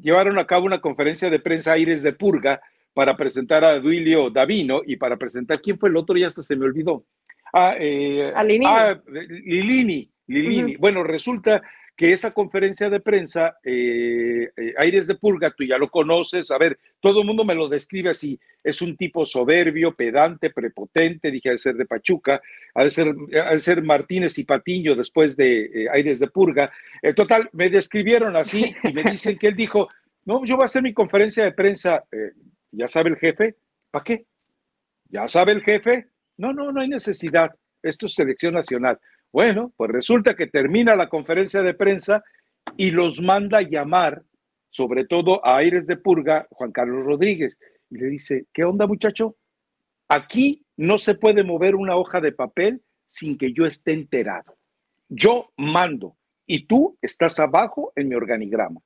llevaron 0.00 0.38
a 0.38 0.46
cabo 0.46 0.66
una 0.66 0.80
conferencia 0.80 1.28
de 1.28 1.38
prensa 1.38 1.72
Aires 1.72 2.02
de 2.02 2.12
Purga 2.12 2.60
para 2.92 3.16
presentar 3.16 3.64
a 3.64 3.78
Duilio 3.78 4.30
Davino 4.30 4.82
y 4.86 4.96
para 4.96 5.16
presentar, 5.16 5.60
¿quién 5.60 5.78
fue 5.78 5.88
el 5.88 5.96
otro? 5.96 6.16
Ya 6.16 6.28
hasta 6.28 6.42
se 6.42 6.56
me 6.56 6.64
olvidó. 6.64 7.04
Ah, 7.52 7.74
eh, 7.78 8.32
a 8.34 8.42
Lilini. 8.42 8.66
Ah, 8.68 9.00
Lilini, 9.06 10.10
Lilini. 10.26 10.62
Uh 10.62 10.76
-huh. 10.76 10.78
Bueno, 10.78 11.02
resulta 11.02 11.62
que 11.96 12.12
esa 12.12 12.32
conferencia 12.32 12.90
de 12.90 12.98
prensa, 12.98 13.56
eh, 13.62 14.50
eh, 14.56 14.74
Aires 14.78 15.06
de 15.06 15.14
Purga, 15.14 15.52
tú 15.52 15.64
ya 15.64 15.78
lo 15.78 15.88
conoces, 15.88 16.50
a 16.50 16.58
ver, 16.58 16.78
todo 17.00 17.20
el 17.20 17.26
mundo 17.26 17.44
me 17.44 17.54
lo 17.54 17.68
describe 17.68 18.10
así, 18.10 18.38
es 18.64 18.82
un 18.82 18.96
tipo 18.96 19.24
soberbio, 19.24 19.94
pedante, 19.94 20.50
prepotente, 20.50 21.30
dije, 21.30 21.50
al 21.50 21.58
ser 21.58 21.76
de 21.76 21.86
Pachuca, 21.86 22.42
al 22.74 22.90
ser, 22.90 23.14
ser 23.58 23.82
Martínez 23.82 24.36
y 24.38 24.44
Patiño 24.44 24.96
después 24.96 25.36
de 25.36 25.64
eh, 25.66 25.86
Aires 25.92 26.18
de 26.18 26.26
Purga. 26.26 26.72
total, 27.14 27.48
me 27.52 27.70
describieron 27.70 28.34
así 28.36 28.74
y 28.82 28.92
me 28.92 29.04
dicen 29.04 29.38
que 29.38 29.48
él 29.48 29.56
dijo, 29.56 29.88
no, 30.24 30.44
yo 30.44 30.56
voy 30.56 30.64
a 30.64 30.66
hacer 30.66 30.82
mi 30.82 30.92
conferencia 30.92 31.44
de 31.44 31.52
prensa, 31.52 32.02
¿ya 32.72 32.88
sabe 32.88 33.10
el 33.10 33.16
jefe? 33.16 33.56
¿Para 33.90 34.02
qué? 34.02 34.26
¿Ya 35.10 35.28
sabe 35.28 35.52
el 35.52 35.62
jefe? 35.62 36.08
No, 36.38 36.52
no, 36.52 36.72
no 36.72 36.80
hay 36.80 36.88
necesidad, 36.88 37.50
esto 37.82 38.06
es 38.06 38.14
selección 38.14 38.54
nacional. 38.54 38.98
Bueno, 39.34 39.72
pues 39.76 39.90
resulta 39.90 40.36
que 40.36 40.46
termina 40.46 40.94
la 40.94 41.08
conferencia 41.08 41.60
de 41.60 41.74
prensa 41.74 42.22
y 42.76 42.92
los 42.92 43.20
manda 43.20 43.62
llamar, 43.62 44.22
sobre 44.70 45.06
todo 45.06 45.44
a 45.44 45.56
Aires 45.56 45.88
de 45.88 45.96
Purga, 45.96 46.46
Juan 46.52 46.70
Carlos 46.70 47.04
Rodríguez, 47.04 47.58
y 47.90 47.96
le 47.98 48.06
dice, 48.06 48.46
¿qué 48.52 48.62
onda 48.62 48.86
muchacho? 48.86 49.34
Aquí 50.06 50.64
no 50.76 50.98
se 50.98 51.16
puede 51.16 51.42
mover 51.42 51.74
una 51.74 51.96
hoja 51.96 52.20
de 52.20 52.30
papel 52.30 52.82
sin 53.08 53.36
que 53.36 53.52
yo 53.52 53.66
esté 53.66 53.92
enterado. 53.92 54.56
Yo 55.08 55.50
mando 55.56 56.16
y 56.46 56.66
tú 56.66 56.96
estás 57.02 57.40
abajo 57.40 57.92
en 57.96 58.10
mi 58.10 58.14
organigrama. 58.14 58.82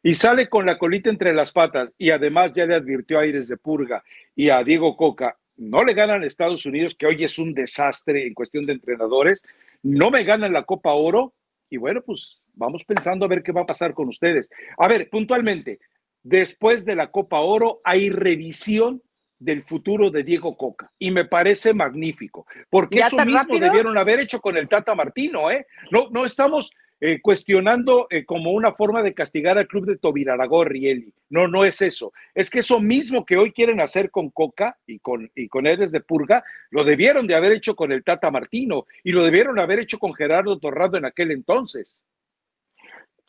Y 0.00 0.14
sale 0.14 0.48
con 0.48 0.64
la 0.64 0.78
colita 0.78 1.10
entre 1.10 1.34
las 1.34 1.50
patas 1.50 1.92
y 1.98 2.10
además 2.10 2.52
ya 2.52 2.66
le 2.66 2.76
advirtió 2.76 3.18
a 3.18 3.22
Aires 3.22 3.48
de 3.48 3.56
Purga 3.56 4.04
y 4.36 4.50
a 4.50 4.62
Diego 4.62 4.96
Coca, 4.96 5.36
no 5.56 5.82
le 5.82 5.92
ganan 5.92 6.22
Estados 6.22 6.64
Unidos, 6.66 6.94
que 6.94 7.06
hoy 7.06 7.24
es 7.24 7.36
un 7.36 7.52
desastre 7.52 8.28
en 8.28 8.32
cuestión 8.32 8.64
de 8.64 8.74
entrenadores, 8.74 9.42
no 9.82 10.10
me 10.10 10.24
ganan 10.24 10.52
la 10.52 10.64
Copa 10.64 10.92
Oro 10.92 11.34
y 11.70 11.76
bueno, 11.76 12.02
pues 12.02 12.44
vamos 12.54 12.84
pensando 12.84 13.24
a 13.24 13.28
ver 13.28 13.42
qué 13.42 13.52
va 13.52 13.62
a 13.62 13.66
pasar 13.66 13.92
con 13.92 14.08
ustedes. 14.08 14.50
A 14.78 14.88
ver, 14.88 15.10
puntualmente, 15.10 15.78
después 16.22 16.84
de 16.84 16.96
la 16.96 17.10
Copa 17.10 17.40
Oro 17.40 17.80
hay 17.84 18.10
revisión 18.10 19.02
del 19.38 19.62
futuro 19.64 20.10
de 20.10 20.24
Diego 20.24 20.56
Coca 20.56 20.90
y 20.98 21.10
me 21.10 21.24
parece 21.24 21.72
magnífico, 21.72 22.46
porque 22.70 22.98
eso 22.98 23.24
mismo 23.24 23.38
rápido? 23.38 23.60
debieron 23.60 23.96
haber 23.96 24.20
hecho 24.20 24.40
con 24.40 24.56
el 24.56 24.68
Tata 24.68 24.94
Martino, 24.94 25.50
¿eh? 25.50 25.66
No, 25.92 26.08
no 26.10 26.24
estamos 26.24 26.72
eh, 27.00 27.20
cuestionando 27.20 28.08
eh, 28.10 28.24
como 28.24 28.50
una 28.50 28.72
forma 28.72 29.02
de 29.02 29.14
castigar 29.14 29.56
al 29.56 29.68
club 29.68 29.86
de 29.86 29.98
Tobiraragorri, 29.98 30.88
Eli. 30.88 31.14
No, 31.30 31.46
no 31.46 31.64
es 31.64 31.80
eso. 31.80 32.12
Es 32.34 32.50
que 32.50 32.58
eso 32.58 32.80
mismo 32.80 33.24
que 33.24 33.36
hoy 33.36 33.52
quieren 33.52 33.80
hacer 33.80 34.10
con 34.10 34.30
Coca 34.30 34.76
y 34.84 34.98
con, 34.98 35.30
y 35.36 35.48
con 35.48 35.66
Eres 35.68 35.92
de 35.92 36.00
Purga, 36.00 36.42
lo 36.70 36.82
debieron 36.82 37.28
de 37.28 37.36
haber 37.36 37.52
hecho 37.52 37.76
con 37.76 37.92
el 37.92 38.02
Tata 38.02 38.30
Martino 38.32 38.86
y 39.04 39.12
lo 39.12 39.22
debieron 39.22 39.60
haber 39.60 39.78
hecho 39.78 39.98
con 39.98 40.12
Gerardo 40.12 40.58
Torrado 40.58 40.96
en 40.96 41.04
aquel 41.04 41.30
entonces. 41.30 42.02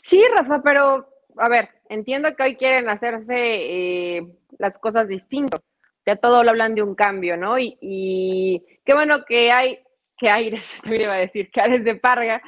Sí, 0.01 0.23
Rafa, 0.35 0.63
pero 0.63 1.07
a 1.37 1.49
ver, 1.49 1.69
entiendo 1.89 2.35
que 2.35 2.43
hoy 2.43 2.55
quieren 2.55 2.89
hacerse 2.89 3.35
eh, 3.35 4.27
las 4.57 4.79
cosas 4.79 5.07
distintas. 5.07 5.61
Ya 6.07 6.15
todo 6.15 6.43
lo 6.43 6.49
hablan 6.49 6.73
de 6.73 6.81
un 6.81 6.95
cambio, 6.95 7.37
¿no? 7.37 7.59
Y, 7.59 7.77
y 7.81 8.65
qué 8.83 8.95
bueno 8.95 9.25
que 9.25 9.51
hay 9.51 9.79
que 10.19 10.29
Aires, 10.29 10.71
también 10.81 11.03
iba 11.03 11.13
a 11.13 11.19
decir, 11.19 11.49
que 11.49 11.61
Aires 11.61 11.83
de 11.83 11.95
Parga, 11.95 12.41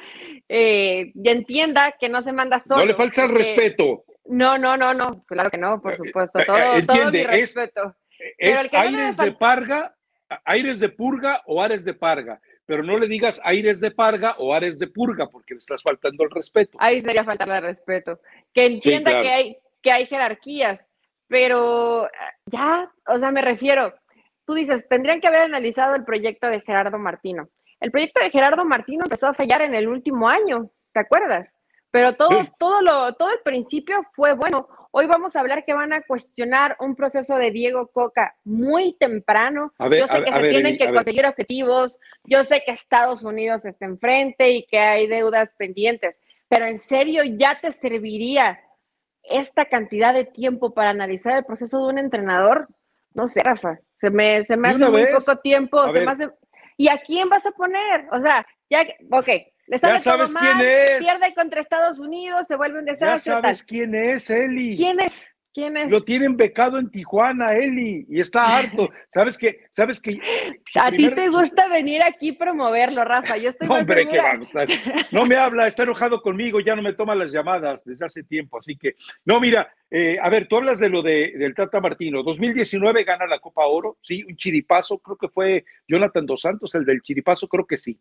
eh, 0.48 1.10
ya 1.14 1.32
entienda 1.32 1.94
que 1.98 2.08
no 2.08 2.22
se 2.22 2.32
manda 2.32 2.60
solo. 2.60 2.80
No 2.80 2.86
le 2.86 2.94
falta 2.94 3.24
el 3.24 3.30
respeto. 3.30 4.04
No, 4.26 4.56
no, 4.56 4.76
no, 4.76 4.94
no, 4.94 5.20
claro 5.26 5.50
que 5.50 5.58
no, 5.58 5.80
por 5.80 5.96
supuesto, 5.96 6.38
todo, 6.46 6.56
Entiende, 6.56 6.86
todo 6.86 7.10
mi 7.10 7.24
respeto. 7.24 7.96
Es, 8.38 8.64
es 8.64 8.74
Aires 8.74 9.18
no 9.18 9.24
de 9.24 9.32
Parga, 9.32 9.94
Aires 10.44 10.78
de 10.78 10.88
Purga 10.88 11.42
o 11.46 11.60
Ares 11.60 11.84
de 11.84 11.94
Parga, 11.94 12.40
pero 12.64 12.84
no 12.84 12.96
le 12.98 13.08
digas 13.08 13.40
Aires 13.42 13.80
de 13.80 13.90
Parga 13.90 14.36
o 14.38 14.54
Ares 14.54 14.78
de 14.78 14.86
Purga 14.86 15.28
porque 15.28 15.54
le 15.54 15.58
estás 15.58 15.82
faltando 15.82 16.22
el 16.22 16.30
respeto. 16.30 16.78
Ahí 16.80 17.00
sería 17.00 17.24
faltarle 17.24 17.56
el 17.56 17.62
respeto. 17.62 18.20
Que 18.54 18.66
entienda 18.66 19.10
sí, 19.10 19.16
claro. 19.16 19.22
que, 19.22 19.30
hay, 19.30 19.56
que 19.82 19.92
hay 19.92 20.06
jerarquías, 20.06 20.80
pero 21.26 22.08
ya, 22.46 22.90
o 23.08 23.18
sea, 23.18 23.32
me 23.32 23.42
refiero, 23.42 23.92
tú 24.46 24.54
dices, 24.54 24.86
tendrían 24.88 25.20
que 25.20 25.28
haber 25.28 25.42
analizado 25.42 25.96
el 25.96 26.04
proyecto 26.04 26.46
de 26.46 26.60
Gerardo 26.60 26.98
Martino. 26.98 27.48
El 27.82 27.90
proyecto 27.90 28.22
de 28.22 28.30
Gerardo 28.30 28.64
Martino 28.64 29.02
empezó 29.04 29.26
a 29.28 29.34
fallar 29.34 29.60
en 29.60 29.74
el 29.74 29.88
último 29.88 30.28
año, 30.28 30.70
¿te 30.92 31.00
acuerdas? 31.00 31.48
Pero 31.90 32.14
todo, 32.14 32.30
sí. 32.30 32.48
todo, 32.56 32.80
lo, 32.80 33.12
todo 33.14 33.30
el 33.30 33.40
principio 33.40 34.06
fue 34.14 34.34
bueno. 34.34 34.68
Hoy 34.92 35.06
vamos 35.06 35.34
a 35.34 35.40
hablar 35.40 35.64
que 35.64 35.74
van 35.74 35.92
a 35.92 36.02
cuestionar 36.02 36.76
un 36.78 36.94
proceso 36.94 37.34
de 37.36 37.50
Diego 37.50 37.88
Coca 37.88 38.36
muy 38.44 38.96
temprano. 38.98 39.72
Ver, 39.80 39.98
yo 39.98 40.06
sé 40.06 40.16
a, 40.16 40.22
que 40.22 40.30
a 40.30 40.36
se 40.36 40.42
ver, 40.42 40.50
tienen 40.52 40.78
que 40.78 40.84
ver. 40.84 40.94
conseguir 40.94 41.26
objetivos, 41.26 41.98
yo 42.22 42.44
sé 42.44 42.62
que 42.64 42.70
Estados 42.70 43.24
Unidos 43.24 43.64
está 43.64 43.84
enfrente 43.84 44.52
y 44.52 44.64
que 44.64 44.78
hay 44.78 45.08
deudas 45.08 45.52
pendientes, 45.54 46.20
pero 46.48 46.66
en 46.66 46.78
serio 46.78 47.24
ya 47.24 47.58
te 47.60 47.72
serviría 47.72 48.60
esta 49.24 49.64
cantidad 49.64 50.14
de 50.14 50.24
tiempo 50.24 50.72
para 50.72 50.90
analizar 50.90 51.36
el 51.36 51.44
proceso 51.44 51.78
de 51.78 51.86
un 51.86 51.98
entrenador? 51.98 52.68
No 53.12 53.26
sé, 53.26 53.42
Rafa, 53.42 53.80
se 54.00 54.10
me, 54.10 54.42
se 54.44 54.56
me 54.56 54.68
hace 54.68 54.88
muy 54.88 55.02
vez? 55.02 55.14
poco 55.14 55.40
tiempo, 55.40 55.88
se 55.88 56.00
me 56.00 56.10
hace 56.12 56.30
¿Y 56.76 56.88
a 56.90 56.98
quién 56.98 57.28
vas 57.28 57.44
a 57.46 57.50
poner? 57.52 58.06
O 58.12 58.20
sea, 58.20 58.46
ya, 58.70 58.82
ok, 59.10 59.28
le 59.66 59.78
sale 59.78 59.94
Ya 59.94 59.98
sabes 60.00 60.32
todo 60.32 60.40
mal, 60.40 60.56
quién 60.56 60.68
es. 60.68 60.98
pierde 60.98 61.34
contra 61.34 61.60
Estados 61.60 61.98
Unidos, 61.98 62.46
se 62.46 62.56
vuelve 62.56 62.78
un 62.80 62.86
Ya 62.86 62.92
desastre. 62.92 63.32
sabes 63.32 63.58
tal. 63.58 63.66
quién 63.66 63.94
es, 63.94 64.30
Eli. 64.30 64.76
¿Quién 64.76 65.00
es? 65.00 65.12
¿Quién 65.54 65.76
es? 65.76 65.90
Lo 65.90 66.02
tienen 66.02 66.36
becado 66.36 66.78
en 66.78 66.90
Tijuana, 66.90 67.54
Eli, 67.54 68.06
y 68.08 68.20
está 68.20 68.56
harto. 68.56 68.88
¿Sabes 69.10 69.36
qué? 69.36 69.66
¿Sabes 69.72 70.00
qué? 70.00 70.18
A 70.80 70.90
ti 70.90 71.10
te 71.10 71.28
gusta 71.28 71.68
venir 71.68 72.02
aquí 72.02 72.32
promoverlo, 72.32 73.04
Rafa. 73.04 73.36
Yo 73.36 73.50
estoy 73.50 73.68
Hombre, 73.68 74.08
que 74.08 74.18
va 74.18 74.38
No 75.10 75.26
me 75.26 75.36
habla, 75.36 75.66
está 75.66 75.82
enojado 75.82 76.22
conmigo, 76.22 76.60
ya 76.60 76.74
no 76.74 76.82
me 76.82 76.94
toma 76.94 77.14
las 77.14 77.32
llamadas 77.32 77.84
desde 77.84 78.04
hace 78.04 78.22
tiempo. 78.22 78.56
Así 78.56 78.76
que, 78.76 78.94
no, 79.26 79.40
mira, 79.40 79.70
eh, 79.90 80.16
a 80.22 80.30
ver, 80.30 80.46
tú 80.46 80.56
hablas 80.56 80.78
de 80.78 80.88
lo 80.88 81.02
de, 81.02 81.34
del 81.36 81.54
Tata 81.54 81.80
Martino. 81.80 82.22
2019 82.22 83.04
gana 83.04 83.26
la 83.26 83.38
Copa 83.38 83.66
Oro, 83.66 83.98
sí, 84.00 84.24
un 84.24 84.36
chiripazo, 84.36 84.98
creo 84.98 85.16
que 85.16 85.28
fue 85.28 85.66
Jonathan 85.86 86.24
Dos 86.24 86.40
Santos, 86.40 86.74
el 86.74 86.86
del 86.86 87.02
chiripazo, 87.02 87.46
creo 87.46 87.66
que 87.66 87.76
sí. 87.76 87.98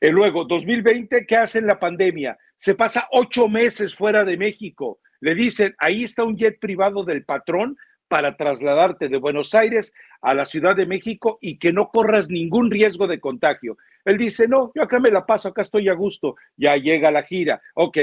Eh, 0.00 0.12
luego, 0.12 0.44
2020, 0.44 1.26
¿qué 1.26 1.36
hace 1.36 1.58
en 1.58 1.66
la 1.66 1.80
pandemia? 1.80 2.38
Se 2.56 2.76
pasa 2.76 3.08
ocho 3.10 3.48
meses 3.48 3.94
fuera 3.94 4.24
de 4.24 4.36
México. 4.36 5.00
Le 5.22 5.36
dicen, 5.36 5.74
ahí 5.78 6.02
está 6.02 6.24
un 6.24 6.36
jet 6.36 6.58
privado 6.58 7.04
del 7.04 7.24
patrón 7.24 7.78
para 8.08 8.36
trasladarte 8.36 9.08
de 9.08 9.16
Buenos 9.18 9.54
Aires 9.54 9.94
a 10.20 10.34
la 10.34 10.44
Ciudad 10.44 10.74
de 10.74 10.84
México 10.84 11.38
y 11.40 11.58
que 11.58 11.72
no 11.72 11.90
corras 11.90 12.28
ningún 12.28 12.72
riesgo 12.72 13.06
de 13.06 13.20
contagio. 13.20 13.78
Él 14.04 14.18
dice, 14.18 14.48
no, 14.48 14.72
yo 14.74 14.82
acá 14.82 14.98
me 14.98 15.12
la 15.12 15.24
paso, 15.24 15.48
acá 15.48 15.62
estoy 15.62 15.88
a 15.88 15.94
gusto, 15.94 16.34
ya 16.56 16.76
llega 16.76 17.12
la 17.12 17.22
gira. 17.22 17.62
Ok, 17.74 17.98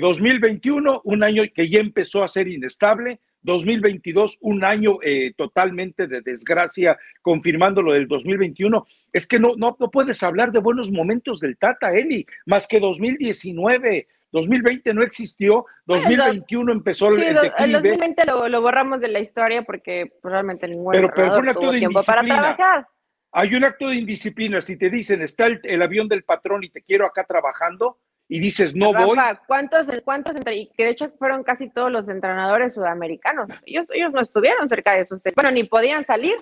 2021, 0.00 0.94
eh, 0.94 1.00
un 1.04 1.24
año 1.24 1.44
que 1.54 1.70
ya 1.70 1.80
empezó 1.80 2.22
a 2.22 2.28
ser 2.28 2.46
inestable, 2.46 3.20
2022, 3.40 4.36
un 4.42 4.62
año 4.62 4.98
eh, 5.02 5.32
totalmente 5.34 6.06
de 6.06 6.20
desgracia, 6.20 6.98
confirmando 7.22 7.80
lo 7.80 7.94
del 7.94 8.06
2021. 8.06 8.86
Es 9.14 9.26
que 9.26 9.40
no, 9.40 9.54
no, 9.56 9.78
no 9.80 9.90
puedes 9.90 10.22
hablar 10.22 10.52
de 10.52 10.58
buenos 10.58 10.92
momentos 10.92 11.40
del 11.40 11.56
Tata, 11.56 11.94
Eli, 11.96 12.26
más 12.44 12.68
que 12.68 12.80
2019. 12.80 14.08
2020 14.32 14.94
no 14.94 15.02
existió, 15.02 15.66
2021 15.86 16.72
empezó 16.72 17.08
el 17.08 17.16
declive. 17.16 17.52
El 17.58 17.72
2020 17.72 18.26
lo, 18.26 18.48
lo, 18.48 18.62
borramos 18.62 19.00
de 19.00 19.08
la 19.08 19.20
historia 19.20 19.62
porque 19.62 20.12
pues, 20.20 20.32
realmente 20.32 20.68
ningún 20.68 20.92
pero, 20.92 21.10
pero 21.14 21.30
fue 21.30 21.40
un 21.40 21.48
acto 21.48 21.72
de 21.72 21.78
tiempo 21.78 22.02
para 22.02 22.22
trabajar. 22.22 22.86
Hay 23.32 23.54
un 23.54 23.64
acto 23.64 23.88
de 23.88 23.96
indisciplina. 23.96 24.60
Si 24.60 24.76
te 24.76 24.90
dicen, 24.90 25.22
está 25.22 25.46
el, 25.46 25.82
avión 25.82 26.08
del 26.08 26.24
patrón 26.24 26.64
y 26.64 26.70
te 26.70 26.82
quiero 26.82 27.06
acá 27.06 27.24
trabajando, 27.24 27.98
y 28.28 28.40
dices, 28.40 28.74
no 28.74 28.92
voy. 28.92 29.16
¿Cuántos, 29.46 29.86
cuántos 30.04 30.36
y 30.52 30.70
que 30.76 30.84
de 30.84 30.90
hecho 30.90 31.10
fueron 31.18 31.42
casi 31.42 31.68
todos 31.68 31.90
los 31.90 32.08
entrenadores 32.08 32.74
sudamericanos? 32.74 33.48
Ellos, 33.64 33.88
ellos 33.92 34.12
no 34.12 34.20
estuvieron 34.20 34.68
cerca 34.68 34.94
de 34.94 35.00
eso. 35.00 35.16
Bueno, 35.34 35.50
ni 35.50 35.64
podían 35.64 36.04
salir. 36.04 36.36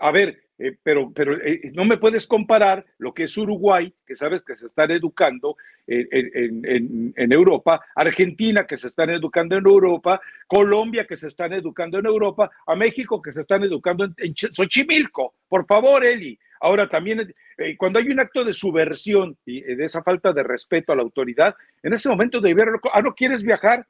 A 0.00 0.10
ver, 0.10 0.45
eh, 0.58 0.74
pero, 0.82 1.12
pero 1.12 1.36
eh, 1.42 1.70
no 1.74 1.84
me 1.84 1.98
puedes 1.98 2.26
comparar 2.26 2.84
lo 2.98 3.12
que 3.12 3.24
es 3.24 3.36
Uruguay, 3.36 3.92
que 4.06 4.14
sabes 4.14 4.42
que 4.42 4.56
se 4.56 4.66
están 4.66 4.90
educando 4.90 5.56
en, 5.86 7.32
Europa, 7.32 7.84
Argentina, 7.94 8.66
que 8.66 8.76
se 8.76 8.86
están 8.86 9.10
educando 9.10 9.56
en 9.56 9.66
Europa, 9.66 10.20
Colombia, 10.46 11.06
que 11.06 11.16
se 11.16 11.28
están 11.28 11.52
educando 11.52 11.98
en 11.98 12.06
Europa, 12.06 12.50
a 12.66 12.74
México, 12.74 13.20
que 13.20 13.32
se 13.32 13.40
están 13.40 13.64
educando 13.64 14.08
en, 14.16 14.34
Xochimilco. 14.34 15.34
Por 15.48 15.66
favor, 15.66 16.04
Eli. 16.04 16.38
Ahora 16.60 16.88
también, 16.88 17.32
eh, 17.58 17.76
cuando 17.76 17.98
hay 17.98 18.08
un 18.08 18.18
acto 18.18 18.42
de 18.42 18.54
subversión 18.54 19.36
y 19.44 19.60
de 19.60 19.84
esa 19.84 20.02
falta 20.02 20.32
de 20.32 20.42
respeto 20.42 20.92
a 20.92 20.96
la 20.96 21.02
autoridad, 21.02 21.54
en 21.82 21.92
ese 21.92 22.08
momento 22.08 22.40
de 22.40 22.54
ver, 22.54 22.68
ah, 22.92 23.02
no 23.02 23.14
quieres 23.14 23.42
viajar, 23.42 23.86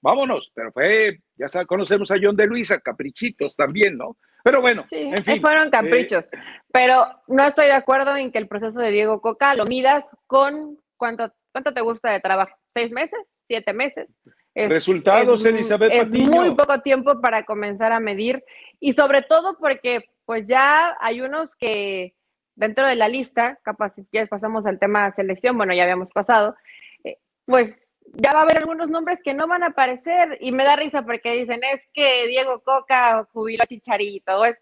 vámonos. 0.00 0.50
Pero 0.54 0.72
fue, 0.72 1.20
ya 1.36 1.46
sabes, 1.46 1.68
conocemos 1.68 2.10
a 2.10 2.16
John 2.20 2.36
de 2.36 2.46
Luisa, 2.46 2.80
caprichitos 2.80 3.54
también, 3.54 3.98
¿no? 3.98 4.16
Pero 4.46 4.60
bueno, 4.60 4.86
sí, 4.86 5.10
fueron 5.40 5.70
caprichos. 5.70 6.26
Eh, 6.26 6.38
pero 6.72 7.08
no 7.26 7.44
estoy 7.44 7.66
de 7.66 7.72
acuerdo 7.72 8.14
en 8.14 8.30
que 8.30 8.38
el 8.38 8.46
proceso 8.46 8.78
de 8.78 8.92
Diego 8.92 9.20
Coca 9.20 9.56
lo 9.56 9.64
midas 9.64 10.16
con 10.28 10.78
cuánto, 10.96 11.32
cuánto 11.50 11.74
te 11.74 11.80
gusta 11.80 12.12
de 12.12 12.20
trabajo. 12.20 12.56
¿Seis 12.72 12.92
meses? 12.92 13.18
¿Siete 13.48 13.72
meses? 13.72 14.06
Resultados, 14.54 15.44
Elizabeth 15.44 15.90
Es 15.92 16.10
muy 16.10 16.54
poco 16.54 16.80
tiempo 16.80 17.20
para 17.20 17.44
comenzar 17.44 17.90
a 17.90 17.98
medir 17.98 18.44
y 18.78 18.92
sobre 18.92 19.22
todo 19.22 19.58
porque 19.58 20.10
pues 20.24 20.46
ya 20.46 20.96
hay 21.00 21.22
unos 21.22 21.56
que 21.56 22.14
dentro 22.54 22.86
de 22.86 22.94
la 22.94 23.08
lista, 23.08 23.58
capaz 23.64 23.94
si 23.94 24.04
quieres 24.04 24.30
pasamos 24.30 24.64
al 24.64 24.78
tema 24.78 25.10
selección, 25.10 25.56
bueno, 25.56 25.74
ya 25.74 25.82
habíamos 25.82 26.12
pasado, 26.12 26.54
eh, 27.02 27.18
pues 27.46 27.85
ya 28.14 28.32
va 28.32 28.40
a 28.40 28.42
haber 28.42 28.58
algunos 28.58 28.90
nombres 28.90 29.20
que 29.22 29.34
no 29.34 29.46
van 29.46 29.62
a 29.62 29.68
aparecer 29.68 30.38
y 30.40 30.52
me 30.52 30.64
da 30.64 30.76
risa 30.76 31.02
porque 31.02 31.32
dicen 31.32 31.60
es 31.72 31.88
que 31.92 32.26
Diego 32.26 32.60
Coca 32.60 33.26
jubiló 33.32 33.64
a 33.64 33.66
Chicharito. 33.66 34.44
Es, 34.44 34.56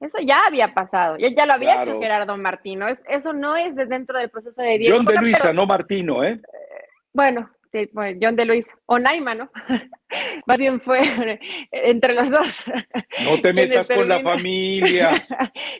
eso 0.00 0.18
ya 0.20 0.46
había 0.46 0.74
pasado, 0.74 1.16
ya, 1.16 1.28
ya 1.28 1.46
lo 1.46 1.52
había 1.52 1.82
hecho 1.82 2.00
Gerardo 2.00 2.36
Martino. 2.36 2.88
Es, 2.88 3.04
eso 3.08 3.32
no 3.32 3.56
es 3.56 3.76
de 3.76 3.86
dentro 3.86 4.18
del 4.18 4.30
proceso 4.30 4.60
de 4.62 4.78
Diego. 4.78 4.96
John 4.96 5.04
de 5.06 5.14
Luisa, 5.16 5.52
no 5.52 5.66
Martino, 5.66 6.24
¿eh? 6.24 6.40
Bueno, 7.12 7.50
John 8.20 8.36
de 8.36 8.44
Luisa, 8.44 8.76
o 8.86 8.98
Naima, 8.98 9.34
¿no? 9.34 9.50
Más 10.46 10.58
bien 10.58 10.80
fue 10.80 11.00
entre 11.70 12.14
los 12.14 12.30
dos. 12.30 12.64
No 13.24 13.40
te 13.40 13.52
metas 13.52 13.88
con 13.88 14.08
la 14.08 14.20
familia. 14.20 15.10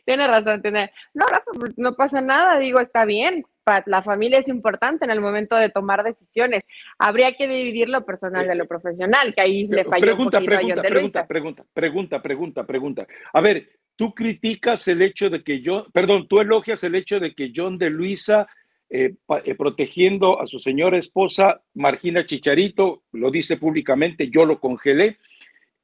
tiene 0.04 0.26
razón, 0.26 0.62
tiene. 0.62 0.92
No, 1.14 1.26
pues, 1.58 1.72
no 1.76 1.94
pasa 1.94 2.20
nada, 2.20 2.58
digo, 2.58 2.80
está 2.80 3.04
bien 3.04 3.44
la 3.86 4.02
familia 4.02 4.38
es 4.38 4.48
importante 4.48 5.04
en 5.04 5.10
el 5.10 5.20
momento 5.20 5.56
de 5.56 5.70
tomar 5.70 6.02
decisiones. 6.02 6.64
Habría 6.98 7.34
que 7.34 7.46
dividir 7.46 7.88
lo 7.88 8.04
personal 8.04 8.46
de 8.46 8.54
lo 8.54 8.66
profesional, 8.66 9.34
que 9.34 9.40
ahí 9.40 9.66
le 9.68 9.84
falló 9.84 10.04
pregunta, 10.04 10.38
un 10.38 10.46
pregunta, 10.46 10.80
a 10.80 10.82
pregunta, 10.82 11.26
pregunta, 11.26 11.64
pregunta, 11.72 12.22
pregunta, 12.22 12.66
pregunta. 12.66 13.06
A 13.32 13.40
ver, 13.40 13.68
tú 13.96 14.14
criticas 14.14 14.88
el 14.88 15.02
hecho 15.02 15.30
de 15.30 15.42
que 15.42 15.60
yo, 15.60 15.86
perdón, 15.92 16.26
tú 16.28 16.40
elogias 16.40 16.82
el 16.84 16.94
hecho 16.94 17.20
de 17.20 17.34
que 17.34 17.52
John 17.54 17.78
de 17.78 17.90
Luisa, 17.90 18.48
eh, 18.90 19.14
eh, 19.44 19.54
protegiendo 19.54 20.40
a 20.40 20.46
su 20.46 20.58
señora 20.58 20.98
esposa, 20.98 21.62
Margina 21.74 22.26
Chicharito, 22.26 23.04
lo 23.12 23.30
dice 23.30 23.56
públicamente, 23.56 24.28
yo 24.28 24.44
lo 24.44 24.58
congelé. 24.58 25.18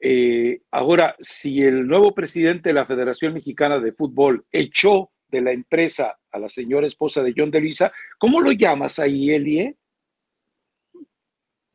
Eh, 0.01 0.61
ahora, 0.71 1.17
si 1.21 1.63
el 1.63 1.87
nuevo 1.87 2.15
presidente 2.15 2.71
de 2.71 2.75
la 2.75 2.87
Federación 2.87 3.35
Mexicana 3.35 3.79
de 3.79 3.93
Fútbol 3.93 4.45
echó 4.53 5.11
de 5.29 5.41
la 5.41 5.53
empresa 5.53 6.19
a 6.31 6.39
la 6.39 6.49
señora 6.49 6.87
esposa 6.87 7.23
de 7.23 7.35
John 7.37 7.51
de 7.51 7.61
Luisa, 7.61 7.93
¿cómo 8.19 8.41
lo 8.41 8.53
llamas 8.53 8.99
ahí, 8.99 9.31
Elie? 9.31 9.77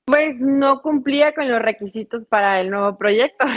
Pues 0.06 0.39
no 0.39 0.82
cumplía 0.82 1.34
con 1.34 1.47
los 1.47 1.62
requisitos 1.62 2.26
para 2.28 2.60
el 2.60 2.70
nuevo 2.70 2.97
proyecto. 2.97 3.45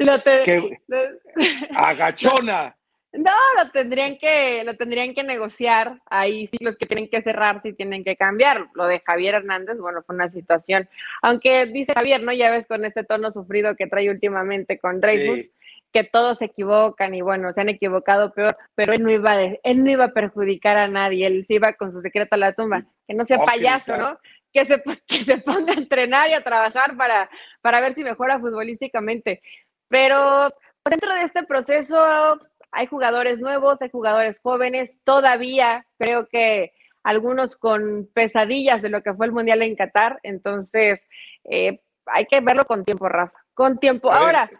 Agachona. 1.76 2.76
No, 3.12 3.32
lo 3.56 3.70
tendrían 3.72 4.18
que, 4.18 4.62
lo 4.64 4.76
tendrían 4.76 5.14
que 5.14 5.24
negociar. 5.24 6.00
Hay 6.06 6.46
ciclos 6.46 6.76
que 6.78 6.86
tienen 6.86 7.08
que 7.08 7.22
cerrar, 7.22 7.60
si 7.62 7.72
tienen 7.72 8.04
que 8.04 8.16
cambiar. 8.16 8.68
Lo 8.74 8.86
de 8.86 9.02
Javier 9.04 9.34
Hernández, 9.34 9.78
bueno, 9.78 10.02
fue 10.02 10.14
una 10.14 10.28
situación. 10.28 10.88
Aunque 11.22 11.66
dice 11.66 11.92
Javier, 11.92 12.22
¿no? 12.22 12.32
Ya 12.32 12.50
ves 12.50 12.66
con 12.66 12.84
este 12.84 13.02
tono 13.02 13.32
sufrido 13.32 13.74
que 13.74 13.88
trae 13.88 14.10
últimamente 14.10 14.78
con 14.78 15.00
Dreyfus 15.00 15.48
que 15.92 16.04
todos 16.04 16.38
se 16.38 16.46
equivocan 16.46 17.14
y 17.14 17.20
bueno, 17.20 17.52
se 17.52 17.60
han 17.60 17.68
equivocado 17.68 18.32
peor, 18.32 18.56
pero 18.74 18.92
él 18.92 19.02
no 19.02 19.10
iba 19.10 19.32
a, 19.32 19.42
él 19.42 19.84
no 19.84 19.90
iba 19.90 20.04
a 20.04 20.12
perjudicar 20.12 20.76
a 20.76 20.88
nadie, 20.88 21.26
él 21.26 21.44
se 21.46 21.54
iba 21.54 21.72
con 21.74 21.92
su 21.92 22.00
secreto 22.00 22.34
a 22.34 22.38
la 22.38 22.52
tumba, 22.52 22.84
que 23.06 23.14
no 23.14 23.24
sea 23.26 23.38
payaso, 23.38 23.96
¿no? 23.96 24.18
Que 24.52 24.64
se, 24.64 24.82
que 25.06 25.22
se 25.22 25.38
ponga 25.38 25.72
a 25.72 25.76
entrenar 25.76 26.28
y 26.30 26.34
a 26.34 26.44
trabajar 26.44 26.96
para, 26.96 27.28
para 27.60 27.80
ver 27.80 27.94
si 27.94 28.04
mejora 28.04 28.38
futbolísticamente. 28.38 29.42
Pero 29.88 30.52
dentro 30.88 31.14
de 31.14 31.22
este 31.22 31.42
proceso 31.42 32.38
hay 32.72 32.86
jugadores 32.86 33.40
nuevos, 33.40 33.80
hay 33.80 33.90
jugadores 33.90 34.40
jóvenes, 34.40 34.98
todavía 35.04 35.86
creo 35.98 36.28
que 36.28 36.72
algunos 37.02 37.56
con 37.56 38.08
pesadillas 38.14 38.82
de 38.82 38.90
lo 38.90 39.02
que 39.02 39.14
fue 39.14 39.26
el 39.26 39.32
Mundial 39.32 39.62
en 39.62 39.74
Qatar, 39.74 40.20
entonces 40.22 41.02
eh, 41.44 41.80
hay 42.06 42.26
que 42.26 42.40
verlo 42.40 42.64
con 42.64 42.84
tiempo, 42.84 43.08
Rafa, 43.08 43.38
con 43.54 43.78
tiempo. 43.78 44.12
Ahora, 44.12 44.50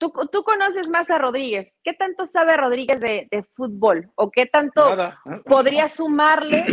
Tú, 0.00 0.10
tú, 0.32 0.42
conoces 0.42 0.88
más 0.88 1.10
a 1.10 1.18
Rodríguez. 1.18 1.74
¿Qué 1.84 1.92
tanto 1.92 2.26
sabe 2.26 2.56
Rodríguez 2.56 3.00
de, 3.00 3.46
fútbol? 3.54 4.10
¿O 4.14 4.30
qué 4.30 4.46
tanto 4.46 4.96
podría 5.44 5.90
sumarle 5.90 6.64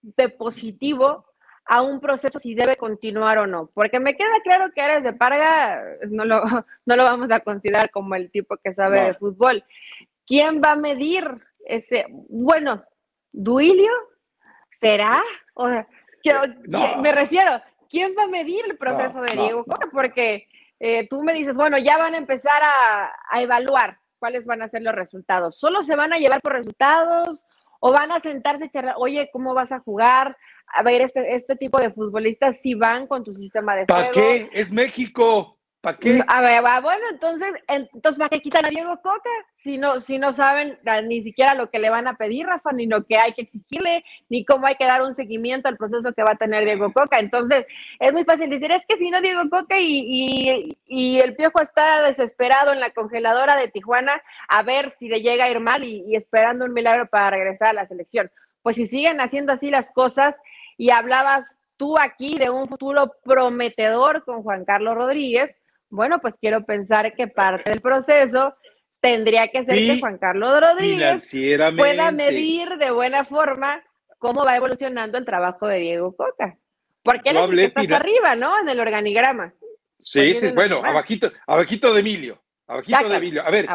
de 0.00 0.28
positivo 0.28 1.26
a 1.66 1.82
un 1.82 1.98
proceso 1.98 2.38
si 2.38 2.54
debe 2.54 2.76
continuar 2.76 3.38
o 3.38 3.48
no? 3.48 3.68
Porque 3.74 3.98
me 3.98 4.16
queda 4.16 4.40
claro 4.44 4.72
que 4.72 4.80
eres 4.80 5.02
de 5.02 5.12
Parga, 5.12 5.82
no 6.08 6.24
lo, 6.24 6.40
no 6.86 6.96
lo 6.96 7.02
vamos 7.02 7.32
a 7.32 7.40
considerar 7.40 7.90
como 7.90 8.14
el 8.14 8.30
tipo 8.30 8.56
que 8.58 8.72
sabe 8.72 9.02
de 9.02 9.14
fútbol. 9.14 9.64
¿Quién 10.24 10.62
va 10.64 10.72
a 10.72 10.76
medir 10.76 11.26
ese? 11.66 12.06
Bueno, 12.28 12.84
¿Duilio? 13.32 13.90
¿Será? 14.78 15.20
O 15.54 15.68
me 17.00 17.12
refiero, 17.12 17.50
¿quién 17.88 18.14
va 18.16 18.24
a 18.24 18.28
medir 18.28 18.64
el 18.66 18.76
proceso 18.76 19.20
de 19.22 19.32
Diego 19.32 19.64
Porque 19.92 20.48
eh, 20.80 21.08
tú 21.08 21.22
me 21.22 21.34
dices, 21.34 21.56
bueno, 21.56 21.78
ya 21.78 21.96
van 21.96 22.14
a 22.14 22.18
empezar 22.18 22.62
a, 22.62 23.40
evaluar 23.40 23.98
cuáles 24.18 24.46
van 24.46 24.62
a 24.62 24.68
ser 24.68 24.82
los 24.82 24.94
resultados. 24.94 25.58
¿Solo 25.58 25.82
se 25.82 25.96
van 25.96 26.12
a 26.12 26.18
llevar 26.18 26.40
por 26.40 26.52
resultados 26.52 27.44
o 27.80 27.92
van 27.92 28.10
a 28.10 28.20
sentarse 28.20 28.66
y 28.66 28.70
charlar, 28.70 28.94
oye, 28.98 29.30
¿cómo 29.32 29.54
vas 29.54 29.72
a 29.72 29.80
jugar? 29.80 30.36
A 30.66 30.82
ver, 30.82 31.02
este, 31.02 31.34
este 31.34 31.56
tipo 31.56 31.80
de 31.80 31.90
futbolistas 31.90 32.60
si 32.60 32.74
van 32.74 33.06
con 33.06 33.24
tu 33.24 33.32
sistema 33.32 33.74
de 33.74 33.86
juego. 33.86 34.02
¿Para 34.02 34.10
qué? 34.10 34.50
Es 34.52 34.72
México. 34.72 35.57
¿Para 35.80 35.96
qué? 35.96 36.20
A 36.26 36.40
ver, 36.40 36.60
bueno, 36.82 37.04
entonces, 37.12 37.52
entonces 37.68 38.18
¿para 38.18 38.30
qué 38.30 38.40
quitan 38.40 38.66
a 38.66 38.68
Diego 38.68 39.00
Coca? 39.00 39.30
Si 39.56 39.78
no, 39.78 40.00
si 40.00 40.18
no 40.18 40.32
saben 40.32 40.76
ni 41.04 41.22
siquiera 41.22 41.54
lo 41.54 41.70
que 41.70 41.78
le 41.78 41.88
van 41.88 42.08
a 42.08 42.16
pedir, 42.16 42.46
Rafa, 42.46 42.72
ni 42.72 42.86
lo 42.86 43.04
que 43.04 43.16
hay 43.16 43.32
que 43.32 43.42
exigirle, 43.42 44.04
ni 44.28 44.44
cómo 44.44 44.66
hay 44.66 44.74
que 44.74 44.86
dar 44.86 45.02
un 45.02 45.14
seguimiento 45.14 45.68
al 45.68 45.76
proceso 45.76 46.12
que 46.12 46.24
va 46.24 46.32
a 46.32 46.36
tener 46.36 46.64
Diego 46.64 46.92
Coca. 46.92 47.20
Entonces, 47.20 47.64
es 48.00 48.12
muy 48.12 48.24
fácil 48.24 48.50
decir, 48.50 48.72
es 48.72 48.82
que 48.88 48.96
si 48.96 49.08
no 49.10 49.20
Diego 49.20 49.48
Coca 49.50 49.78
y, 49.78 50.76
y, 50.88 51.20
el 51.20 51.36
Piojo 51.36 51.62
está 51.62 52.02
desesperado 52.02 52.72
en 52.72 52.80
la 52.80 52.90
congeladora 52.90 53.56
de 53.56 53.68
Tijuana 53.68 54.20
a 54.48 54.64
ver 54.64 54.90
si 54.90 55.08
le 55.08 55.20
llega 55.20 55.44
a 55.44 55.50
ir 55.50 55.60
mal 55.60 55.84
y, 55.84 56.02
y 56.08 56.16
esperando 56.16 56.64
un 56.64 56.72
milagro 56.72 57.06
para 57.06 57.30
regresar 57.30 57.68
a 57.68 57.74
la 57.74 57.86
selección. 57.86 58.32
Pues 58.62 58.74
si 58.74 58.88
siguen 58.88 59.20
haciendo 59.20 59.52
así 59.52 59.70
las 59.70 59.92
cosas 59.92 60.36
y 60.76 60.90
hablabas 60.90 61.46
tú 61.76 61.96
aquí 61.96 62.36
de 62.36 62.50
un 62.50 62.66
futuro 62.68 63.14
prometedor 63.22 64.24
con 64.24 64.42
Juan 64.42 64.64
Carlos 64.64 64.96
Rodríguez, 64.96 65.54
bueno, 65.90 66.18
pues 66.20 66.34
quiero 66.40 66.64
pensar 66.64 67.14
que 67.14 67.28
parte 67.28 67.70
del 67.70 67.80
proceso 67.80 68.54
tendría 69.00 69.48
que 69.48 69.64
ser 69.64 69.74
que 69.74 70.00
Juan 70.00 70.18
Carlos 70.18 70.60
Rodríguez 70.60 71.30
pueda 71.76 72.10
medir 72.10 72.76
de 72.78 72.90
buena 72.90 73.24
forma 73.24 73.82
cómo 74.18 74.44
va 74.44 74.56
evolucionando 74.56 75.18
el 75.18 75.24
trabajo 75.24 75.66
de 75.66 75.78
Diego 75.78 76.14
Coca. 76.16 76.58
Porque 77.02 77.30
él 77.30 77.36
es 77.36 77.42
el 77.44 77.72
que 77.72 77.80
está 77.82 77.96
arriba, 77.96 78.34
¿no? 78.34 78.60
En 78.60 78.68
el 78.68 78.80
organigrama. 78.80 79.54
Sí, 80.00 80.34
sí, 80.34 80.52
bueno, 80.52 80.82
abajito, 80.84 81.32
abajito 81.46 81.92
de 81.94 82.00
Emilio. 82.00 82.42
Abajito 82.66 83.08
de 83.08 83.16
Emilio. 83.16 83.42
A 83.46 83.50
ver, 83.50 83.66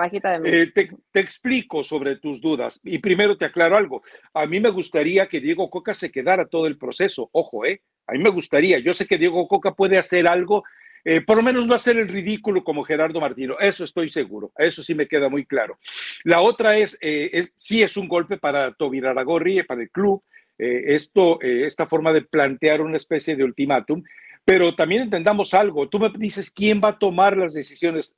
eh, 0.45 0.72
te, 0.74 0.91
te, 1.11 1.20
explico 1.20 1.84
sobre 1.84 2.18
tus 2.18 2.39
dudas. 2.39 2.80
Y 2.84 2.99
primero 2.99 3.36
te 3.36 3.45
aclaro 3.45 3.76
algo. 3.76 4.03
A 4.34 4.45
mí 4.45 4.59
me 4.59 4.70
gustaría 4.70 5.28
que 5.28 5.39
Diego 5.39 5.70
Coca 5.70 5.95
se 5.95 6.11
quedara 6.11 6.45
todo 6.45 6.68
el 6.68 6.78
proceso. 6.78 7.28
Ojo, 7.32 7.66
¿eh? 7.66 7.82
A 8.05 8.14
mí 8.14 8.20
me 8.20 8.30
gustaría. 8.30 8.78
Yo 8.80 8.93
sé 8.93 9.07
que 9.07 9.18
Diego 9.18 9.47
Coca 9.47 9.74
puede 9.74 9.97
hacer 9.97 10.28
algo 10.28 10.64
eh, 11.06 11.22
por 11.22 11.36
lo 11.38 11.43
menos 11.43 11.68
no 11.68 11.76
hacer 11.76 11.97
el 11.97 12.08
ridículo 12.08 12.64
como 12.64 12.84
Gerardo 12.84 13.20
Martino, 13.20 13.58
eso 13.60 13.84
estoy 13.84 14.08
seguro, 14.08 14.54
eso 14.58 14.82
sí 14.82 14.95
me 14.95 15.08
queda 15.08 15.28
muy 15.28 15.45
claro. 15.45 15.78
La 16.24 16.41
otra 16.41 16.78
es, 16.78 16.97
eh, 17.01 17.47
sí 17.58 17.84
es 17.84 17.97
un 17.97 18.08
golpe 18.08 18.38
para 18.38 18.72
Tobir 18.72 19.06
Aragorri, 19.06 19.64
para 19.64 19.82
el 19.82 19.89
club, 19.89 20.24
eh, 20.58 20.84
esto, 20.88 21.41
esta 21.41 21.88
forma 21.88 22.14
de 22.14 22.22
plantear 22.22 22.82
una 22.82 22.97
especie 22.97 23.36
de 23.36 23.43
ultimátum, 23.43 24.04
pero 24.45 24.76
también 24.76 25.01
entendamos 25.01 25.54
algo, 25.54 25.89
tú 25.89 25.99
me 25.99 26.12
dices 26.18 26.51
quién 26.51 26.82
va 26.82 26.89
a 26.89 26.99
tomar 26.99 27.36
las 27.38 27.54
decisiones. 27.54 28.16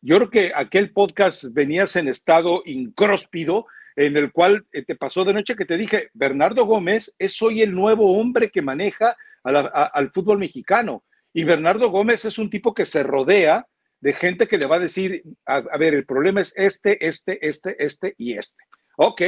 yo 0.00 0.16
creo 0.16 0.30
que 0.30 0.52
aquel 0.54 0.92
podcast 0.92 1.44
venías 1.50 1.96
en 1.96 2.08
estado 2.08 2.62
incróspido, 2.64 3.66
en 3.96 4.16
el 4.16 4.30
cual 4.30 4.64
te 4.70 4.94
pasó 4.94 5.24
de 5.24 5.32
noche 5.32 5.56
que 5.56 5.64
te 5.64 5.76
dije, 5.76 6.10
Bernardo 6.14 6.64
Gómez 6.64 7.12
es 7.18 7.40
hoy 7.42 7.62
el 7.62 7.74
nuevo 7.74 8.16
hombre 8.16 8.50
que 8.50 8.62
maneja 8.62 9.16
al 9.42 10.10
fútbol 10.12 10.38
mexicano. 10.38 11.02
Y 11.32 11.44
Bernardo 11.44 11.90
Gómez 11.90 12.24
es 12.24 12.38
un 12.38 12.50
tipo 12.50 12.74
que 12.74 12.86
se 12.86 13.02
rodea 13.02 13.66
de 14.00 14.12
gente 14.12 14.46
que 14.46 14.58
le 14.58 14.66
va 14.66 14.76
a 14.76 14.80
decir, 14.80 15.22
a, 15.44 15.60
ver, 15.76 15.94
el 15.94 16.06
problema 16.06 16.40
es 16.40 16.52
este, 16.56 17.04
este, 17.04 17.46
este, 17.46 17.84
este 17.84 18.14
y 18.16 18.34
este. 18.34 18.62
Ok. 18.96 19.22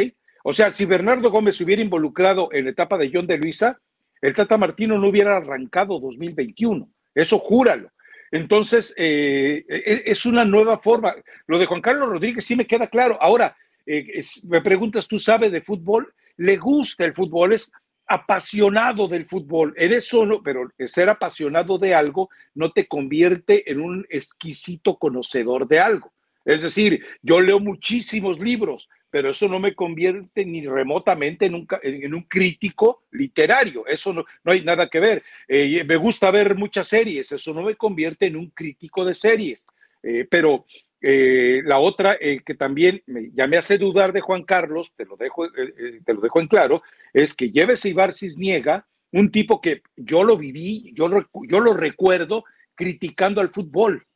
O 0.45 0.53
sea, 0.53 0.71
si 0.71 0.85
Bernardo 0.85 1.31
Gómez 1.31 1.57
se 1.57 1.65
hubiera 1.65 1.83
involucrado 1.83 2.49
en 2.53 2.65
la 2.65 2.71
etapa 2.71 2.97
de 2.97 3.11
John 3.13 3.27
de 3.27 3.37
Luisa, 3.37 3.79
el 4.23 4.35
Tata 4.35 4.57
Martino 4.57 4.99
no 4.99 5.09
hubiera 5.09 5.37
arrancado 5.37 5.99
2021. 5.99 6.89
Eso 7.15 7.39
júralo. 7.39 7.91
Entonces, 8.31 8.95
eh, 8.97 9.65
e, 9.69 10.03
es 10.07 10.25
una 10.25 10.45
nueva 10.45 10.79
forma. 10.79 11.15
Lo 11.47 11.59
de 11.59 11.67
Juan 11.67 11.81
Carlos 11.81 12.09
Rodríguez 12.09 12.45
sí 12.45 12.55
me 12.55 12.67
queda 12.67 12.87
claro. 12.87 13.19
Ahora, 13.21 13.57
eh, 13.87 14.23
me 14.49 14.61
preguntas, 14.61 15.09
¿tú 15.09 15.19
sabes 15.19 15.51
de 15.51 15.63
fútbol? 15.63 16.13
¿Le 16.37 16.57
gusta 16.57 17.05
el 17.05 17.15
fútbol? 17.15 17.55
Es 17.55 17.73
apasionado 18.11 19.07
del 19.07 19.25
fútbol. 19.25 19.73
Eres 19.77 20.05
solo, 20.05 20.43
pero 20.43 20.69
ser 20.85 21.09
apasionado 21.09 21.79
de 21.79 21.95
algo 21.95 22.29
no 22.55 22.73
te 22.73 22.89
convierte 22.89 23.71
en 23.71 23.81
un 23.81 24.05
exquisito 24.11 24.97
conocedor 24.97 25.69
de 25.69 25.79
algo. 25.79 26.13
Es 26.45 26.63
decir, 26.63 27.05
yo 27.23 27.41
leo 27.41 27.61
muchísimos 27.61 28.41
libros, 28.41 28.89
pero 29.11 29.31
eso 29.31 29.47
no 29.47 29.61
me 29.61 29.77
convierte 29.77 30.45
ni 30.45 30.67
remotamente 30.67 31.47
en 31.47 31.55
un, 31.55 31.69
en 31.85 32.13
un 32.13 32.23
crítico 32.25 33.05
literario. 33.13 33.87
Eso 33.87 34.13
no, 34.13 34.25
no 34.43 34.51
hay 34.51 34.65
nada 34.65 34.89
que 34.89 34.99
ver. 34.99 35.23
Eh, 35.47 35.85
me 35.85 35.95
gusta 35.95 36.33
ver 36.33 36.57
muchas 36.57 36.89
series, 36.89 37.31
eso 37.31 37.55
no 37.55 37.63
me 37.63 37.77
convierte 37.77 38.27
en 38.27 38.35
un 38.35 38.51
crítico 38.51 39.05
de 39.05 39.15
series. 39.15 39.65
Eh, 40.03 40.27
pero 40.29 40.65
eh, 41.03 41.63
la 41.65 41.79
otra 41.79 42.17
eh, 42.21 42.41
que 42.45 42.55
también 42.55 43.03
me, 43.07 43.31
ya 43.33 43.47
me 43.47 43.57
hace 43.57 43.79
dudar 43.79 44.13
de 44.13 44.21
Juan 44.21 44.45
Carlos, 44.45 44.93
te 44.95 45.05
lo 45.05 45.17
dejo, 45.17 45.47
eh, 45.47 46.01
te 46.05 46.15
lo 46.15 46.21
dejo 46.21 46.41
en 46.41 46.49
claro, 46.49 46.83
es 47.13 47.35
que 47.35 47.51
Lleves 47.51 47.85
Ibar 47.85 48.13
Cisniega, 48.13 48.87
un 49.13 49.31
tipo 49.31 49.61
que 49.61 49.83
yo 49.97 50.25
lo 50.25 50.37
viví, 50.37 50.93
yo 50.95 51.09
lo, 51.09 51.29
yo 51.49 51.61
lo 51.61 51.75
recuerdo 51.75 52.45
criticando 52.75 53.41
al 53.41 53.51
fútbol. 53.51 54.07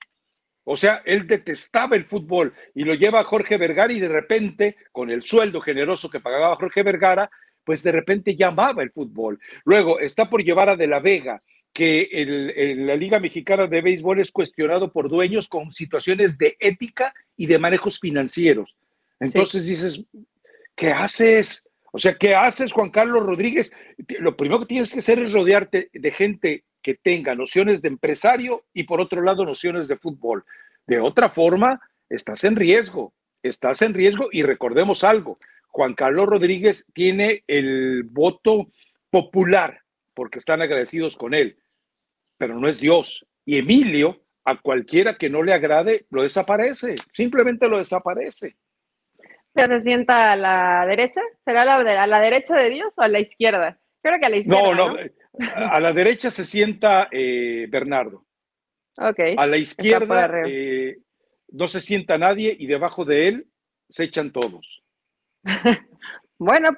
O 0.67 0.77
sea, 0.77 1.03
él 1.05 1.27
detestaba 1.27 1.97
el 1.97 2.07
fútbol 2.07 2.55
y 2.75 2.85
lo 2.85 2.95
lleva 2.95 3.21
a 3.21 3.25
Jorge 3.25 3.59
Vergara 3.59 3.93
y 3.93 4.01
de 4.01 4.09
repente, 4.09 4.77
con 4.93 5.11
el 5.11 5.23
sueldo 5.23 5.61
generoso 5.61 6.09
que 6.09 6.21
pagaba 6.21 6.57
Jorge 6.57 6.83
Vergara, 6.83 7.31
pues 7.65 7.83
de 7.83 7.93
repente 7.93 8.35
llamaba 8.35 8.83
el 8.83 8.91
fútbol. 8.91 9.39
Luego 9.65 9.99
está 10.01 10.29
por 10.29 10.43
llevar 10.43 10.69
a 10.69 10.77
De 10.77 10.87
la 10.87 11.01
Vega, 11.01 11.43
que 11.75 12.09
el, 12.13 12.87
la 12.87 12.95
Liga 12.95 13.19
Mexicana 13.19 13.67
de 13.67 13.83
Béisbol 13.83 14.21
es 14.21 14.31
cuestionado 14.31 14.93
por 14.93 15.09
dueños 15.09 15.49
con 15.49 15.73
situaciones 15.73 16.39
de 16.39 16.57
ética 16.61 17.13
y 17.37 17.47
de 17.47 17.59
manejos 17.59 17.99
financieros. 17.99 18.77
Entonces 19.19 19.67
dices, 19.67 20.01
¿qué 20.77 20.93
haces? 20.93 21.69
O 21.91 21.99
sea, 21.99 22.15
¿qué 22.15 22.37
haces, 22.37 22.73
Juan 22.73 22.91
Carlos 22.91 23.27
Rodríguez? 23.27 23.73
Lo 24.21 24.37
primero 24.37 24.61
que 24.61 24.67
tienes 24.67 24.95
que 24.95 25.01
hacer 25.01 25.19
es 25.19 25.33
rodearte 25.33 25.91
de 25.93 26.13
gente 26.13 26.65
que 26.81 26.95
tenga 26.95 27.35
nociones 27.35 27.83
de 27.83 27.89
empresario 27.89 28.65
y 28.73 28.85
por 28.85 29.01
otro 29.01 29.21
lado 29.21 29.45
nociones 29.45 29.89
de 29.89 29.97
fútbol. 29.97 30.45
De 30.87 31.01
otra 31.01 31.29
forma, 31.29 31.81
estás 32.09 32.45
en 32.45 32.55
riesgo, 32.55 33.13
estás 33.43 33.83
en 33.83 33.95
riesgo 33.95 34.29
y 34.31 34.45
recordemos 34.45 35.03
algo, 35.03 35.41
Juan 35.67 35.95
Carlos 35.95 36.27
Rodríguez 36.27 36.87
tiene 36.95 37.43
el 37.49 38.05
voto 38.05 38.69
popular 39.11 39.81
porque 40.15 40.39
están 40.39 40.63
agradecidos 40.63 41.17
con 41.17 41.35
él 41.35 41.57
pero 42.37 42.59
no 42.59 42.69
es 42.69 42.79
Dios. 42.79 43.27
Y 43.45 43.59
Emilio, 43.59 44.23
a 44.45 44.61
cualquiera 44.61 45.17
que 45.17 45.31
no 45.31 45.43
le 45.43 45.53
agrade, 45.53 46.07
lo 46.11 46.23
desaparece, 46.23 46.97
simplemente 47.13 47.69
lo 47.69 47.79
desaparece. 47.79 48.57
¿Se 49.55 49.81
sienta 49.81 50.33
a 50.33 50.37
la 50.37 50.85
derecha? 50.87 51.21
¿Será 51.45 51.65
la, 51.65 51.77
a 51.77 52.07
la 52.07 52.21
derecha 52.21 52.57
de 52.57 52.71
Dios 52.71 52.93
o 52.97 53.03
a 53.03 53.09
la 53.09 53.21
izquierda? 53.21 53.79
Creo 54.03 54.19
que 54.19 54.27
a 54.27 54.31
la 54.31 54.37
izquierda. 54.37 54.75
No, 54.75 54.75
no, 54.75 54.97
a 55.57 55.81
la 55.81 55.93
derecha 55.93 56.31
se 56.31 56.45
sienta 56.45 57.09
eh, 57.11 57.67
Bernardo. 57.71 58.27
Ok. 58.97 59.21
A 59.37 59.47
la 59.47 59.57
izquierda 59.57 60.31
eh, 60.47 60.99
no 61.49 61.69
se 61.69 61.81
sienta 61.81 62.19
nadie 62.19 62.57
y 62.59 62.67
debajo 62.67 63.05
de 63.05 63.29
él 63.29 63.47
se 63.89 64.05
echan 64.05 64.33
todos. 64.33 64.83
bueno, 66.39 66.71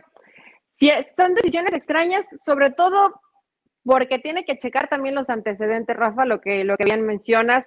si 0.78 0.90
son 1.16 1.34
decisiones 1.34 1.72
extrañas, 1.72 2.26
sobre 2.44 2.70
todo 2.72 3.20
porque 3.86 4.18
tiene 4.18 4.44
que 4.44 4.58
checar 4.58 4.88
también 4.88 5.14
los 5.14 5.30
antecedentes, 5.30 5.96
Rafa, 5.96 6.24
lo 6.24 6.40
que, 6.40 6.64
lo 6.64 6.76
que 6.76 6.84
bien 6.84 7.06
mencionas, 7.06 7.64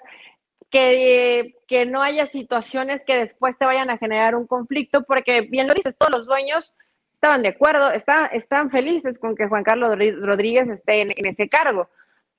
que, 0.69 1.55
que 1.65 1.85
no 1.85 2.03
haya 2.03 2.25
situaciones 2.25 3.01
que 3.07 3.15
después 3.15 3.57
te 3.57 3.65
vayan 3.65 3.89
a 3.89 3.97
generar 3.97 4.35
un 4.35 4.45
conflicto, 4.45 5.03
porque 5.05 5.41
bien 5.41 5.67
lo 5.67 5.73
dices, 5.73 5.97
todos 5.97 6.11
los 6.11 6.25
dueños 6.25 6.73
estaban 7.13 7.41
de 7.41 7.49
acuerdo, 7.49 7.91
están 7.91 8.69
felices 8.69 9.17
con 9.17 9.35
que 9.35 9.47
Juan 9.47 9.63
Carlos 9.63 9.97
Rodríguez 10.21 10.69
esté 10.69 11.01
en, 11.01 11.13
ese 11.25 11.47
cargo, 11.47 11.89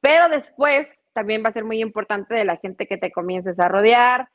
pero 0.01 0.29
después 0.29 0.89
también 1.15 1.43
va 1.43 1.49
a 1.49 1.53
ser 1.53 1.65
muy 1.65 1.81
importante 1.81 2.35
de 2.35 2.45
la 2.45 2.57
gente 2.57 2.87
que 2.87 2.99
te 2.99 3.11
comiences 3.11 3.59
a 3.59 3.69
rodear 3.69 4.29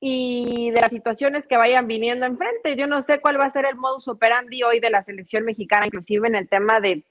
y 0.00 0.70
de 0.70 0.80
las 0.80 0.90
situaciones 0.90 1.46
que 1.46 1.56
vayan 1.56 1.86
viniendo 1.86 2.26
enfrente. 2.26 2.76
Yo 2.76 2.86
no 2.86 3.02
sé 3.02 3.20
cuál 3.20 3.38
va 3.40 3.44
a 3.44 3.50
ser 3.50 3.66
el 3.66 3.76
modus 3.76 4.08
operandi 4.08 4.62
hoy 4.62 4.80
de 4.80 4.90
la 4.90 5.02
selección 5.02 5.44
mexicana, 5.44 5.86
inclusive 5.86 6.26
en 6.28 6.36
el 6.36 6.48
tema 6.48 6.80
de 6.80 7.04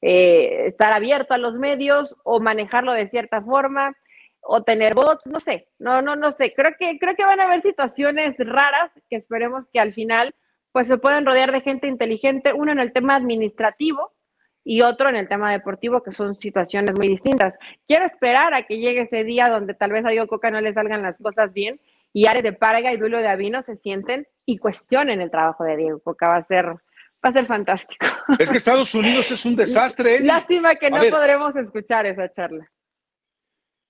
eh, 0.00 0.66
estar 0.66 0.92
abierto 0.94 1.34
a 1.34 1.38
los 1.38 1.54
medios 1.54 2.16
o 2.24 2.40
manejarlo 2.40 2.92
de 2.92 3.08
cierta 3.08 3.42
forma 3.42 3.96
o 4.40 4.62
tener 4.62 4.94
bots, 4.94 5.26
no 5.26 5.40
sé, 5.40 5.68
no, 5.78 6.00
no, 6.02 6.16
no 6.16 6.30
sé. 6.30 6.54
Creo 6.54 6.72
que, 6.78 6.98
creo 6.98 7.14
que 7.14 7.24
van 7.24 7.40
a 7.40 7.44
haber 7.44 7.60
situaciones 7.60 8.36
raras 8.38 8.92
que 9.10 9.16
esperemos 9.16 9.68
que 9.72 9.80
al 9.80 9.92
final 9.92 10.34
pues 10.72 10.88
se 10.88 10.98
puedan 10.98 11.26
rodear 11.26 11.50
de 11.50 11.60
gente 11.60 11.88
inteligente, 11.88 12.52
uno 12.52 12.72
en 12.72 12.78
el 12.78 12.92
tema 12.92 13.16
administrativo 13.16 14.12
y 14.64 14.82
otro 14.82 15.08
en 15.08 15.16
el 15.16 15.28
tema 15.28 15.50
deportivo, 15.50 16.02
que 16.02 16.12
son 16.12 16.34
situaciones 16.34 16.94
muy 16.96 17.08
distintas. 17.08 17.54
Quiero 17.86 18.04
esperar 18.04 18.54
a 18.54 18.62
que 18.62 18.78
llegue 18.78 19.02
ese 19.02 19.24
día 19.24 19.48
donde 19.48 19.74
tal 19.74 19.90
vez 19.90 20.04
a 20.04 20.10
Diego 20.10 20.28
Coca 20.28 20.50
no 20.50 20.60
le 20.60 20.72
salgan 20.72 21.02
las 21.02 21.18
cosas 21.18 21.54
bien 21.54 21.80
y 22.12 22.26
Ares 22.26 22.42
de 22.42 22.52
Parga 22.52 22.92
y 22.92 22.96
Duelo 22.96 23.18
de 23.18 23.28
Avino 23.28 23.62
se 23.62 23.76
sienten 23.76 24.26
y 24.44 24.58
cuestionen 24.58 25.20
el 25.20 25.30
trabajo 25.30 25.64
de 25.64 25.76
Diego 25.76 26.00
Coca. 26.00 26.28
Va 26.28 26.36
a 26.36 26.42
ser 26.42 26.74
Va 27.24 27.30
a 27.30 27.32
ser 27.32 27.46
fantástico. 27.46 28.06
Es 28.38 28.50
que 28.50 28.58
Estados 28.58 28.94
Unidos 28.94 29.30
es 29.30 29.44
un 29.44 29.56
desastre. 29.56 30.20
Lástima 30.20 30.74
que 30.74 30.90
no 30.90 31.00
podremos 31.10 31.56
escuchar 31.56 32.06
esa 32.06 32.32
charla. 32.32 32.70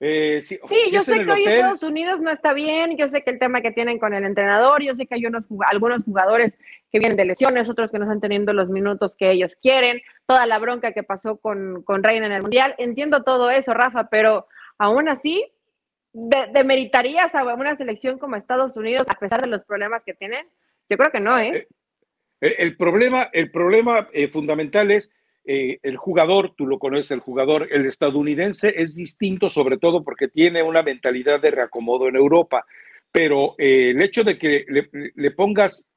Eh, 0.01 0.43
sí, 0.43 0.61
yo 0.93 1.01
sé 1.01 1.24
que 1.24 1.33
hoy 1.33 1.45
Estados 1.45 1.83
Unidos 1.83 2.20
no 2.20 2.31
está 2.31 2.53
bien, 2.53 2.97
yo 2.97 3.09
sé 3.09 3.24
que 3.24 3.31
el 3.31 3.41
tema 3.41 3.62
que 3.62 3.72
tienen 3.72 3.99
con 3.99 4.14
el 4.14 4.22
entrenador, 4.22 4.81
yo 4.81 4.95
sé 4.95 5.07
que 5.07 5.16
hay 5.16 5.26
unos, 5.26 5.47
algunos 5.68 6.05
jugadores 6.05 6.53
que 6.93 7.01
vienen 7.01 7.16
de 7.16 7.24
lesiones, 7.24 7.68
otros 7.68 7.91
que 7.91 7.99
no 7.99 8.05
están 8.05 8.20
teniendo 8.20 8.53
los 8.53 8.70
minutos 8.70 9.16
que 9.16 9.33
ellos 9.33 9.57
quieren, 9.61 10.01
toda 10.24 10.47
la 10.47 10.61
bronca 10.61 10.93
que 10.93 11.03
pasó 11.03 11.39
con, 11.39 11.83
con 11.83 12.05
Reina 12.05 12.26
en 12.26 12.33
el 12.33 12.43
Mundial, 12.43 12.76
entiendo 12.79 13.24
todo 13.24 13.51
eso, 13.51 13.74
Rafa, 13.74 14.09
pero 14.09 14.47
aún 14.79 15.09
así 15.09 15.53
¿demeritarías 16.12 17.35
a 17.35 17.45
una 17.55 17.76
selección 17.76 18.18
como 18.18 18.37
Estados 18.37 18.76
Unidos 18.76 19.07
a 19.09 19.18
pesar 19.18 19.41
de 19.41 19.49
los 19.49 19.64
problemas 19.64 20.05
que 20.05 20.14
tienen? 20.14 20.47
Yo 20.89 20.97
creo 20.97 21.12
que 21.12 21.20
no, 21.20 21.39
¿eh? 21.39 21.49
eh 21.49 21.68
el 22.41 22.76
problema, 22.76 23.28
el 23.32 23.51
problema 23.51 24.09
eh, 24.12 24.28
fundamental 24.28 24.91
es 24.91 25.12
eh, 25.45 25.78
el 25.82 25.97
jugador, 25.97 26.55
tú 26.57 26.66
lo 26.66 26.78
conoces, 26.78 27.11
el 27.11 27.20
jugador, 27.20 27.68
el 27.70 27.86
estadounidense 27.86 28.74
es 28.76 28.95
distinto, 28.95 29.49
sobre 29.49 29.78
todo 29.78 30.05
porque 30.05 30.28
tiene 30.28 30.62
una 30.62 30.82
mentalidad 30.82 31.41
de 31.41 31.51
reacomodo 31.51 32.09
en 32.09 32.16
Europa. 32.16 32.64
Pero 33.11 33.55
eh, 33.59 33.91
el 33.91 34.03
hecho 34.03 34.22
de 34.22 34.39
que 34.39 34.66
le, 34.68 35.30
pongas, 35.30 35.89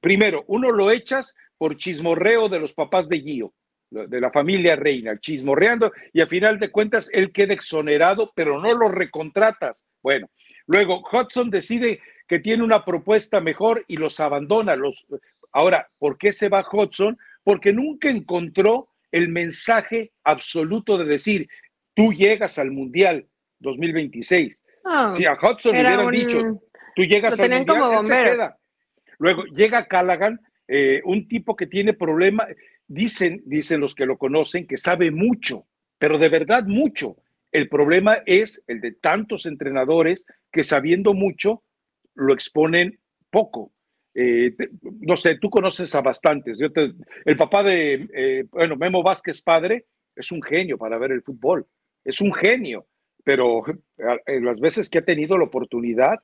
primero, 0.00 0.44
uno 0.48 0.70
lo 0.70 0.90
echas 0.90 1.34
por 1.56 1.78
chismorreo 1.78 2.50
de 2.50 2.60
los 2.60 2.74
papás 2.74 3.08
de 3.08 3.20
Gio, 3.20 3.54
de 3.90 4.20
la 4.20 4.30
familia 4.30 4.76
Reina, 4.76 5.18
chismorreando, 5.18 5.92
y 6.12 6.20
a 6.20 6.26
final 6.26 6.58
de 6.58 6.70
cuentas 6.70 7.08
él 7.12 7.32
queda 7.32 7.54
exonerado, 7.54 8.32
pero 8.34 8.60
no 8.60 8.74
lo 8.74 8.88
recontratas. 8.88 9.86
Bueno, 10.02 10.28
luego 10.66 11.02
Hudson 11.10 11.48
decide 11.48 12.00
que 12.28 12.38
tiene 12.38 12.62
una 12.62 12.84
propuesta 12.84 13.40
mejor 13.40 13.84
y 13.88 13.96
los 13.96 14.18
abandona. 14.20 14.76
Los, 14.76 15.06
ahora, 15.52 15.88
¿por 15.98 16.18
qué 16.18 16.32
se 16.32 16.48
va 16.48 16.64
Hudson? 16.70 17.16
porque 17.44 17.72
nunca 17.72 18.10
encontró 18.10 18.88
el 19.10 19.28
mensaje 19.28 20.12
absoluto 20.24 20.96
de 20.98 21.04
decir, 21.04 21.48
tú 21.94 22.12
llegas 22.12 22.58
al 22.58 22.70
Mundial 22.70 23.26
2026. 23.60 24.60
Ah, 24.84 25.12
si 25.16 25.26
a 25.26 25.34
Hudson 25.34 25.74
le 25.74 25.80
hubieran 25.82 26.10
dicho, 26.10 26.62
tú 26.96 27.02
llegas 27.02 27.38
al 27.38 27.50
Mundial, 27.50 28.04
se 28.04 28.14
queda. 28.14 28.58
Luego 29.18 29.44
llega 29.44 29.86
Callaghan, 29.86 30.40
eh, 30.66 31.02
un 31.04 31.28
tipo 31.28 31.54
que 31.54 31.66
tiene 31.66 31.92
problemas, 31.92 32.48
dicen, 32.86 33.42
dicen 33.44 33.80
los 33.80 33.94
que 33.94 34.06
lo 34.06 34.18
conocen, 34.18 34.66
que 34.66 34.76
sabe 34.76 35.10
mucho, 35.10 35.66
pero 35.98 36.18
de 36.18 36.28
verdad 36.28 36.64
mucho. 36.66 37.16
El 37.52 37.68
problema 37.68 38.18
es 38.24 38.64
el 38.66 38.80
de 38.80 38.92
tantos 38.92 39.44
entrenadores 39.44 40.24
que 40.50 40.64
sabiendo 40.64 41.12
mucho 41.12 41.62
lo 42.14 42.32
exponen 42.32 42.98
poco. 43.30 43.72
Eh, 44.14 44.54
no 45.00 45.16
sé, 45.16 45.38
tú 45.38 45.48
conoces 45.48 45.94
a 45.94 46.02
bastantes. 46.02 46.58
el 47.24 47.36
papá 47.36 47.62
de, 47.62 48.08
eh, 48.14 48.44
bueno, 48.50 48.76
Memo 48.76 49.02
Vázquez 49.02 49.40
padre 49.40 49.86
es 50.14 50.30
un 50.32 50.42
genio 50.42 50.76
para 50.76 50.98
ver 50.98 51.12
el 51.12 51.22
fútbol, 51.22 51.66
es 52.04 52.20
un 52.20 52.32
genio, 52.34 52.86
pero 53.24 53.62
en 54.26 54.44
las 54.44 54.60
veces 54.60 54.90
que 54.90 54.98
ha 54.98 55.04
tenido 55.04 55.38
la 55.38 55.44
oportunidad, 55.44 56.20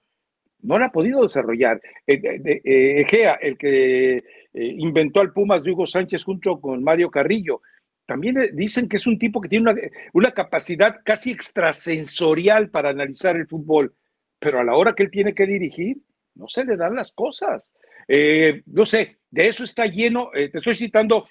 no 0.61 0.79
la 0.79 0.87
ha 0.87 0.93
podido 0.93 1.23
desarrollar. 1.23 1.81
Eh, 2.07 3.01
Egea, 3.01 3.39
el 3.41 3.57
que 3.57 4.23
inventó 4.53 5.21
al 5.21 5.33
Pumas 5.33 5.63
de 5.63 5.71
Hugo 5.71 5.87
Sánchez 5.87 6.25
junto 6.25 6.61
con 6.61 6.83
Mario 6.83 7.11
Carrillo, 7.11 7.63
también 8.05 8.37
dicen 8.55 8.89
que 8.89 8.97
es 8.97 9.07
un 9.07 9.19
tipo 9.19 9.41
que 9.41 9.49
tiene 9.49 9.71
una, 9.71 9.81
una 10.15 10.33
capacidad 10.33 11.01
casi 11.05 11.31
extrasensorial 11.31 12.71
para 12.71 12.89
analizar 12.89 13.37
el 13.37 13.47
fútbol, 13.47 13.95
pero 14.39 14.59
a 14.59 14.65
la 14.65 14.75
hora 14.75 14.95
que 14.95 15.05
él 15.05 15.11
tiene 15.11 15.35
que 15.35 15.47
dirigir, 15.47 15.99
no 16.39 16.49
se 16.49 16.65
le 16.65 16.77
dan 16.77 16.95
las 16.95 17.13
cosas. 17.13 17.71
Eh, 18.07 18.63
no 18.67 18.87
sé, 18.87 19.19
de 19.31 19.49
eso 19.49 19.65
está 19.65 19.85
lleno, 19.87 20.31
eh, 20.35 20.49
te 20.49 20.59
estoy 20.59 20.75
citando 20.75 21.29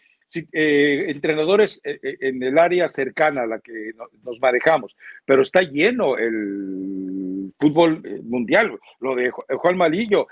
eh, 0.52 1.06
entrenadores 1.08 1.82
en 1.84 2.44
el 2.44 2.58
área 2.60 2.88
cercana 2.88 3.44
a 3.44 3.48
la 3.48 3.60
que 3.60 3.92
nos 4.24 4.40
manejamos, 4.40 4.96
pero 5.26 5.42
está 5.42 5.62
lleno 5.62 6.18
el 6.18 7.54
fútbol 7.60 8.04
mundial, 8.24 8.78
lo 9.00 9.16
de 9.16 9.32
Juan 9.32 9.78
Malillo. 9.78 10.28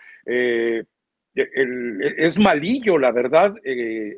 es 1.34 2.38
malillo, 2.38 3.00
la 3.00 3.12
verdad, 3.12 3.56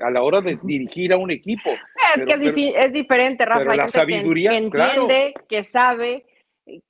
a 0.02 0.12
la 0.12 0.24
hora 0.24 0.42
de 0.42 0.58
dirigir 0.64 1.14
a 1.14 1.18
un 1.18 1.30
equipo. 1.32 1.70
Es 2.16 2.26
que 2.26 2.74
es, 2.76 2.92
diferente, 2.92 3.46
Rafa. 3.46 3.76
la 3.76 3.88
sabiduría, 3.88 4.50
que, 4.50 4.58
entiende, 4.58 5.34
que 5.48 5.64
sabe, 5.64 6.26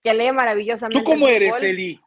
que 0.04 0.14
lee 0.14 0.32
maravillosamente. 0.32 1.04
¿Tú 1.04 1.04
cómo 1.04 1.28
eres, 1.28 1.62
Eli? 1.62 2.00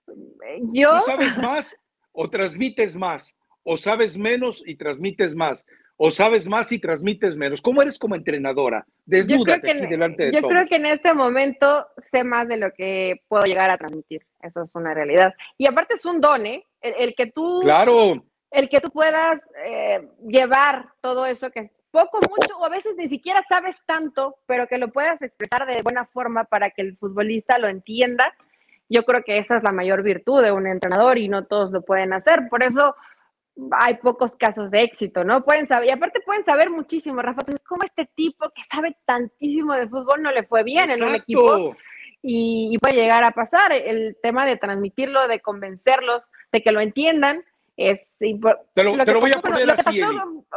Yo. 0.73 0.99
¿Tú 0.99 1.05
sabes 1.07 1.39
más 1.39 1.77
o 2.13 2.29
transmites 2.29 2.97
más? 2.97 3.37
¿O 3.63 3.77
sabes 3.77 4.17
menos 4.17 4.63
y 4.67 4.77
transmites 4.77 5.35
más? 5.35 5.67
¿O 5.97 6.11
sabes 6.11 6.49
más 6.49 6.73
y 6.73 6.79
transmites 6.79 7.37
menos? 7.37 7.61
¿Cómo 7.61 7.83
eres 7.83 7.99
como 7.99 8.15
entrenadora? 8.15 8.87
Desnúdate 9.05 9.71
aquí 9.71 9.87
delante 9.87 10.25
de 10.25 10.33
Yo 10.33 10.49
creo 10.49 10.65
que 10.67 10.77
en 10.77 10.87
este 10.87 11.13
momento 11.13 11.87
sé 12.11 12.25
más 12.25 12.49
de 12.49 12.57
lo 12.57 12.71
que 12.71 13.21
puedo 13.29 13.45
llegar 13.45 13.69
a 13.69 13.77
transmitir. 13.77 14.23
Eso 14.41 14.63
es 14.63 14.75
una 14.75 14.95
realidad. 14.95 15.35
Y 15.59 15.69
aparte 15.69 15.95
es 15.95 16.05
un 16.07 16.21
don, 16.23 16.47
¿eh? 16.47 16.65
El, 16.81 17.15
que 17.15 17.27
tú. 17.27 17.61
Claro. 17.63 18.25
El 18.51 18.71
que 18.71 18.81
tú 18.81 18.91
puedas 18.91 19.43
eh, 19.63 20.09
llevar 20.27 20.87
todo 21.03 21.27
eso 21.27 21.51
que 21.51 21.71
poco, 21.91 22.21
mucho, 22.29 22.57
o 22.59 22.65
a 22.65 22.69
veces 22.69 22.95
ni 22.97 23.09
siquiera 23.09 23.43
sabes 23.49 23.85
tanto, 23.85 24.37
pero 24.47 24.67
que 24.67 24.79
lo 24.79 24.89
puedas 24.89 25.21
expresar 25.23 25.67
de 25.67 25.83
buena 25.83 26.07
forma 26.07 26.45
para 26.45 26.71
que 26.71 26.83
el 26.83 26.97
futbolista 26.97 27.59
lo 27.59 27.69
entienda. 27.69 28.35
Yo 28.89 29.05
creo 29.05 29.23
que 29.23 29.39
esa 29.39 29.57
es 29.57 29.63
la 29.63 29.73
mayor 29.73 30.03
virtud 30.03 30.43
de 30.43 30.53
un 30.53 30.67
entrenador 30.67 31.19
y 31.19 31.29
no 31.29 31.47
todos 31.47 31.71
lo 31.71 31.83
pueden 31.83 32.13
hacer. 32.13 32.49
Por 32.49 32.63
eso 32.63 32.95
hay 33.73 33.97
pocos 33.97 34.35
casos 34.37 34.71
de 34.71 34.83
éxito, 34.83 35.25
¿no? 35.25 35.45
Pueden 35.45 35.67
saber, 35.67 35.89
y 35.89 35.93
aparte 35.93 36.21
pueden 36.21 36.45
saber 36.45 36.71
muchísimo, 36.71 37.21
Rafa. 37.23 37.41
Entonces, 37.41 37.67
como 37.67 37.85
este 37.85 38.09
tipo 38.15 38.49
que 38.51 38.65
sabe 38.65 38.97
tantísimo 39.05 39.75
de 39.75 39.89
fútbol 39.89 40.23
no 40.23 40.33
le 40.33 40.45
fue 40.45 40.65
bien 40.65 40.91
en 40.91 41.03
un 41.03 41.15
equipo? 41.15 41.77
Y, 42.23 42.71
y, 42.73 42.79
puede 42.79 42.97
llegar 42.97 43.25
a 43.25 43.33
pasar. 43.33 43.73
El 43.73 44.17
tema 44.23 44.45
de 44.45 44.57
transmitirlo, 44.57 45.27
de 45.27 45.41
convencerlos, 45.41 46.29
de 46.53 46.63
que 46.63 46.73
lo 46.73 46.81
entiendan, 46.81 47.45
es 47.81 48.07
te 48.19 48.39
lo, 48.39 49.21
voy 49.21 49.33
a 49.33 49.41
poner 49.41 49.71
así, 49.71 50.03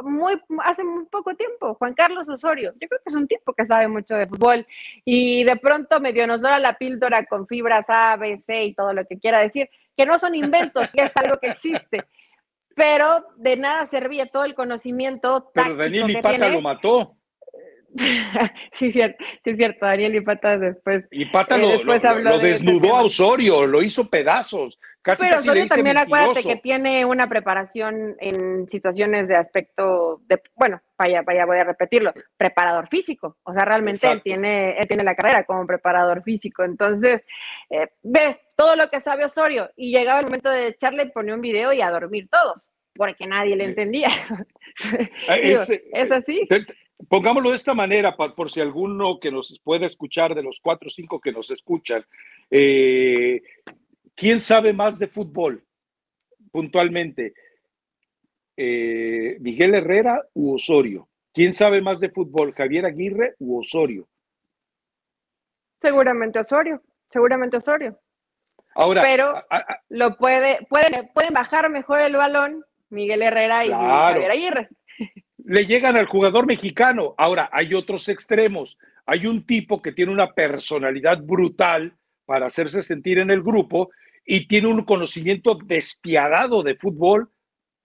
muy, 0.04 0.42
hace 0.66 0.84
muy 0.84 1.06
poco 1.06 1.34
tiempo, 1.36 1.74
Juan 1.76 1.94
Carlos 1.94 2.28
Osorio. 2.28 2.74
Yo 2.74 2.88
creo 2.90 3.00
que 3.00 3.10
es 3.10 3.16
un 3.16 3.28
tipo 3.28 3.54
que 3.54 3.66
sabe 3.66 3.88
mucho 3.88 4.16
de 4.16 4.28
fútbol 4.28 4.68
y 5.06 5.46
de 5.46 5.56
pronto 5.56 6.02
medio 6.02 6.28
nos 6.28 6.42
da 6.42 6.60
la 6.60 6.78
píldora 6.78 7.26
con 7.26 7.48
fibras 7.48 7.86
A, 7.88 8.18
B, 8.18 8.38
C 8.38 8.66
y 8.66 8.74
todo 8.74 8.92
lo 8.94 9.06
que 9.06 9.20
quiera 9.20 9.40
decir, 9.40 9.70
que 9.96 10.06
no 10.06 10.20
son 10.20 10.36
inventos, 10.36 10.92
que 10.92 11.04
es 11.04 11.16
algo 11.16 11.38
que 11.38 11.48
existe. 11.48 12.04
Pero 12.76 13.26
de 13.38 13.56
nada 13.56 13.86
servía 13.86 14.26
todo 14.28 14.44
el 14.44 14.54
conocimiento. 14.54 15.50
Pero 15.54 15.76
Daniel 15.76 16.10
y 16.12 16.22
Pata 16.22 16.50
lo 16.50 16.62
mató. 16.62 17.16
sí, 18.72 18.92
cierto, 18.92 19.24
sí, 19.44 19.50
es 19.52 19.58
cierto. 19.58 19.86
Daniel 19.86 20.16
y 20.16 20.22
Pata 20.22 20.58
después. 20.58 21.08
Y 21.12 21.26
Pata 21.26 21.58
lo, 21.58 21.84
lo, 21.84 22.40
desnudó 22.40 22.96
a 22.96 23.04
Osorio, 23.04 23.68
lo 23.68 23.82
hizo 23.82 24.10
pedazos. 24.10 24.80
Casi, 25.02 25.24
Pero 25.24 25.40
Osorio 25.40 25.68
también 25.68 25.98
acuérdate 25.98 26.44
que 26.44 26.56
tiene 26.58 27.06
una 27.06 27.28
preparación 27.28 28.16
en 28.20 28.70
situaciones 28.70 29.28
de 29.28 29.36
aspecto 29.36 30.22
de, 30.28 30.42
bueno, 30.56 30.82
vaya, 30.98 31.22
vaya, 31.24 31.46
voy 31.46 31.58
a 31.58 31.66
repetirlo, 31.66 32.14
preparador 32.38 32.88
físico. 32.88 33.38
O 33.44 33.54
sea, 33.54 33.66
realmente 33.66 34.10
él 34.10 34.22
tiene, 34.24 34.78
él 34.78 34.88
tiene 34.88 35.04
la 35.04 35.16
carrera 35.16 35.44
como 35.44 35.68
preparador 35.68 36.24
físico. 36.24 36.64
Entonces, 36.64 37.22
eh, 37.70 37.90
ve 38.02 38.40
todo 38.56 38.76
lo 38.76 38.90
que 38.90 39.02
sabe 39.02 39.26
Osorio 39.26 39.70
y 39.76 39.92
llegaba 39.92 40.20
el 40.20 40.26
momento 40.26 40.50
de 40.50 40.68
echarle, 40.68 41.08
ponía 41.08 41.36
un 41.36 41.42
video 41.42 41.74
y 41.74 41.82
a 41.82 41.90
dormir 41.90 42.30
todos 42.30 42.66
porque 42.96 43.28
nadie 43.28 43.56
le 43.56 43.66
entendía. 43.66 44.10
Ah, 45.28 45.36
es, 45.42 46.12
así. 46.12 46.48
Pongámoslo 47.10 47.50
de 47.50 47.56
esta 47.56 47.74
manera, 47.74 48.16
por 48.16 48.52
si 48.52 48.62
alguno 48.62 49.20
que 49.20 49.32
nos 49.32 49.60
pueda 49.64 49.86
escuchar, 49.86 50.36
de 50.36 50.44
los 50.44 50.60
cuatro 50.60 50.88
o 50.88 50.92
cinco 50.92 51.20
que 51.20 51.32
nos 51.32 51.50
escuchan, 51.52 52.06
eh, 52.50 53.42
¿quién 54.16 54.40
sabe 54.40 54.74
más 54.74 55.00
de 55.00 55.08
fútbol 55.08 55.64
puntualmente? 56.52 57.34
Eh, 58.56 59.38
¿Miguel 59.40 59.76
Herrera 59.76 60.22
u 60.34 60.54
Osorio? 60.54 61.08
¿Quién 61.34 61.52
sabe 61.52 61.82
más 61.82 62.00
de 62.00 62.10
fútbol, 62.10 62.54
Javier 62.54 62.86
Aguirre 62.86 63.36
u 63.40 63.58
Osorio? 63.60 64.08
Seguramente 65.82 66.40
Osorio, 66.40 66.82
seguramente 67.10 67.58
Osorio. 67.58 68.00
Ahora, 68.76 69.02
pero 69.02 69.34
lo 69.90 70.16
puede, 70.18 70.66
pueden, 70.68 71.10
pueden 71.14 71.34
bajar 71.34 71.70
mejor 71.70 72.00
el 72.00 72.16
balón 72.16 72.64
Miguel 72.90 73.22
Herrera 73.24 73.66
y 73.66 73.72
Javier 73.72 74.32
Aguirre 74.32 74.70
le 75.46 75.66
llegan 75.66 75.96
al 75.96 76.06
jugador 76.06 76.46
mexicano. 76.46 77.16
Ahora, 77.18 77.50
hay 77.52 77.74
otros 77.74 78.08
extremos. 78.10 78.78
Hay 79.06 79.28
un 79.28 79.46
tipo 79.46 79.82
que 79.82 79.92
tiene 79.92 80.12
una 80.12 80.34
personalidad 80.34 81.22
brutal 81.22 81.96
para 82.26 82.46
hacerse 82.46 82.84
sentir 82.84 83.20
en 83.20 83.32
el 83.32 83.42
grupo 83.42 83.92
y 84.26 84.48
tiene 84.48 84.70
un 84.70 84.84
conocimiento 84.84 85.58
despiadado 85.66 86.64
de 86.64 86.76
fútbol 86.76 87.30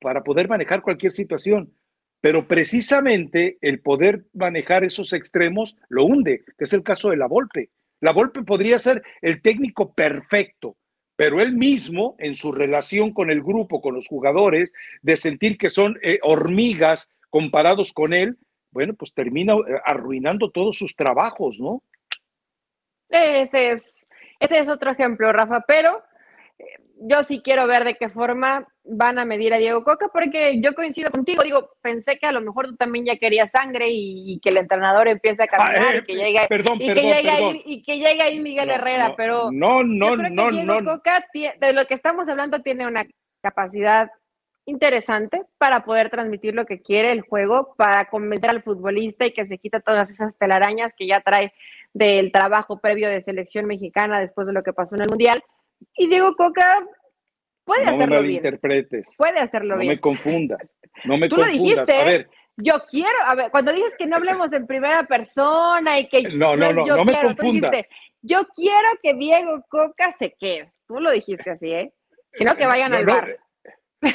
para 0.00 0.22
poder 0.22 0.48
manejar 0.48 0.82
cualquier 0.82 1.12
situación. 1.12 1.74
Pero 2.20 2.46
precisamente 2.46 3.59
el 3.61 3.80
poder 3.80 4.24
manejar 4.32 4.84
esos 4.84 5.12
extremos 5.12 5.76
lo 5.88 6.04
hunde, 6.04 6.44
que 6.56 6.64
es 6.64 6.72
el 6.72 6.82
caso 6.82 7.11
de 7.11 7.16
la 7.16 7.26
Volpe. 7.26 7.70
La 8.00 8.12
Volpe 8.12 8.42
podría 8.42 8.78
ser 8.78 9.02
el 9.22 9.42
técnico 9.42 9.92
perfecto, 9.92 10.76
pero 11.16 11.40
él 11.40 11.52
mismo, 11.52 12.14
en 12.18 12.36
su 12.36 12.52
relación 12.52 13.12
con 13.12 13.30
el 13.30 13.42
grupo, 13.42 13.80
con 13.80 13.94
los 13.94 14.06
jugadores, 14.06 14.72
de 15.02 15.16
sentir 15.16 15.59
que 15.59 15.70
son 15.70 15.98
eh, 16.02 16.20
hormigas 16.22 17.09
comparados 17.31 17.93
con 17.93 18.12
él, 18.12 18.39
bueno, 18.70 18.95
pues 18.95 19.14
termina 19.14 19.55
eh, 19.55 19.81
arruinando 19.85 20.51
todos 20.51 20.76
sus 20.76 20.95
trabajos, 20.95 21.61
¿no? 21.61 21.83
Ese 23.09 23.70
es, 23.70 24.07
ese 24.39 24.59
es 24.59 24.68
otro 24.68 24.91
ejemplo, 24.91 25.33
Rafa, 25.33 25.64
pero 25.66 26.03
eh, 26.59 26.64
yo 27.01 27.22
sí 27.22 27.41
quiero 27.43 27.66
ver 27.66 27.85
de 27.85 27.95
qué 27.95 28.09
forma 28.09 28.66
van 28.85 29.18
a 29.18 29.24
medir 29.24 29.53
a 29.53 29.59
Diego 29.59 29.85
Coca, 29.85 30.09
porque 30.12 30.61
yo 30.61 30.74
coincido 30.74 31.11
contigo, 31.11 31.43
digo, 31.43 31.70
pensé 31.81 32.18
que 32.18 32.26
a 32.26 32.33
lo 32.33 32.41
mejor 32.41 32.66
tú 32.66 32.76
también 32.76 33.05
ya 33.05 33.16
querías 33.16 33.51
sangre 33.51 33.87
y, 33.91 34.39
que 34.43 34.51
el 34.51 34.59
entrenador 34.59 35.09
empiece 35.09 35.43
a 35.43 35.47
ah, 35.47 35.57
caminar 35.57 35.97
y 35.97 36.05
que 36.05 36.12
eh, 36.12 36.16
llegue, 36.16 36.47
perdón, 36.49 36.79
y, 36.81 36.87
que 36.87 37.03
llegue 37.03 37.31
ahí, 37.31 37.62
y 37.64 37.83
que 37.83 37.99
llegue 37.99 38.22
ahí 38.22 38.41
Miguel 38.41 38.70
Herrera, 38.70 39.14
pero 39.16 39.51
no, 39.53 39.83
no, 39.83 40.16
no, 40.16 40.51
Diego 40.51 40.85
Coca, 40.85 41.26
de 41.33 41.72
lo 41.72 41.87
que 41.87 41.95
estamos 41.95 42.29
hablando, 42.29 42.62
tiene 42.62 42.87
una 42.87 43.07
capacidad 43.43 44.11
interesante 44.69 45.43
para 45.57 45.85
poder 45.85 46.11
transmitir 46.11 46.55
lo 46.55 46.66
que 46.66 46.81
quiere 46.81 47.11
el 47.11 47.23
juego, 47.23 47.75
para 47.77 48.05
convencer 48.05 48.51
al 48.51 48.62
futbolista 48.62 49.25
y 49.25 49.33
que 49.33 49.47
se 49.47 49.57
quita 49.57 49.81
todas 49.81 50.11
esas 50.11 50.37
telarañas 50.37 50.93
que 50.97 51.07
ya 51.07 51.21
trae 51.21 51.55
del 51.95 52.31
trabajo 52.31 52.79
previo 52.79 53.09
de 53.09 53.23
selección 53.23 53.64
mexicana 53.64 54.21
después 54.21 54.47
de 54.47 54.53
lo 54.53 54.62
que 54.62 54.75
pasó 54.75 54.97
en 54.97 55.03
el 55.03 55.09
Mundial. 55.09 55.43
Y 55.97 56.09
Diego 56.09 56.37
Coca 56.37 56.87
puede 57.64 57.85
hacerlo 57.85 58.21
bien. 58.21 58.37
interpretes. 58.37 59.14
Puede 59.16 59.39
hacerlo 59.39 59.79
bien. 59.79 59.89
No 59.89 59.95
me 59.95 60.01
confundas. 60.01 60.77
No 61.05 61.16
me 61.16 61.29
Tú 61.29 61.37
confundas. 61.37 61.57
Lo 61.57 61.64
dijiste, 61.64 61.97
a 61.97 62.05
ver. 62.05 62.29
Yo 62.61 62.75
quiero, 62.91 63.19
a 63.25 63.35
ver, 63.37 63.51
cuando 63.51 63.73
dices 63.73 63.95
que 63.97 64.07
no 64.07 64.16
hablemos 64.16 64.53
en 64.53 64.66
primera 64.66 65.05
persona 65.05 65.99
y 66.01 66.09
que 66.09 66.23
no, 66.25 66.57
no, 66.57 66.73
no, 66.73 66.85
no, 66.85 67.05
me 67.05 67.23
confundas. 67.23 67.89
yo 68.21 68.45
quiero 68.49 68.89
que 69.01 69.14
Diego 69.14 69.64
Coca 69.69 70.12
se 70.12 70.35
quede. 70.39 70.73
Tú 70.87 70.99
lo 71.01 71.12
dijiste 71.12 71.51
así, 71.51 71.73
¿eh? 71.73 71.93
Sino 72.33 72.57
que 72.57 72.66
vayan 72.66 72.93
al 72.93 73.07
bar. 73.07 73.39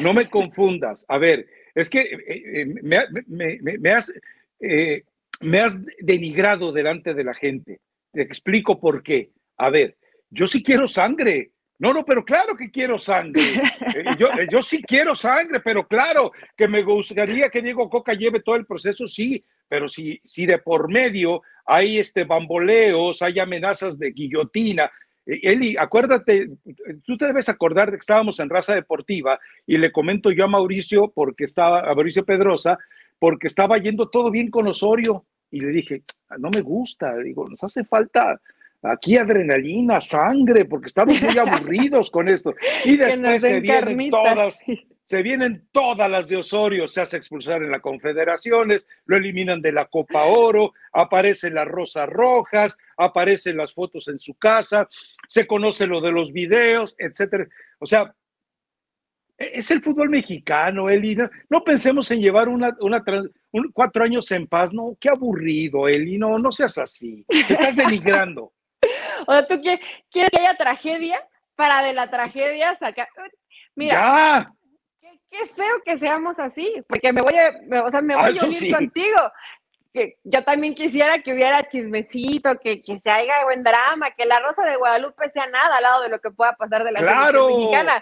No 0.02 0.14
me 0.14 0.30
confundas. 0.30 1.06
A 1.08 1.18
ver, 1.18 1.48
es 1.76 1.90
que 1.90 2.02
eh, 2.02 2.22
eh, 2.28 2.66
me, 2.66 3.92
has, 3.92 4.14
eh, 4.60 5.04
me 5.42 5.60
has 5.60 5.82
denigrado 6.00 6.72
delante 6.72 7.14
de 7.14 7.24
la 7.24 7.34
gente. 7.34 7.80
Te 8.12 8.22
explico 8.22 8.80
por 8.80 9.04
qué. 9.04 9.32
A 9.58 9.70
ver, 9.70 9.98
yo 10.30 10.48
sí 10.48 10.64
quiero 10.64 10.88
sangre. 10.88 11.52
No, 11.80 11.94
no, 11.94 12.06
pero 12.06 12.24
claro 12.24 12.56
que 12.56 12.72
quiero 12.72 12.98
sangre. 12.98 13.42
yo, 14.20 14.30
yo, 14.50 14.62
sí 14.62 14.82
quiero 14.82 15.16
sangre, 15.16 15.60
pero 15.60 15.88
claro 15.88 16.32
que 16.56 16.68
me 16.68 16.84
gustaría 16.84 17.50
que 17.50 17.62
Diego 17.62 17.90
Coca 17.90 18.14
lleve 18.14 18.40
todo 18.40 18.56
el 18.56 18.66
proceso, 18.66 19.08
sí, 19.08 19.44
pero 19.68 19.88
si, 19.88 20.20
si 20.24 20.46
de 20.46 20.60
por 20.60 20.90
medio 20.90 21.42
hay 21.66 21.98
este 21.98 22.24
bamboleos, 22.24 23.22
hay 23.22 23.40
amenazas 23.40 23.98
de 23.98 24.12
guillotina, 24.12 24.86
eh, 24.86 24.92
Eli, 25.26 25.76
acuérdate, 25.78 26.50
tú 27.06 27.18
te 27.18 27.26
debes 27.26 27.48
acordar 27.48 27.92
de 27.92 27.98
que 27.98 28.02
estábamos 28.02 28.40
en 28.40 28.50
raza 28.50 28.76
deportiva 28.76 29.40
y 29.66 29.78
le 29.78 29.92
comento 29.92 30.32
yo 30.32 30.46
a 30.46 30.50
Mauricio, 30.50 31.12
porque 31.14 31.46
estaba, 31.46 31.80
a 31.90 31.96
Mauricio 31.96 32.26
Pedrosa, 32.26 32.78
porque 33.20 33.48
estaba 33.48 33.78
yendo 33.78 34.10
todo 34.10 34.30
bien 34.32 34.50
con 34.50 34.68
Osorio 34.68 35.26
y 35.50 35.62
le 35.62 35.70
dije, 35.70 36.04
no 36.40 36.50
me 36.50 36.62
gusta, 36.62 37.16
digo, 37.18 37.48
nos 37.48 37.64
hace 37.64 37.84
falta 37.86 38.40
aquí 38.82 39.18
adrenalina, 39.18 40.02
sangre, 40.02 40.66
porque 40.66 40.88
estamos 40.88 41.22
muy 41.22 41.38
aburridos 41.38 42.12
con 42.12 42.28
esto. 42.28 42.54
Y 42.84 42.98
después 42.98 43.42
se 43.42 43.62
vienen 43.62 44.10
todas, 44.10 44.64
se 45.14 45.22
vienen 45.22 45.68
todas 45.72 46.10
las 46.10 46.28
de 46.28 46.38
Osorio, 46.38 46.88
se 46.88 47.00
hace 47.00 47.18
expulsar 47.18 47.62
en 47.62 47.70
las 47.70 47.82
confederaciones, 47.82 48.88
lo 49.06 49.16
eliminan 49.16 49.62
de 49.62 49.72
la 49.72 49.86
Copa 49.86 50.24
Oro, 50.24 50.74
aparecen 50.92 51.54
las 51.54 51.68
rosas 51.68 52.10
rojas, 52.10 52.80
aparecen 52.98 53.58
las 53.58 53.76
fotos 53.76 54.08
en 54.08 54.18
su 54.18 54.34
casa, 54.34 54.90
se 55.28 55.46
conoce 55.46 55.86
lo 55.86 56.02
de 56.02 56.12
los 56.12 56.34
videos, 56.34 56.96
etcétera. 56.98 57.48
O 57.78 57.86
sea, 57.86 58.16
e-, 59.38 59.52
es 59.54 59.70
el 59.70 59.84
fútbol 59.84 60.10
mexicano, 60.10 60.90
Eli. 60.90 61.16
No, 61.48 61.64
pensemos 61.64 62.10
en 62.10 62.20
llevar 62.20 62.50
una, 62.50 62.76
una 62.80 63.04
cuatro 63.72 64.04
años 64.04 64.32
en 64.32 64.48
paz, 64.48 64.74
no, 64.74 64.98
qué 65.00 65.10
aburrido, 65.10 65.88
Eli, 65.88 66.18
no, 66.18 66.40
no 66.40 66.52
seas 66.52 66.80
así, 66.80 67.24
te 67.30 67.54
estás 67.54 67.76
denigrando. 67.76 68.52
o 69.28 69.32
sea, 69.32 69.46
¿tú 69.48 69.62
quieres, 69.62 69.80
que 70.10 70.24
haya 70.24 70.58
tragedia 70.58 71.22
para 71.56 71.84
de 71.84 71.94
la 71.94 72.10
tragedia 72.10 72.74
sacar? 72.74 73.10
Mira, 73.76 73.94
ya 73.94 74.54
qué 75.34 75.48
feo 75.48 75.82
que 75.84 75.98
seamos 75.98 76.40
así, 76.40 76.84
porque 76.88 77.12
me 77.12 77.22
voy 77.22 77.34
a, 77.36 77.84
o 77.84 77.90
sea, 77.90 78.02
me 78.02 78.16
voy 78.16 78.38
a 78.38 78.46
unir 78.46 78.74
contigo. 78.76 79.18
Que 79.92 80.18
yo 80.24 80.44
también 80.44 80.74
quisiera 80.74 81.22
que 81.22 81.34
hubiera 81.34 81.68
chismecito, 81.68 82.58
que, 82.60 82.80
que 82.80 83.00
se 83.00 83.10
haga 83.10 83.44
buen 83.46 83.64
drama, 83.64 84.12
que 84.12 84.26
la 84.26 84.40
Rosa 84.40 84.64
de 84.66 84.76
Guadalupe 84.76 85.30
sea 85.30 85.48
nada 85.48 85.78
al 85.78 85.84
lado 85.84 86.04
de 86.04 86.10
lo 86.10 86.20
que 86.20 86.32
pueda 86.32 86.54
pasar 86.54 86.84
de 86.84 86.92
la 86.92 87.00
claro. 87.00 87.48
mexicana. 87.48 88.02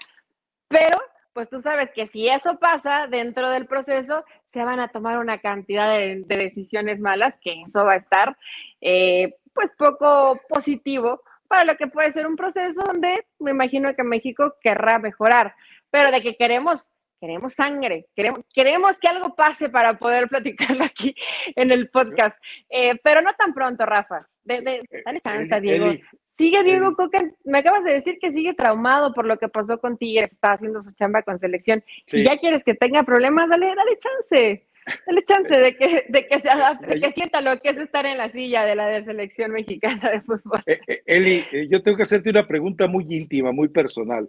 Pero, 0.68 0.98
pues 1.34 1.50
tú 1.50 1.60
sabes 1.60 1.90
que 1.92 2.08
si 2.08 2.30
eso 2.30 2.60
pasa 2.60 3.08
dentro 3.08 3.50
del 3.50 3.66
proceso, 3.66 4.24
se 4.54 4.64
van 4.64 4.80
a 4.80 4.90
tomar 4.90 5.18
una 5.18 5.40
cantidad 5.40 5.90
de, 5.90 6.24
decisiones 6.28 7.02
malas, 7.02 7.38
que 7.42 7.62
eso 7.66 7.84
va 7.84 7.94
a 7.94 7.98
estar, 7.98 8.38
eh, 8.80 9.36
pues, 9.54 9.72
poco 9.78 10.40
positivo 10.48 11.22
para 11.50 11.66
lo 11.66 11.76
que 11.76 11.88
puede 11.88 12.14
ser 12.14 12.26
un 12.26 12.38
proceso 12.38 12.84
donde 12.84 13.26
me 13.40 13.52
imagino 13.52 13.94
que 13.94 14.04
México 14.04 14.56
querrá 14.62 15.00
mejorar. 15.00 15.56
Pero 15.90 16.10
de 16.10 16.22
que 16.22 16.38
queremos 16.38 16.86
queremos 17.22 17.54
sangre, 17.54 18.08
queremos, 18.16 18.42
queremos 18.52 18.98
que 18.98 19.08
algo 19.08 19.36
pase 19.36 19.70
para 19.70 19.94
poder 19.94 20.28
platicarlo 20.28 20.84
aquí 20.84 21.16
en 21.56 21.72
el 21.72 21.88
podcast. 21.90 22.38
Eh, 22.68 22.96
pero 23.04 23.22
no 23.22 23.32
tan 23.38 23.54
pronto, 23.54 23.86
Rafa. 23.86 24.28
Eh, 24.50 24.82
dale 25.06 25.22
chance, 25.22 25.62
Diego. 25.62 25.92
sigue 26.32 26.64
Diego 26.64 26.96
Coca, 26.96 27.22
me 27.46 27.60
acabas 27.60 27.84
de 27.84 27.94
decir 27.94 28.18
que 28.20 28.32
sigue 28.32 28.56
traumado 28.56 29.14
por 29.14 29.28
lo 29.28 29.38
que 29.38 29.50
pasó 29.50 29.80
con 29.80 29.98
Tigres, 29.98 30.34
está 30.34 30.54
haciendo 30.54 30.82
su 30.82 30.92
chamba 30.94 31.22
con 31.22 31.38
selección. 31.38 31.84
Y 32.12 32.26
ya 32.26 32.38
quieres 32.40 32.64
que 32.64 32.74
tenga 32.74 33.04
problemas, 33.04 33.48
dale, 33.48 33.68
dale 33.68 34.00
chance. 34.00 34.68
Dale 35.06 35.24
chance 35.24 35.56
de 35.56 35.76
que, 35.78 36.06
de 36.10 36.28
que 36.28 36.40
se 36.40 36.50
adapte, 36.50 36.88
de 36.88 37.00
que 37.00 37.12
sienta 37.12 37.40
lo 37.40 37.60
que 37.60 37.70
es 37.70 37.78
estar 37.78 38.04
en 38.08 38.18
la 38.18 38.30
silla 38.30 38.66
de 38.66 38.74
la 38.74 38.88
de 38.88 39.06
selección 39.06 39.52
mexicana 39.52 40.10
de 40.10 40.22
fútbol. 40.22 40.60
Eh, 40.66 41.04
Eli, 41.06 41.44
yo 41.70 41.84
tengo 41.84 41.98
que 41.98 42.04
hacerte 42.04 42.32
una 42.32 42.48
pregunta 42.48 42.88
muy 42.88 43.06
íntima, 43.08 43.52
muy 43.52 43.68
personal 43.68 44.28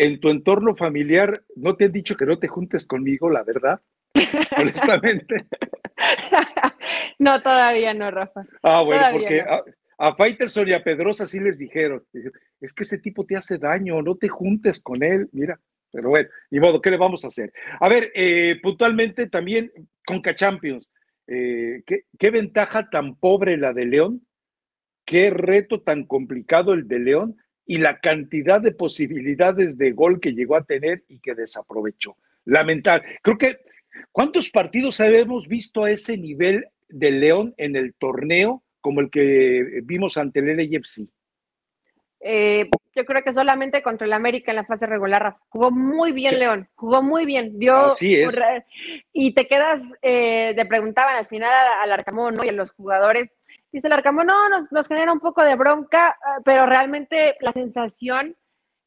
en 0.00 0.18
tu 0.18 0.30
entorno 0.30 0.74
familiar 0.74 1.44
no 1.56 1.76
te 1.76 1.84
han 1.84 1.92
dicho 1.92 2.16
que 2.16 2.24
no 2.24 2.38
te 2.38 2.48
juntes 2.48 2.86
conmigo, 2.86 3.28
la 3.28 3.42
verdad, 3.42 3.82
honestamente. 4.56 5.44
no, 7.18 7.42
todavía 7.42 7.92
no, 7.92 8.10
Rafa. 8.10 8.46
Ah, 8.62 8.80
bueno, 8.80 9.04
porque 9.12 9.42
a, 9.42 9.62
a, 9.98 10.14
Faitelson 10.14 10.68
y 10.68 10.72
a 10.72 10.82
Pedrosa 10.82 11.26
sí 11.26 11.38
les 11.38 11.58
dijeron, 11.58 12.02
es 12.62 12.72
que 12.72 12.84
ese 12.84 12.96
tipo 12.96 13.26
te 13.26 13.36
hace 13.36 13.58
daño, 13.58 14.00
no 14.00 14.16
te 14.16 14.28
juntes 14.28 14.80
con 14.80 15.02
él, 15.02 15.28
mira. 15.32 15.60
Pero 15.92 16.08
bueno, 16.08 16.30
ni 16.50 16.60
modo, 16.60 16.80
¿qué 16.80 16.90
le 16.90 16.96
vamos 16.96 17.24
a 17.26 17.28
hacer? 17.28 17.52
A 17.78 17.88
ver, 17.90 18.10
eh, 18.14 18.58
puntualmente 18.62 19.28
también 19.28 19.70
con 20.06 20.22
Champions, 20.22 20.88
eh, 21.26 21.82
¿qué, 21.84 22.04
¿qué 22.18 22.30
ventaja 22.30 22.88
tan 22.88 23.16
pobre 23.16 23.58
la 23.58 23.74
de 23.74 23.84
León? 23.84 24.26
¿Qué 25.04 25.28
reto 25.28 25.82
tan 25.82 26.06
complicado 26.06 26.72
el 26.72 26.88
de 26.88 27.00
León? 27.00 27.36
Y 27.70 27.78
la 27.78 28.00
cantidad 28.00 28.60
de 28.60 28.72
posibilidades 28.72 29.78
de 29.78 29.92
gol 29.92 30.18
que 30.18 30.32
llegó 30.32 30.56
a 30.56 30.64
tener 30.64 31.04
y 31.06 31.20
que 31.20 31.36
desaprovechó. 31.36 32.16
Lamentable. 32.44 33.20
Creo 33.22 33.38
que, 33.38 33.58
¿cuántos 34.10 34.50
partidos 34.50 35.00
habíamos 35.00 35.46
visto 35.46 35.84
a 35.84 35.92
ese 35.92 36.18
nivel 36.18 36.66
de 36.88 37.12
León 37.12 37.54
en 37.58 37.76
el 37.76 37.94
torneo 37.94 38.64
como 38.80 39.00
el 39.00 39.08
que 39.08 39.82
vimos 39.84 40.16
ante 40.16 40.40
el 40.40 40.56
LFC? 40.56 41.06
Eh, 42.18 42.68
yo 42.96 43.04
creo 43.04 43.22
que 43.22 43.32
solamente 43.32 43.84
contra 43.84 44.04
el 44.04 44.14
América 44.14 44.50
en 44.50 44.56
la 44.56 44.64
fase 44.64 44.86
regular. 44.86 45.36
Jugó 45.48 45.70
muy 45.70 46.10
bien 46.10 46.40
León, 46.40 46.68
jugó 46.74 47.04
muy 47.04 47.24
bien. 47.24 47.56
Dio, 47.56 47.76
Así 47.76 48.16
es. 48.16 48.36
Y 49.12 49.32
te 49.32 49.46
quedas, 49.46 49.80
eh, 50.02 50.54
te 50.56 50.66
preguntaban 50.66 51.14
al 51.14 51.28
final 51.28 51.52
al 51.84 51.92
Arcamón 51.92 52.34
¿no? 52.34 52.44
y 52.44 52.48
a 52.48 52.52
los 52.52 52.72
jugadores, 52.72 53.30
Dice 53.72 53.86
el 53.86 53.92
Arcamo, 53.92 54.24
no, 54.24 54.48
nos, 54.70 54.88
genera 54.88 55.12
un 55.12 55.20
poco 55.20 55.44
de 55.44 55.54
bronca, 55.54 56.18
ah, 56.24 56.38
pero 56.44 56.66
realmente 56.66 57.36
la 57.40 57.52
sensación 57.52 58.36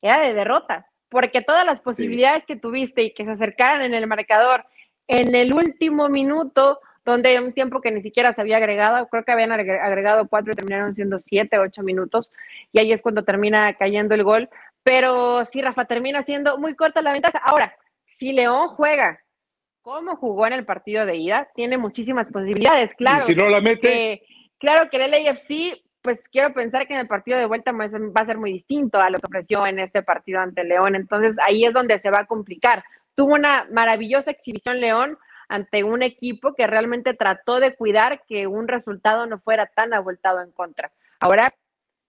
era 0.01 0.19
de 0.19 0.33
derrota, 0.33 0.87
porque 1.09 1.41
todas 1.41 1.65
las 1.65 1.81
posibilidades 1.81 2.45
que 2.45 2.57
tuviste 2.57 3.03
y 3.03 3.13
que 3.13 3.25
se 3.25 3.31
acercaran 3.31 3.81
en 3.81 3.93
el 3.93 4.07
marcador 4.07 4.65
en 5.07 5.35
el 5.35 5.53
último 5.53 6.09
minuto, 6.09 6.79
donde 7.05 7.39
un 7.39 7.53
tiempo 7.53 7.81
que 7.81 7.91
ni 7.91 8.01
siquiera 8.01 8.33
se 8.33 8.41
había 8.41 8.57
agregado, 8.57 9.07
creo 9.07 9.23
que 9.23 9.31
habían 9.31 9.51
agregado 9.51 10.27
cuatro 10.27 10.53
y 10.53 10.55
terminaron 10.55 10.93
siendo 10.93 11.19
siete, 11.19 11.59
ocho 11.59 11.83
minutos, 11.83 12.31
y 12.71 12.79
ahí 12.79 12.91
es 12.91 13.01
cuando 13.01 13.23
termina 13.23 13.73
cayendo 13.73 14.15
el 14.15 14.23
gol. 14.23 14.49
Pero 14.83 15.45
sí, 15.45 15.61
Rafa, 15.61 15.85
termina 15.85 16.23
siendo 16.23 16.57
muy 16.57 16.75
corta 16.75 17.01
la 17.01 17.13
ventaja. 17.13 17.41
Ahora, 17.45 17.75
si 18.05 18.33
León 18.33 18.69
juega 18.69 19.23
como 19.83 20.15
jugó 20.15 20.47
en 20.47 20.53
el 20.53 20.65
partido 20.65 21.05
de 21.05 21.17
ida, 21.17 21.49
tiene 21.53 21.77
muchísimas 21.77 22.31
posibilidades, 22.31 22.95
claro. 22.95 23.19
si 23.19 23.35
no 23.35 23.47
la 23.49 23.59
mete. 23.59 24.23
Claro 24.63 24.89
que 24.89 24.95
el 24.95 25.11
LAFC, 25.11 25.83
pues 26.01 26.29
quiero 26.29 26.53
pensar 26.53 26.87
que 26.87 26.93
en 26.93 27.01
el 27.01 27.07
partido 27.09 27.37
de 27.37 27.47
vuelta 27.47 27.73
va 27.73 27.83
a 27.83 28.25
ser 28.25 28.37
muy 28.37 28.53
distinto 28.53 28.97
a 28.97 29.09
lo 29.09 29.19
que 29.19 29.25
ofreció 29.27 29.67
en 29.67 29.77
este 29.77 30.03
partido 30.03 30.39
ante 30.39 30.63
León. 30.63 30.95
Entonces 30.95 31.35
ahí 31.45 31.65
es 31.65 31.73
donde 31.73 31.99
se 31.99 32.09
va 32.09 32.21
a 32.21 32.27
complicar. 32.27 32.81
Tuvo 33.13 33.33
una 33.33 33.67
maravillosa 33.73 34.31
exhibición 34.31 34.79
León 34.79 35.17
ante 35.49 35.83
un 35.83 36.01
equipo 36.01 36.53
que 36.55 36.65
realmente 36.65 37.13
trató 37.13 37.59
de 37.59 37.75
cuidar 37.75 38.23
que 38.25 38.47
un 38.47 38.69
resultado 38.69 39.25
no 39.25 39.37
fuera 39.41 39.65
tan 39.65 39.93
abultado 39.93 40.41
en 40.41 40.53
contra. 40.53 40.93
Ahora 41.19 41.53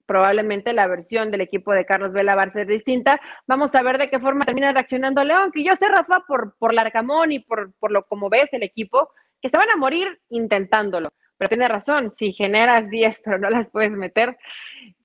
probablemente 0.06 0.72
la 0.74 0.86
versión 0.86 1.32
del 1.32 1.40
equipo 1.40 1.72
de 1.72 1.84
Carlos 1.84 2.12
Vela 2.12 2.36
va 2.36 2.44
a 2.44 2.50
ser 2.50 2.68
distinta. 2.68 3.20
Vamos 3.48 3.74
a 3.74 3.82
ver 3.82 3.98
de 3.98 4.10
qué 4.10 4.20
forma 4.20 4.44
termina 4.44 4.70
reaccionando 4.70 5.24
León, 5.24 5.50
que 5.50 5.64
yo 5.64 5.74
sé, 5.74 5.88
Rafa, 5.88 6.20
por, 6.20 6.54
por 6.58 6.72
y 7.30 7.38
por, 7.40 7.72
por 7.80 7.90
lo 7.90 8.06
como 8.06 8.30
ves 8.30 8.52
el 8.52 8.62
equipo, 8.62 9.10
que 9.42 9.48
se 9.48 9.56
van 9.56 9.72
a 9.74 9.76
morir 9.76 10.20
intentándolo. 10.28 11.08
Pero 11.44 11.58
tiene 11.58 11.68
razón, 11.68 12.14
si 12.16 12.32
generas 12.32 12.88
10 12.88 13.20
pero 13.24 13.38
no 13.38 13.50
las 13.50 13.68
puedes 13.68 13.90
meter, 13.90 14.38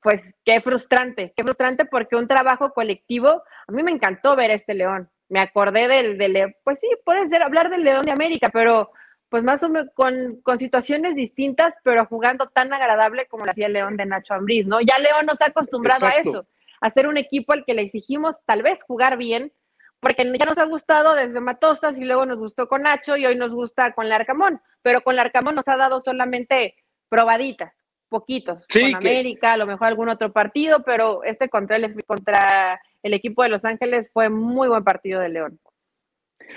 pues 0.02 0.34
qué 0.46 0.62
frustrante, 0.62 1.34
qué 1.36 1.44
frustrante 1.44 1.84
porque 1.84 2.16
un 2.16 2.30
trabajo 2.30 2.72
colectivo, 2.72 3.44
a 3.68 3.72
mí 3.74 3.84
me 3.84 3.92
encantó 3.92 4.38
ver 4.38 4.52
este 4.52 4.74
León. 4.74 5.10
me 5.28 5.42
acordé 5.42 5.90
del, 5.90 6.18
del, 6.18 6.56
pues 6.64 6.80
sí, 6.80 6.88
puede 7.04 7.28
ser 7.28 7.44
hablar 7.44 7.70
del 7.70 7.84
León 7.84 8.06
de 8.06 8.12
América, 8.12 8.50
pero 8.54 8.92
pues 9.28 9.44
más 9.44 9.62
o 9.64 9.70
menos 9.70 9.90
con, 9.94 10.40
con 10.42 10.60
situaciones 10.60 11.14
distintas, 11.14 11.76
pero 11.84 12.06
jugando 12.06 12.48
tan 12.48 12.72
agradable 12.72 13.28
como 13.28 13.44
lo 13.44 13.52
hacía 13.52 13.68
el 13.68 13.74
León 13.74 13.98
de 13.98 14.06
Nacho 14.06 14.34
Ambriz, 14.34 14.66
¿no? 14.66 14.80
Ya 14.80 14.98
León 14.98 15.26
nos 15.26 15.42
ha 15.42 15.48
acostumbrado 15.48 16.08
a 16.08 16.12
eso, 16.12 16.48
a 16.80 16.90
ser 16.90 17.06
un 17.06 17.18
equipo 17.18 17.52
al 17.52 17.66
que 17.66 17.74
le 17.74 17.82
exigimos 17.82 18.38
tal 18.46 18.64
vez 18.64 18.82
jugar 18.84 19.18
bien, 19.18 19.52
porque 20.00 20.24
ya 20.40 20.46
nos 20.46 20.58
ha 20.58 20.64
gustado 20.64 21.16
desde 21.16 21.42
Matosas 21.42 22.00
y 22.00 22.06
luego 22.06 22.26
nos 22.26 22.38
gustó 22.38 22.70
con 22.70 22.84
Nacho 22.84 23.18
y 23.18 23.26
hoy 23.26 23.36
nos 23.36 23.52
gusta 23.52 23.92
con 23.92 24.08
Larcamón, 24.08 24.62
pero 24.82 25.02
con 25.02 25.16
Larcamón 25.16 25.56
nos 25.56 25.68
ha 25.68 25.78
dado 25.78 26.00
solamente 26.00 26.76
probaditas, 27.10 27.74
poquitos, 28.08 28.66
con 28.72 28.96
América, 28.96 29.54
a 29.54 29.58
lo 29.58 29.66
mejor 29.66 29.88
algún 29.88 30.10
otro 30.10 30.32
partido, 30.32 30.84
pero 30.84 31.24
este 31.24 31.50
contra 31.50 31.76
el, 31.78 32.04
contra 32.06 32.82
el 33.04 33.14
equipo 33.14 33.44
de 33.44 33.50
Los 33.50 33.66
Ángeles 33.66 34.10
fue 34.14 34.30
muy 34.30 34.68
buen 34.68 34.84
partido 34.84 35.22
de 35.22 35.30
León. 35.30 35.60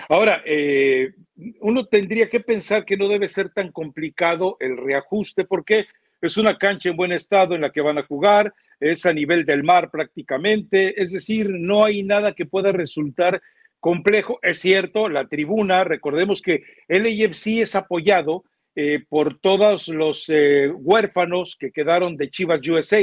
Ahora, 0.09 0.43
eh, 0.45 1.13
uno 1.61 1.87
tendría 1.87 2.29
que 2.29 2.41
pensar 2.41 2.85
que 2.85 2.97
no 2.97 3.09
debe 3.09 3.29
ser 3.29 3.51
tan 3.51 3.71
complicado 3.73 4.57
el 4.61 4.77
reajuste 4.77 5.45
porque 5.45 5.87
es 6.21 6.37
una 6.37 6.57
cancha 6.57 6.89
en 6.89 6.97
buen 6.97 7.13
estado 7.13 7.55
en 7.55 7.61
la 7.61 7.71
que 7.71 7.81
van 7.81 7.99
a 7.99 8.05
jugar, 8.05 8.55
es 8.79 9.05
a 9.07 9.13
nivel 9.13 9.45
del 9.45 9.65
mar 9.65 9.91
prácticamente, 9.91 11.01
es 11.01 11.13
decir, 11.13 11.51
no 11.51 11.85
hay 11.85 12.03
nada 12.03 12.33
que 12.33 12.47
pueda 12.47 12.73
resultar 12.73 13.43
complejo. 13.83 14.39
Es 14.41 14.61
cierto, 14.61 15.11
la 15.11 15.27
tribuna, 15.27 15.85
recordemos 15.85 16.41
que 16.41 16.63
el 16.89 17.05
AFC 17.05 17.59
es 17.59 17.75
apoyado 17.75 18.45
eh, 18.75 19.05
por 19.07 19.39
todos 19.39 19.89
los 19.89 20.25
eh, 20.29 20.71
huérfanos 20.75 21.57
que 21.59 21.73
quedaron 21.73 22.17
de 22.17 22.31
Chivas 22.31 22.67
USA 22.67 23.03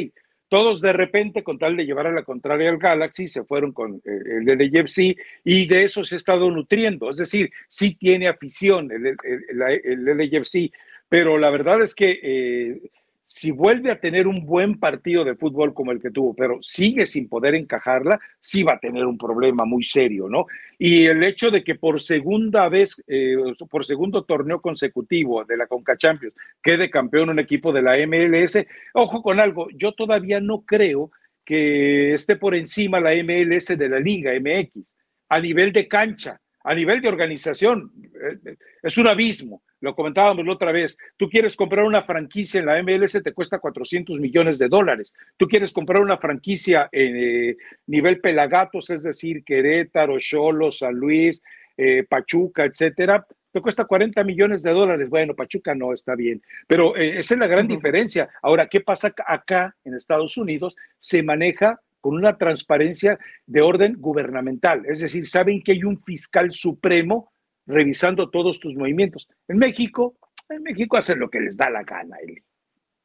todos 0.50 0.82
de 0.82 0.94
repente, 0.94 1.44
con 1.44 1.60
tal 1.60 1.78
de 1.78 1.86
llevar 1.86 2.08
a 2.08 2.12
la 2.12 2.24
contraria 2.24 2.70
al 2.70 2.80
Galaxy, 2.80 3.28
se 3.28 3.44
fueron 3.44 3.72
con 3.72 4.02
eh, 4.04 4.48
el 4.48 4.72
LAFC 4.72 5.16
y 5.44 5.68
de 5.68 5.84
eso 5.84 6.04
se 6.04 6.16
ha 6.16 6.18
estado 6.18 6.50
nutriendo. 6.50 7.12
Es 7.12 7.18
decir, 7.18 7.52
sí 7.68 7.96
tiene 7.96 8.28
afición 8.28 8.92
el, 8.92 9.06
el, 9.06 10.28
el, 10.28 10.72
pero 11.08 11.38
la 11.38 11.52
verdad 11.52 11.82
es 11.84 11.94
que 11.94 12.20
eh, 12.22 12.82
si 13.30 13.52
vuelve 13.52 13.92
a 13.92 14.00
tener 14.00 14.26
un 14.26 14.44
buen 14.44 14.80
partido 14.80 15.24
de 15.24 15.36
fútbol 15.36 15.72
como 15.72 15.92
el 15.92 16.02
que 16.02 16.10
tuvo, 16.10 16.34
pero 16.34 16.58
sigue 16.64 17.06
sin 17.06 17.30
poder 17.30 17.54
encajarla, 17.54 18.20
sí 18.40 18.64
va 18.64 18.74
a 18.74 18.80
tener 18.80 19.06
un 19.06 19.20
problema 19.20 19.66
muy 19.66 19.84
serio, 19.84 20.28
¿no? 20.28 20.48
Y 20.80 21.06
el 21.06 21.24
hecho 21.24 21.52
de 21.52 21.64
que 21.64 21.76
por 21.76 22.02
segunda 22.02 22.68
vez, 22.70 23.04
eh, 23.06 23.36
por 23.70 23.86
segundo 23.86 24.24
torneo 24.24 24.60
consecutivo 24.60 25.46
de 25.46 25.58
la 25.58 25.68
Conca 25.68 25.96
Champions, 25.96 26.34
quede 26.60 26.90
campeón 26.90 27.30
un 27.30 27.38
equipo 27.38 27.72
de 27.72 27.84
la 27.84 27.94
MLS, 28.08 28.66
ojo 28.96 29.22
con 29.22 29.40
algo, 29.40 29.68
yo 29.76 29.92
todavía 29.92 30.40
no 30.40 30.62
creo 30.62 31.12
que 31.46 32.16
esté 32.16 32.36
por 32.36 32.56
encima 32.56 33.00
la 33.00 33.12
MLS 33.14 33.78
de 33.78 33.90
la 33.90 34.00
Liga 34.00 34.32
MX 34.40 34.92
a 35.30 35.40
nivel 35.40 35.72
de 35.72 35.88
cancha, 35.88 36.42
a 36.70 36.76
nivel 36.76 37.02
de 37.02 37.10
organización, 37.10 37.92
eh, 38.22 38.56
es 38.84 38.98
un 38.98 39.08
abismo 39.08 39.62
lo 39.82 39.96
comentábamos 39.96 40.46
la 40.46 40.54
otra 40.54 40.72
vez, 40.72 40.98
tú 41.18 41.30
quieres 41.30 41.56
comprar 41.56 41.86
una 41.86 42.04
franquicia 42.04 42.60
en 42.60 42.66
la 42.66 42.82
MLS, 42.84 43.24
te 43.24 43.34
cuesta 43.34 43.60
400 43.60 44.20
millones 44.20 44.58
de 44.58 44.68
dólares. 44.68 45.16
Tú 45.38 45.48
quieres 45.48 45.72
comprar 45.72 46.02
una 46.02 46.18
franquicia 46.18 46.90
en 46.92 47.16
eh, 47.16 47.58
nivel 47.88 48.20
Pelagatos, 48.20 48.90
es 48.90 49.04
decir, 49.04 49.44
Querétaro, 49.44 50.20
Cholo, 50.20 50.72
San 50.72 50.96
Luis, 50.96 51.42
eh, 51.78 52.04
Pachuca, 52.04 52.66
etcétera, 52.66 53.26
te 53.52 53.62
cuesta 53.62 53.86
40 53.86 54.24
millones 54.24 54.62
de 54.64 54.72
dólares. 54.72 55.10
Bueno, 55.10 55.34
Pachuca 55.34 55.74
no 55.74 55.94
está 55.94 56.16
bien, 56.16 56.42
pero 56.68 56.96
eh, 56.96 57.20
esa 57.20 57.34
es 57.36 57.40
la 57.40 57.48
gran 57.48 57.68
diferencia. 57.68 58.30
Ahora, 58.42 58.68
¿qué 58.68 58.82
pasa 58.82 59.14
acá 59.26 59.76
en 59.86 59.96
Estados 59.96 60.38
Unidos? 60.38 60.76
Se 60.98 61.24
maneja 61.24 61.80
con 62.02 62.16
una 62.16 62.38
transparencia 62.38 63.20
de 63.46 63.62
orden 63.62 63.96
gubernamental, 63.98 64.86
es 64.86 65.00
decir, 65.00 65.28
saben 65.28 65.62
que 65.62 65.74
hay 65.74 65.84
un 65.84 66.02
fiscal 66.04 66.52
supremo 66.52 67.32
revisando 67.66 68.30
todos 68.30 68.60
tus 68.60 68.76
movimientos. 68.76 69.30
En 69.48 69.58
México, 69.58 70.16
en 70.50 70.64
México 70.64 70.98
hacen 70.98 71.20
lo 71.20 71.30
que 71.30 71.40
les 71.40 71.58
da 71.58 71.70
la 71.70 71.84
gana, 71.84 72.18
Eli. 72.24 72.42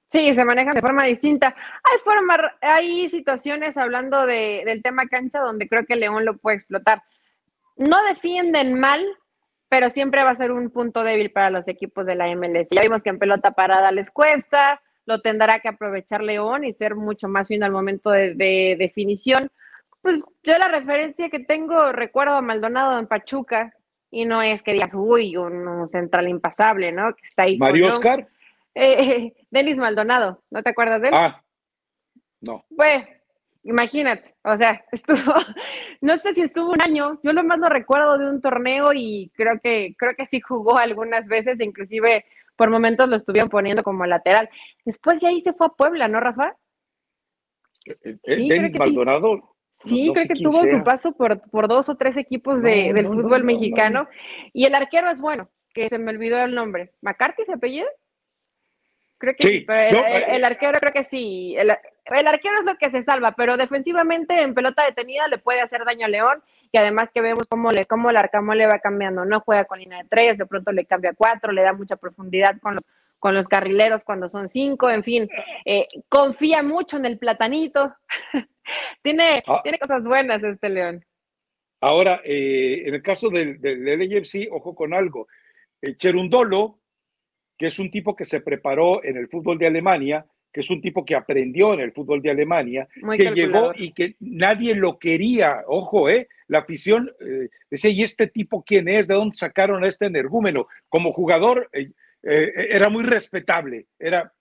Sí, 0.08 0.32
se 0.32 0.44
manejan 0.44 0.74
de 0.74 0.80
forma 0.80 1.04
distinta. 1.06 1.48
Hay 1.48 1.98
forma, 1.98 2.36
hay 2.60 3.08
situaciones 3.08 3.76
hablando 3.76 4.26
de, 4.26 4.62
del 4.64 4.82
tema 4.82 5.06
cancha 5.06 5.40
donde 5.40 5.68
creo 5.68 5.84
que 5.86 5.96
León 5.96 6.24
lo 6.24 6.36
puede 6.36 6.56
explotar. 6.56 7.02
No 7.76 7.96
defienden 8.04 8.78
mal, 8.78 9.04
pero 9.68 9.90
siempre 9.90 10.22
va 10.22 10.30
a 10.30 10.36
ser 10.36 10.52
un 10.52 10.70
punto 10.70 11.02
débil 11.02 11.32
para 11.32 11.50
los 11.50 11.66
equipos 11.66 12.06
de 12.06 12.14
la 12.14 12.28
MLS. 12.36 12.68
Ya 12.70 12.82
vimos 12.82 13.02
que 13.02 13.10
en 13.10 13.18
pelota 13.18 13.50
parada 13.52 13.90
les 13.90 14.10
cuesta, 14.10 14.80
lo 15.06 15.20
tendrá 15.20 15.60
que 15.60 15.68
aprovechar 15.68 16.22
León 16.22 16.64
y 16.64 16.72
ser 16.72 16.94
mucho 16.94 17.28
más 17.28 17.48
fino 17.48 17.66
al 17.66 17.72
momento 17.72 18.10
de, 18.10 18.34
de 18.34 18.76
definición. 18.78 19.50
Pues 20.00 20.24
yo 20.42 20.58
la 20.58 20.68
referencia 20.68 21.30
que 21.30 21.40
tengo, 21.40 21.92
recuerdo 21.92 22.34
a 22.34 22.42
Maldonado 22.42 22.98
en 22.98 23.06
Pachuca, 23.06 23.72
y 24.14 24.26
no 24.26 24.40
es 24.42 24.62
que 24.62 24.72
digas, 24.72 24.92
uy, 24.94 25.36
un, 25.36 25.88
central 25.88 26.28
impasable, 26.28 26.92
¿no? 26.92 27.12
Que 27.14 27.26
está 27.26 27.42
ahí. 27.42 27.58
Mario 27.58 27.88
Oscar. 27.88 28.28
Eh, 28.72 29.32
Denis 29.50 29.76
Maldonado, 29.76 30.40
¿no 30.50 30.62
te 30.62 30.70
acuerdas 30.70 31.02
de 31.02 31.08
él? 31.08 31.14
Ah, 31.16 31.42
no. 32.40 32.64
Pues, 32.76 33.04
imagínate, 33.64 34.34
o 34.44 34.56
sea, 34.56 34.84
estuvo, 34.92 35.34
no 36.00 36.16
sé 36.18 36.34
si 36.34 36.42
estuvo 36.42 36.70
un 36.70 36.82
año, 36.82 37.20
yo 37.22 37.32
lo 37.32 37.42
más 37.44 37.58
lo 37.58 37.68
recuerdo 37.68 38.18
de 38.18 38.28
un 38.28 38.40
torneo 38.40 38.92
y 38.94 39.30
creo 39.34 39.58
que, 39.62 39.94
creo 39.98 40.14
que 40.16 40.26
sí 40.26 40.40
jugó 40.40 40.78
algunas 40.78 41.28
veces, 41.28 41.60
inclusive 41.60 42.24
por 42.56 42.70
momentos 42.70 43.08
lo 43.08 43.16
estuvieron 43.16 43.50
poniendo 43.50 43.82
como 43.82 44.06
lateral. 44.06 44.48
Después 44.84 45.20
de 45.20 45.26
ahí 45.26 45.42
se 45.42 45.54
fue 45.54 45.66
a 45.66 45.70
Puebla, 45.70 46.06
¿no, 46.06 46.20
Rafa? 46.20 46.56
Eh, 47.86 47.96
eh, 48.04 48.48
Denis 48.48 48.78
Maldonado, 48.78 49.54
Sí, 49.82 50.10
creo 50.14 50.26
que 50.28 50.34
tuvo 50.34 50.52
su 50.52 50.84
paso 50.84 51.12
por, 51.12 51.40
por, 51.50 51.68
dos 51.68 51.88
o 51.88 51.96
tres 51.96 52.16
equipos 52.16 52.62
de, 52.62 52.92
del 52.94 53.06
fútbol 53.06 53.44
mexicano. 53.44 54.08
Y 54.52 54.64
el 54.64 54.74
arquero 54.74 55.10
es 55.10 55.20
bueno, 55.20 55.50
que 55.74 55.88
se 55.88 55.98
me 55.98 56.12
olvidó 56.12 56.38
el 56.38 56.54
nombre. 56.54 56.92
¿McCarthy 57.02 57.44
se 57.44 57.52
apellido? 57.52 57.88
Creo 59.18 59.34
que 59.36 59.48
sí, 59.48 59.60
pero 59.60 60.04
el, 60.06 60.42
eh, 60.42 60.44
arquero 60.44 60.78
creo 60.80 60.92
que 60.92 61.04
sí. 61.04 61.54
El, 61.56 61.70
arquero 61.70 62.58
es 62.58 62.64
lo 62.64 62.76
que 62.76 62.90
se 62.90 63.02
salva, 63.02 63.32
pero 63.32 63.56
defensivamente 63.56 64.42
en 64.42 64.54
pelota 64.54 64.84
detenida 64.84 65.28
le 65.28 65.38
puede 65.38 65.60
hacer 65.60 65.84
daño 65.84 66.06
a 66.06 66.08
León 66.08 66.42
y 66.72 66.78
además 66.78 67.10
que 67.14 67.20
vemos 67.20 67.46
cómo, 67.48 67.70
le, 67.70 67.86
cómo 67.86 68.10
el 68.10 68.16
Arcamón 68.16 68.58
le 68.58 68.66
va 68.66 68.80
cambiando, 68.80 69.24
no 69.24 69.40
juega 69.40 69.64
con 69.64 69.78
línea 69.78 70.02
de 70.02 70.08
tres, 70.08 70.36
de 70.36 70.46
pronto 70.46 70.72
le 70.72 70.84
cambia 70.84 71.10
a 71.10 71.14
cuatro, 71.14 71.52
le 71.52 71.62
da 71.62 71.72
mucha 71.72 71.96
profundidad 71.96 72.58
con 72.60 72.74
los, 72.74 72.84
con 73.18 73.34
los 73.34 73.48
carrileros 73.48 74.04
cuando 74.04 74.28
son 74.28 74.48
cinco, 74.48 74.90
en 74.90 75.04
fin, 75.04 75.28
eh, 75.64 75.86
confía 76.08 76.62
mucho 76.62 76.96
en 76.96 77.06
el 77.06 77.18
platanito. 77.18 77.94
tiene, 79.02 79.42
ah. 79.46 79.60
tiene 79.62 79.78
cosas 79.78 80.04
buenas 80.04 80.42
este 80.42 80.68
León. 80.68 81.04
Ahora, 81.80 82.20
eh, 82.24 82.82
en 82.86 82.94
el 82.94 83.02
caso 83.02 83.30
del, 83.30 83.60
del 83.60 84.48
ojo 84.50 84.74
con 84.74 84.94
algo. 84.94 85.28
El 85.80 85.96
Cherundolo, 85.98 86.80
que 87.56 87.66
es 87.66 87.78
un 87.78 87.90
tipo 87.90 88.14
que 88.16 88.24
se 88.24 88.40
preparó 88.40 89.04
en 89.04 89.16
el 89.16 89.28
fútbol 89.28 89.58
de 89.58 89.66
Alemania, 89.66 90.26
que 90.52 90.60
es 90.60 90.70
un 90.70 90.80
tipo 90.80 91.04
que 91.04 91.16
aprendió 91.16 91.74
en 91.74 91.80
el 91.80 91.92
fútbol 91.92 92.22
de 92.22 92.30
Alemania, 92.30 92.88
que 93.16 93.32
llegó 93.32 93.72
y 93.76 93.92
que 93.92 94.16
nadie 94.20 94.74
lo 94.74 94.98
quería. 94.98 95.62
Ojo, 95.66 96.08
¿eh? 96.08 96.28
La 96.46 96.60
afición 96.60 97.10
eh, 97.20 97.48
decía, 97.68 97.90
¿y 97.90 98.02
este 98.02 98.28
tipo 98.28 98.62
quién 98.62 98.88
es? 98.88 99.08
¿De 99.08 99.14
dónde 99.14 99.36
sacaron 99.36 99.82
a 99.82 99.88
este 99.88 100.06
energúmeno? 100.06 100.68
Como 100.88 101.12
jugador 101.12 101.68
eh, 101.72 101.90
era 102.22 102.88
muy 102.88 103.02
respetable, 103.02 103.86
era 103.98 104.32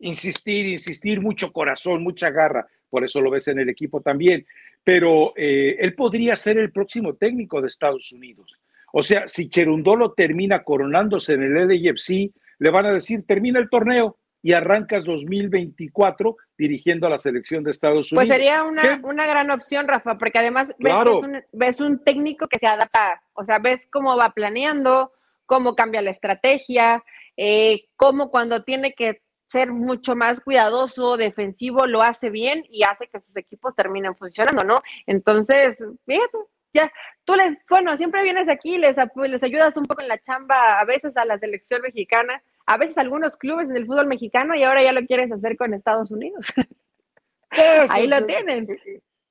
insistir, 0.00 0.66
insistir, 0.66 1.20
mucho 1.20 1.52
corazón, 1.52 2.02
mucha 2.02 2.30
garra 2.30 2.66
por 2.94 3.02
eso 3.02 3.20
lo 3.20 3.28
ves 3.28 3.48
en 3.48 3.58
el 3.58 3.68
equipo 3.68 4.02
también. 4.02 4.46
Pero 4.84 5.32
eh, 5.36 5.76
él 5.80 5.96
podría 5.96 6.36
ser 6.36 6.58
el 6.58 6.70
próximo 6.70 7.16
técnico 7.16 7.60
de 7.60 7.66
Estados 7.66 8.12
Unidos. 8.12 8.54
O 8.92 9.02
sea, 9.02 9.26
si 9.26 9.48
Cherundolo 9.48 10.12
termina 10.12 10.62
coronándose 10.62 11.32
en 11.32 11.42
el 11.42 11.54
LAFC, 11.54 12.30
le 12.58 12.70
van 12.70 12.86
a 12.86 12.92
decir, 12.92 13.24
termina 13.26 13.58
el 13.58 13.68
torneo 13.68 14.18
y 14.42 14.52
arrancas 14.52 15.04
2024 15.04 16.36
dirigiendo 16.58 17.06
a 17.06 17.10
la 17.10 17.18
selección 17.18 17.64
de 17.64 17.70
Estados 17.70 18.12
Unidos. 18.12 18.26
Pues 18.26 18.28
sería 18.28 18.62
una, 18.62 19.00
una 19.02 19.26
gran 19.26 19.50
opción, 19.50 19.88
Rafa, 19.88 20.18
porque 20.18 20.38
además 20.38 20.74
ves, 20.78 20.94
un, 20.94 21.42
ves 21.52 21.80
un 21.80 22.04
técnico 22.04 22.46
que 22.46 22.58
se 22.58 22.66
adapta, 22.66 23.22
o 23.32 23.44
sea, 23.44 23.58
ves 23.58 23.88
cómo 23.90 24.16
va 24.16 24.30
planeando, 24.30 25.12
cómo 25.46 25.74
cambia 25.74 26.02
la 26.02 26.10
estrategia, 26.10 27.02
eh, 27.38 27.84
cómo 27.96 28.30
cuando 28.30 28.62
tiene 28.64 28.92
que 28.92 29.22
ser 29.48 29.72
mucho 29.72 30.14
más 30.14 30.40
cuidadoso, 30.40 31.16
defensivo, 31.16 31.86
lo 31.86 32.02
hace 32.02 32.28
bien 32.28 32.64
y 32.70 32.82
hace 32.82 33.06
que 33.06 33.20
sus 33.20 33.36
equipos 33.36 33.74
terminen 33.74 34.14
funcionando, 34.16 34.64
¿no? 34.64 34.82
Entonces, 35.06 35.82
fíjate, 36.04 36.38
ya, 36.74 36.92
tú 37.24 37.34
les, 37.34 37.56
bueno, 37.70 37.96
siempre 37.96 38.22
vienes 38.22 38.48
aquí, 38.48 38.76
les, 38.76 38.96
les 39.28 39.42
ayudas 39.42 39.76
un 39.76 39.84
poco 39.84 40.02
en 40.02 40.08
la 40.08 40.18
chamba, 40.18 40.80
a 40.80 40.84
veces 40.84 41.16
a 41.16 41.24
la 41.24 41.38
selección 41.38 41.80
mexicana, 41.82 42.42
a 42.66 42.76
veces 42.76 42.98
a 42.98 43.00
algunos 43.00 43.36
clubes 43.36 43.70
en 43.70 43.76
el 43.76 43.86
fútbol 43.86 44.06
mexicano 44.06 44.54
y 44.54 44.64
ahora 44.64 44.82
ya 44.82 44.92
lo 44.92 45.06
quieres 45.06 45.32
hacer 45.32 45.56
con 45.56 45.72
Estados 45.72 46.10
Unidos. 46.10 46.52
ahí 47.90 48.06
lo 48.06 48.26
tienen. 48.26 48.68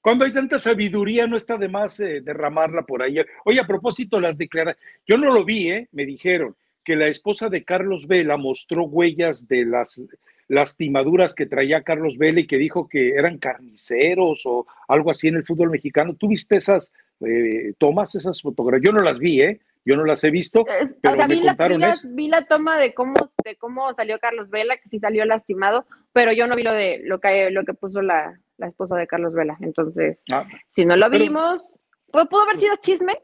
Cuando 0.02 0.26
hay 0.26 0.34
tanta 0.34 0.58
sabiduría, 0.58 1.28
no 1.28 1.38
está 1.38 1.58
de 1.58 1.70
más 1.70 2.00
eh, 2.00 2.22
derramarla 2.22 2.82
por 2.84 3.04
ahí. 3.04 3.18
Oye, 3.46 3.60
a 3.60 3.68
propósito, 3.68 4.20
las 4.20 4.38
declaraciones, 4.38 4.82
yo 5.06 5.18
no 5.18 5.34
lo 5.34 5.46
vi, 5.46 5.70
¿eh? 5.70 5.88
me 5.92 6.06
dijeron, 6.06 6.56
que 6.84 6.96
la 6.96 7.08
esposa 7.08 7.50
de 7.50 7.64
Carlos 7.64 8.08
Vela 8.08 8.38
mostró 8.38 8.84
huellas 8.84 9.48
de 9.48 9.66
las 9.66 10.04
lastimaduras 10.48 11.34
que 11.34 11.46
traía 11.46 11.84
Carlos 11.84 12.18
Vela 12.18 12.42
y 12.42 12.48
que 12.48 12.58
dijo 12.58 12.88
que 12.88 13.12
eran 13.12 13.38
carniceros 13.38 14.46
o 14.46 14.68
algo 14.88 15.10
así 15.10 15.30
en 15.30 15.36
el 15.36 15.46
fútbol 15.46 15.70
mexicano. 15.70 16.16
¿Tú 16.16 16.28
viste 16.28 16.58
esas 16.58 16.92
eh, 17.26 17.74
tomas 17.78 18.16
esas 18.16 18.42
fotografías. 18.42 18.86
Yo 18.86 18.92
no 18.94 19.04
las 19.04 19.20
vi, 19.20 19.42
¿eh? 19.42 19.60
Yo 19.86 19.98
no 19.98 20.06
las 20.06 20.24
he 20.24 20.32
visto, 20.32 20.64
pero 21.02 21.18
me 21.18 21.28
vi, 21.28 21.46
contaron 21.46 21.82
la, 21.82 21.90
eso. 21.90 22.08
vi 22.12 22.30
la 22.30 22.46
toma 22.46 22.78
de 22.78 22.94
cómo, 22.94 23.16
de 23.44 23.58
cómo 23.58 23.92
salió 23.94 24.18
Carlos 24.20 24.50
Vela, 24.50 24.78
que 24.78 24.88
sí 24.88 25.00
salió 25.00 25.26
lastimado, 25.26 25.86
pero 26.14 26.32
yo 26.32 26.48
no 26.48 26.56
vi 26.56 26.64
lo 26.64 26.72
de 26.72 27.02
lo 27.04 27.20
que, 27.20 27.50
lo 27.50 27.66
que 27.66 27.74
puso 27.74 28.02
la, 28.02 28.40
la 28.58 28.68
esposa 28.68 28.96
de 28.96 29.08
Carlos 29.08 29.36
Vela. 29.36 29.58
Entonces, 29.60 30.24
ah, 30.32 30.48
si 30.72 30.86
no 30.86 30.96
lo 30.96 31.10
vimos, 31.10 31.82
pudo 32.12 32.44
haber 32.44 32.60
sido 32.60 32.76
chisme, 32.78 33.18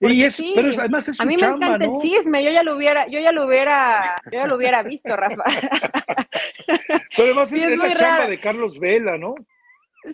y 0.00 0.24
es, 0.24 0.42
pero 0.54 0.68
además 0.78 1.08
es 1.08 1.16
su 1.16 1.22
A 1.22 1.26
mí 1.26 1.36
me 1.36 1.46
encanta 1.46 1.84
el 1.84 1.96
chisme, 1.96 2.44
yo 2.44 2.50
ya 2.50 2.62
lo 2.62 2.76
hubiera, 2.76 3.06
yo 3.08 3.18
ya 3.18 3.32
lo 3.32 3.46
hubiera, 3.46 4.16
yo 4.26 4.38
ya 4.38 4.46
lo 4.46 4.56
hubiera 4.56 4.82
visto, 4.82 5.16
Rafa. 5.16 5.44
pero 7.16 7.28
además 7.28 7.52
es, 7.52 7.78
la 7.78 7.94
chamba 7.94 8.26
de 8.26 8.38
Carlos 8.38 8.78
Vela, 8.78 9.16
¿no? 9.16 9.34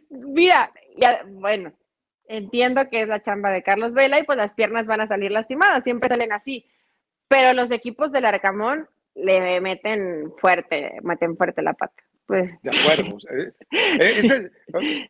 Mira, 0.08 0.72
ya, 0.96 1.24
bueno, 1.26 1.72
entiendo 2.33 2.89
que 2.89 3.03
es 3.03 3.09
la 3.09 3.20
chamba 3.20 3.51
de 3.51 3.62
Carlos 3.62 3.95
Vela 3.95 4.18
y 4.18 4.24
pues 4.24 4.39
las 4.39 4.55
piernas 4.55 4.87
van 4.87 5.01
a 5.01 5.07
salir 5.07 5.30
lastimadas, 5.30 5.85
siempre 5.85 6.09
salen 6.09 6.33
así. 6.33 6.66
Pero 7.28 7.53
los 7.53 7.70
equipos 7.70 8.11
del 8.12 8.24
Arcamón 8.24 8.89
le 9.14 9.61
meten 9.61 10.33
fuerte, 10.39 10.99
meten 11.03 11.37
fuerte 11.37 11.62
la 11.62 11.74
pata. 11.74 12.03
Pues. 12.26 12.51
De 12.62 12.70
acuerdo. 12.70 13.16
Eh, 13.30 13.53
eh, 14.01 14.51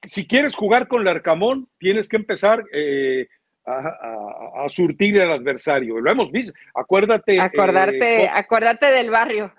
si 0.04 0.26
quieres 0.26 0.54
jugar 0.54 0.88
con 0.88 1.02
el 1.02 1.08
Arcamón, 1.08 1.68
tienes 1.78 2.08
que 2.08 2.16
empezar 2.16 2.64
eh, 2.72 3.28
a, 3.64 4.66
surtir 4.68 5.20
al 5.20 5.30
adversario. 5.30 6.00
Lo 6.00 6.10
hemos 6.10 6.32
visto. 6.32 6.52
Acuérdate. 6.74 7.40
Acordarte, 7.40 8.28
acuérdate 8.28 8.86
del 8.86 9.10
barrio. 9.10 9.52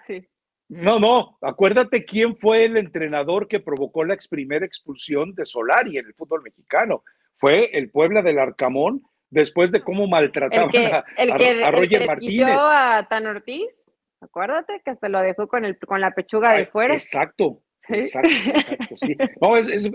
No, 0.67 0.99
no, 0.99 1.37
acuérdate 1.41 2.03
quién 2.03 2.35
fue 2.35 2.65
el 2.65 2.77
entrenador 2.77 3.47
que 3.47 3.59
provocó 3.59 4.03
la 4.03 4.17
primera 4.29 4.65
expulsión 4.65 5.35
de 5.35 5.45
Solari 5.45 5.97
en 5.97 6.07
el 6.07 6.13
fútbol 6.13 6.41
mexicano. 6.41 7.03
Fue 7.37 7.71
el 7.73 7.89
Puebla 7.89 8.21
del 8.21 8.39
Arcamón, 8.39 9.03
después 9.29 9.71
de 9.71 9.81
cómo 9.81 10.07
maltrataban 10.07 10.69
a, 10.75 11.71
Roger 11.71 12.07
Martínez. 12.07 12.57
a 12.59 13.05
Tan 13.09 13.25
Ortiz, 13.25 13.83
acuérdate 14.21 14.81
que 14.83 14.91
hasta 14.91 15.09
lo 15.09 15.19
dejó 15.21 15.47
con, 15.47 15.65
el, 15.65 15.77
con 15.79 15.99
la 15.99 16.11
pechuga 16.11 16.53
de 16.53 16.67
fuera. 16.67 16.93
Exacto, 16.93 17.61
Exacto, 17.89 18.29
exacto, 18.29 18.95
sí. 18.97 19.15
No, 19.41 19.57
es, 19.57 19.91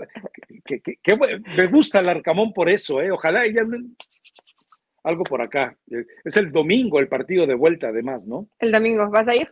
que, 0.65 1.17
me 1.57 1.67
gusta 1.67 1.99
el 1.99 2.09
Arcamón 2.09 2.53
por 2.53 2.69
eso, 2.69 3.01
¿eh? 3.01 3.11
Ojalá 3.11 3.45
ella 3.45 3.63
algo 5.03 5.23
por 5.23 5.41
acá. 5.41 5.75
Es 6.23 6.37
el 6.37 6.51
domingo 6.51 6.99
el 6.99 7.07
partido 7.07 7.47
de 7.47 7.55
vuelta, 7.55 7.87
además, 7.87 8.25
¿no? 8.27 8.47
El 8.59 8.71
domingo, 8.71 9.09
¿vas 9.09 9.27
a 9.27 9.35
ir? 9.35 9.51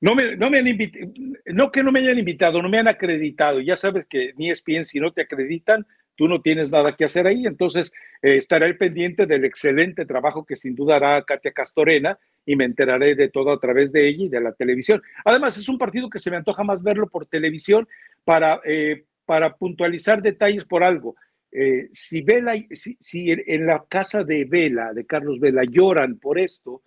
No 0.00 0.14
me, 0.14 0.36
no 0.36 0.50
me 0.50 0.58
han 0.58 0.68
invitado, 0.68 1.12
no 1.46 1.72
que 1.72 1.82
no 1.82 1.90
me 1.90 2.00
hayan 2.00 2.18
invitado, 2.18 2.60
no 2.60 2.68
me 2.68 2.78
han 2.78 2.88
acreditado. 2.88 3.60
Ya 3.60 3.76
sabes 3.76 4.06
que 4.06 4.32
ni 4.36 4.50
es 4.50 4.62
bien 4.62 4.84
si 4.84 5.00
no 5.00 5.12
te 5.12 5.22
acreditan, 5.22 5.86
tú 6.16 6.28
no 6.28 6.40
tienes 6.40 6.70
nada 6.70 6.96
que 6.96 7.04
hacer 7.04 7.26
ahí. 7.26 7.46
Entonces, 7.46 7.92
eh, 8.22 8.36
estaré 8.36 8.74
pendiente 8.74 9.26
del 9.26 9.44
excelente 9.44 10.06
trabajo 10.06 10.44
que 10.44 10.56
sin 10.56 10.74
duda 10.74 10.96
hará 10.96 11.22
Katia 11.22 11.52
Castorena 11.52 12.18
y 12.46 12.56
me 12.56 12.64
enteraré 12.64 13.14
de 13.14 13.28
todo 13.28 13.52
a 13.52 13.60
través 13.60 13.92
de 13.92 14.08
ella 14.08 14.24
y 14.24 14.28
de 14.28 14.40
la 14.40 14.52
televisión. 14.52 15.02
Además, 15.24 15.56
es 15.56 15.68
un 15.68 15.78
partido 15.78 16.10
que 16.10 16.18
se 16.18 16.30
me 16.30 16.36
antoja 16.36 16.64
más 16.64 16.82
verlo 16.82 17.08
por 17.08 17.26
televisión 17.26 17.88
para, 18.24 18.60
eh, 18.64 19.04
para 19.24 19.56
puntualizar 19.56 20.22
detalles 20.22 20.64
por 20.64 20.84
algo. 20.84 21.16
Eh, 21.50 21.88
si, 21.92 22.22
Vela, 22.22 22.54
si 22.72 23.30
en 23.30 23.66
la 23.66 23.84
casa 23.88 24.24
de 24.24 24.44
Vela, 24.44 24.92
de 24.92 25.06
Carlos 25.06 25.38
Vela, 25.38 25.62
lloran 25.64 26.18
por 26.18 26.38
esto, 26.38 26.82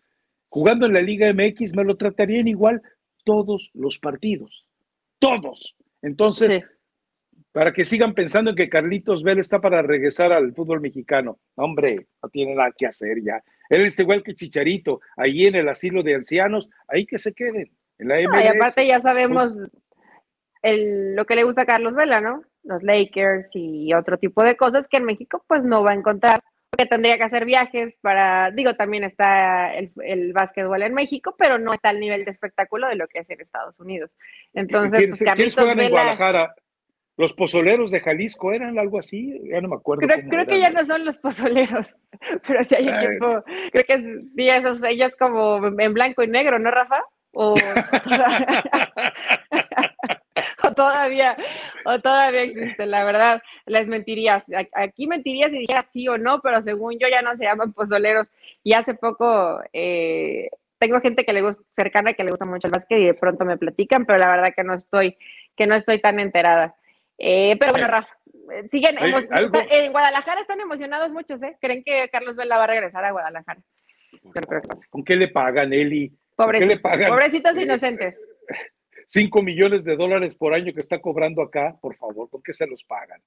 jugando 0.49 0.86
en 0.86 0.93
la 0.93 1.01
Liga 1.01 1.32
MX 1.34 1.75
me 1.75 1.86
lo 1.86 1.95
tratarían 1.95 2.47
igual 2.47 2.82
todos 3.23 3.71
los 3.73 3.97
partidos. 3.97 4.65
Todos. 5.19 5.78
Entonces, 6.01 6.63
para 7.58 7.74
que 7.74 7.86
sigan 7.86 8.14
pensando 8.14 8.51
en 8.51 8.55
que 8.55 8.70
Carlitos 8.70 9.24
Vela 9.24 9.41
está 9.41 9.60
para 9.60 9.82
regresar 9.82 10.32
al 10.32 10.53
fútbol 10.53 10.80
mexicano. 10.80 11.39
Hombre, 11.55 12.05
no 12.22 12.30
tiene 12.30 12.53
nada 12.53 12.72
que 12.78 12.86
hacer 12.86 13.18
ya. 13.24 13.43
Él 13.68 13.82
es 13.82 13.97
igual 13.97 14.22
que 14.22 14.36
Chicharito, 14.36 15.01
ahí 15.16 15.47
en 15.47 15.55
el 15.55 15.68
asilo 15.68 16.03
de 16.03 16.14
ancianos, 16.14 16.70
ahí 16.88 17.08
que 17.08 17.18
se 17.18 17.34
queden. 17.34 17.72
En 17.97 18.10
la 18.10 18.18
MLS. 18.18 18.43
y 18.43 18.47
aparte 18.47 18.86
ya 18.86 18.99
sabemos 18.99 19.58
el, 20.62 21.16
lo 21.16 21.26
que 21.26 21.36
le 21.36 21.45
gusta 21.45 21.64
a 21.64 21.66
Carlos 21.66 21.95
Vela, 21.95 22.22
¿no? 22.22 22.43
Los 22.62 22.84
Lakers 22.84 23.49
y 23.55 23.91
otro 23.95 24.20
tipo 24.20 24.43
de 24.43 24.55
cosas 24.55 24.88
que 24.88 24.97
en 24.97 25.05
México 25.05 25.43
pues 25.47 25.64
no 25.64 25.82
va 25.82 25.93
a 25.93 25.95
encontrar, 25.95 26.43
porque 26.70 26.86
tendría 26.86 27.18
que 27.18 27.24
hacer 27.24 27.45
viajes 27.45 27.97
para, 28.03 28.51
digo, 28.51 28.76
también 28.76 29.03
está 29.03 29.74
el, 29.74 29.91
el 30.03 30.32
básquetbol 30.32 30.84
en 30.84 30.93
México, 30.93 31.34
pero 31.39 31.58
no 31.58 31.74
está 31.74 31.89
al 31.89 31.99
nivel 31.99 32.24
de 32.24 32.30
espectáculo 32.30 32.88
de 32.88 32.97
lo 32.97 33.08
que 33.08 33.18
es 33.18 33.30
en 33.32 33.41
Estados 33.41 33.80
Unidos. 33.80 34.12
Entonces, 34.53 35.08
pues, 35.08 35.24
Carlitos 35.24 35.66
Vela, 35.66 35.86
en 35.86 35.89
Guadalajara? 35.89 36.53
Los 37.18 37.34
pozoleros 37.34 37.89
de 37.89 37.99
Jalisco 37.99 38.53
eran 38.53 38.78
algo 38.78 38.99
así, 38.99 39.41
ya 39.43 39.59
no 39.59 39.70
me 39.70 39.76
acuerdo. 39.76 40.07
Creo, 40.07 40.45
que 40.45 40.59
ya 40.59 40.70
no 40.70 40.86
son 40.86 41.03
los 41.03 41.18
pozoleros, 41.18 41.88
pero 42.47 42.63
sí 42.63 42.76
hay 42.76 42.88
equipo, 42.88 43.43
creo 43.72 43.86
que 43.86 44.22
sí, 44.36 44.47
esos, 44.47 44.84
ellas 44.84 45.15
como 45.18 45.65
en 45.80 45.93
blanco 45.93 46.22
y 46.22 46.28
negro, 46.28 46.59
¿no, 46.59 46.70
Rafa? 46.70 47.03
O, 47.34 47.55
todavía, 50.76 51.36
o 51.86 51.99
todavía 51.99 52.43
existe, 52.43 52.86
la 52.86 53.03
verdad, 53.03 53.41
les 53.65 53.88
mentirías. 53.88 54.45
Aquí 54.74 55.07
mentirías 55.07 55.51
si 55.51 55.59
dijeras 55.59 55.89
sí 55.91 56.07
o 56.07 56.18
no, 56.18 56.41
pero 56.41 56.61
según 56.61 56.97
yo 56.99 57.07
ya 57.07 57.22
no 57.22 57.36
se 57.36 57.43
llaman 57.43 57.74
pozoleros. 57.74 58.28
Y 58.63 58.74
hace 58.74 58.93
poco 58.93 59.59
eh, 59.74 60.49
tengo 60.80 60.99
gente 61.01 61.26
que 61.26 61.34
le 61.34 61.41
gusta, 61.41 61.63
cercana 61.76 62.13
que 62.13 62.24
le 62.24 62.32
gusta 62.32 62.45
mucho 62.45 62.68
el 62.68 62.74
básquet 62.74 62.99
y 62.99 63.05
de 63.05 63.13
pronto 63.13 63.45
me 63.45 63.57
platican, 63.57 64.05
pero 64.05 64.20
la 64.20 64.32
verdad 64.32 64.53
que 64.55 64.63
no 64.63 64.76
estoy, 64.76 65.18
que 65.55 65.68
no 65.68 65.76
estoy 65.76 66.01
tan 66.01 66.20
enterada. 66.20 66.76
Eh, 67.18 67.57
pero 67.59 67.72
bueno, 67.72 67.88
Rafa, 67.88 68.18
eh, 68.53 68.68
siguen 68.70 68.97
en 68.99 69.91
Guadalajara 69.91 70.41
están 70.41 70.61
emocionados 70.61 71.11
muchos, 71.11 71.41
¿eh? 71.43 71.57
Creen 71.59 71.84
que 71.84 72.09
Carlos 72.09 72.36
Vela 72.36 72.57
va 72.57 72.65
a 72.65 72.68
regresar 72.68 73.03
a 73.03 73.11
Guadalajara. 73.11 73.61
¿Con 74.89 75.03
qué 75.03 75.15
le 75.15 75.28
pagan, 75.28 75.74
Eli? 75.74 76.15
Pobrecitos 76.36 77.57
inocentes. 77.57 78.24
Cinco 79.07 79.41
millones 79.41 79.86
de 79.86 79.95
dólares 79.95 80.36
por 80.36 80.53
año 80.53 80.74
que 80.74 80.82
está 80.82 80.99
cobrando 80.99 81.41
acá, 81.41 81.78
por 81.82 81.95
favor, 81.95 82.30
¿con 82.30 82.41
qué 82.43 82.51
se 82.51 82.68
los 82.68 82.84
pagan? 82.84 83.22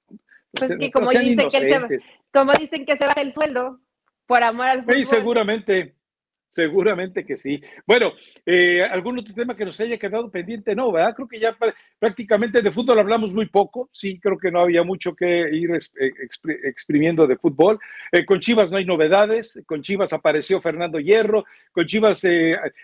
Pues 0.53 0.77
que 0.77 0.91
como, 0.91 1.11
dicen 1.11 1.49
que 1.49 1.51
se, 1.51 1.99
como 2.33 2.53
dicen 2.53 2.85
que 2.85 2.99
se 2.99 3.07
baja 3.07 3.23
el 3.23 3.33
sueldo 3.33 3.81
por 4.27 4.43
amor 4.43 4.67
al 4.67 4.83
fútbol. 4.83 4.97
Sí, 4.97 5.05
seguramente, 5.07 5.95
Seguramente 6.51 7.25
que 7.25 7.37
sí. 7.37 7.63
Bueno, 7.87 8.13
eh, 8.45 8.83
¿algún 8.83 9.17
otro 9.17 9.33
tema 9.33 9.57
que 9.57 9.65
nos 9.65 9.79
haya 9.81 9.97
quedado 9.97 10.29
pendiente? 10.33 10.75
No, 10.75 10.91
¿verdad? 10.91 11.15
Creo 11.15 11.29
que 11.29 11.39
ya 11.39 11.57
prácticamente 11.97 12.61
de 12.61 12.73
fútbol 12.73 12.99
hablamos 12.99 13.33
muy 13.33 13.47
poco. 13.47 13.89
Sí, 13.93 14.19
creo 14.19 14.37
que 14.37 14.51
no 14.51 14.61
había 14.61 14.83
mucho 14.83 15.15
que 15.15 15.49
ir 15.53 15.71
eh, 15.71 16.13
exprimiendo 16.65 17.29
de 17.29 17.37
fútbol. 17.37 17.79
Eh, 18.11 18.25
con 18.25 18.41
Chivas 18.41 18.73
no 18.73 18.79
hay 18.79 18.85
novedades. 18.85 19.63
Con 19.65 19.83
Chivas 19.83 20.13
apareció 20.13 20.61
Fernando 20.61 20.99
Hierro. 20.99 21.45
Con 21.71 21.87
Chivas, 21.87 22.27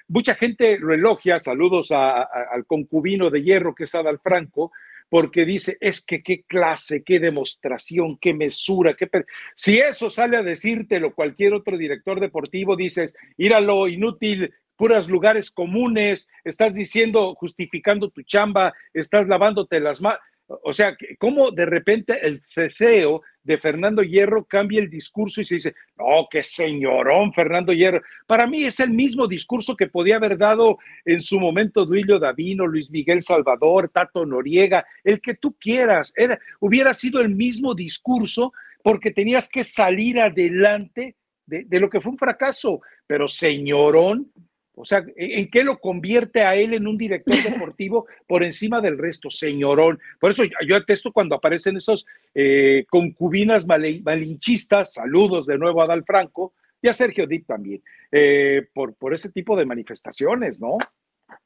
mucha 0.07 0.37
gente 0.37 0.79
lo 0.79 0.95
elogia. 0.95 1.41
Saludos 1.41 1.91
al 1.91 2.65
concubino 2.67 3.31
de 3.31 3.43
Hierro, 3.43 3.75
que 3.75 3.83
es 3.83 3.95
Adal 3.97 4.21
Franco 4.21 4.71
porque 5.09 5.45
dice, 5.45 5.77
es 5.81 6.05
que 6.05 6.23
qué 6.23 6.43
clase, 6.43 7.03
qué 7.05 7.21
demostración, 7.21 8.19
qué 8.19 8.35
mesura, 8.35 8.95
qué... 8.95 9.09
Si 9.55 9.79
eso 9.79 10.11
sale 10.11 10.37
a 10.37 10.43
decírtelo 10.43 11.15
cualquier 11.15 11.55
otro 11.55 11.77
director 11.77 12.21
deportivo, 12.21 12.77
dices, 12.77 13.15
ir 13.37 13.55
a 13.55 13.61
lo 13.61 13.87
inútil, 13.89 14.53
puros 14.77 15.09
lugares 15.09 15.51
comunes, 15.51 16.29
estás 16.45 16.75
diciendo, 16.75 17.35
justificando 17.35 18.11
tu 18.11 18.23
chamba, 18.23 18.75
estás 18.93 19.27
lavándote 19.27 19.81
las 19.81 20.01
manos. 20.01 20.21
O 20.49 20.73
sea, 20.73 20.97
¿cómo 21.19 21.51
de 21.51 21.67
repente 21.67 22.19
el 22.23 22.41
ceceo 22.55 23.23
de 23.43 23.59
Fernando 23.59 24.03
Hierro 24.03 24.45
cambia 24.45 24.81
el 24.81 24.89
discurso 24.89 25.41
y 25.41 25.45
se 25.45 25.57
dice, 25.57 25.75
no, 25.99 26.29
qué 26.31 26.41
señorón 26.43 27.33
Fernando 27.33 27.73
Hierro? 27.73 28.03
Para 28.27 28.47
mí 28.47 28.65
es 28.65 28.79
el 28.79 28.91
mismo 28.91 29.27
discurso 29.27 29.77
que 29.77 29.89
podía 29.89 30.17
haber 30.17 30.39
dado 30.39 30.79
en 31.05 31.21
su 31.21 31.41
momento 31.41 31.85
Duilio 31.85 32.21
Davino, 32.21 32.67
Luis 32.67 32.91
Miguel 32.91 33.23
Salvador, 33.23 33.91
Tato 33.93 34.25
Noriega, 34.25 34.87
el 35.03 35.21
que 35.21 35.35
tú 35.35 35.57
quieras. 35.59 36.13
Era, 36.17 36.39
hubiera 36.61 36.95
sido 36.95 37.21
el 37.21 37.35
mismo 37.35 37.75
discurso 37.75 38.53
porque 38.85 39.11
tenías 39.11 39.49
que 39.49 39.65
salir 39.65 40.21
adelante 40.21 41.17
de, 41.45 41.65
de 41.65 41.81
lo 41.81 41.91
que 41.91 42.01
fue 42.01 42.13
un 42.13 42.19
fracaso. 42.19 42.81
Pero 43.09 43.27
señorón, 43.27 44.31
o 44.79 44.85
sea, 44.85 45.03
¿en 45.17 45.51
qué 45.51 45.65
lo 45.65 45.79
convierte 45.79 46.43
a 46.43 46.55
él 46.55 46.75
en 46.75 46.87
un 46.87 46.99
director 46.99 47.35
deportivo 47.43 48.07
por 48.29 48.45
encima 48.45 48.83
del 48.83 48.99
resto? 48.99 49.31
Señorón. 49.31 49.99
Por 50.21 50.31
eso 50.31 50.45
yo 50.67 50.77
atesto 50.77 51.13
cuando 51.13 51.35
aparecen 51.35 51.79
esos 51.79 52.07
eh, 52.35 52.85
concubinas 52.91 53.67
malinchistas, 53.67 54.93
saludos 54.93 55.47
de 55.47 55.57
nuevo 55.57 55.83
a 55.83 55.87
Dal 55.87 56.05
Franco 56.05 56.53
y 56.83 56.89
a 56.89 56.93
Sergio 56.93 57.27
Dip 57.27 57.47
también, 57.47 57.83
eh, 58.13 58.69
por, 58.75 58.95
por 58.95 59.15
ese 59.15 59.31
tipo 59.31 59.57
de 59.57 59.65
manifestaciones, 59.65 60.61
¿no? 60.61 60.77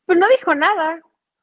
Pues 0.04 0.18
no 0.18 0.26
dijo 0.28 0.52
nada. 0.56 1.00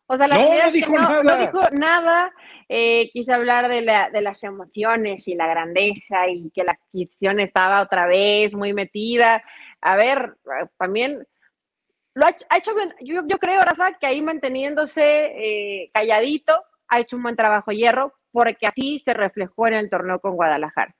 O 0.07 0.17
sea, 0.17 0.27
la 0.27 0.35
no, 0.35 0.65
no 0.65 0.71
dijo 0.71 0.91
nada. 0.93 1.23
No 1.23 1.37
dijo 1.37 1.69
nada. 1.71 2.33
Eh, 2.67 3.09
quise 3.13 3.33
hablar 3.33 3.69
de, 3.69 3.81
la, 3.81 4.09
de 4.09 4.21
las 4.21 4.43
emociones 4.43 5.25
y 5.27 5.35
la 5.35 5.47
grandeza 5.47 6.27
y 6.27 6.49
que 6.51 6.65
la 6.65 6.73
afición 6.73 7.39
estaba 7.39 7.81
otra 7.81 8.07
vez 8.07 8.53
muy 8.53 8.73
metida. 8.73 9.41
A 9.81 9.95
ver, 9.95 10.35
también 10.77 11.25
lo 12.17 12.25
ha, 12.25 12.57
hecho 12.57 12.71
yo, 13.01 13.21
yo, 13.27 13.37
creo, 13.37 13.61
Rafa, 13.61 13.93
que 13.93 14.07
ahí 14.07 14.23
manteniéndose 14.23 15.01
eh, 15.03 15.91
calladito, 15.93 16.63
ha 16.87 16.99
hecho 16.99 17.15
un 17.15 17.21
buen 17.21 17.35
trabajo 17.35 17.71
Hierro, 17.71 18.11
porque 18.31 18.65
así 18.65 18.99
se 19.05 19.13
reflejó 19.13 19.67
en 19.67 19.75
el 19.75 19.89
torneo 19.89 20.19
con 20.19 20.35
Guadalajara. 20.35 20.95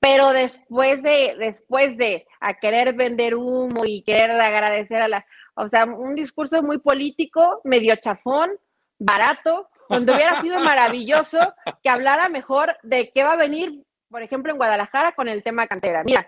pero 0.00 0.30
después 0.30 1.00
de, 1.04 1.36
después 1.38 1.96
de 1.96 2.26
a 2.40 2.54
querer 2.54 2.94
vender 2.94 3.36
humo 3.36 3.84
y 3.84 4.02
querer 4.02 4.32
agradecer 4.32 5.00
a 5.00 5.06
la, 5.06 5.26
o 5.54 5.68
sea, 5.68 5.84
un 5.84 6.16
discurso 6.16 6.60
muy 6.60 6.78
político, 6.78 7.60
medio 7.62 7.94
chafón, 7.94 8.50
barato, 8.98 9.68
donde 9.88 10.12
hubiera 10.12 10.42
sido 10.42 10.58
maravilloso 10.64 11.38
que 11.84 11.88
hablara 11.88 12.28
mejor 12.28 12.76
de 12.82 13.12
qué 13.14 13.22
va 13.22 13.34
a 13.34 13.36
venir, 13.36 13.84
por 14.10 14.22
ejemplo, 14.22 14.50
en 14.50 14.58
Guadalajara 14.58 15.12
con 15.12 15.28
el 15.28 15.44
tema 15.44 15.68
cantera. 15.68 16.02
Mira, 16.02 16.26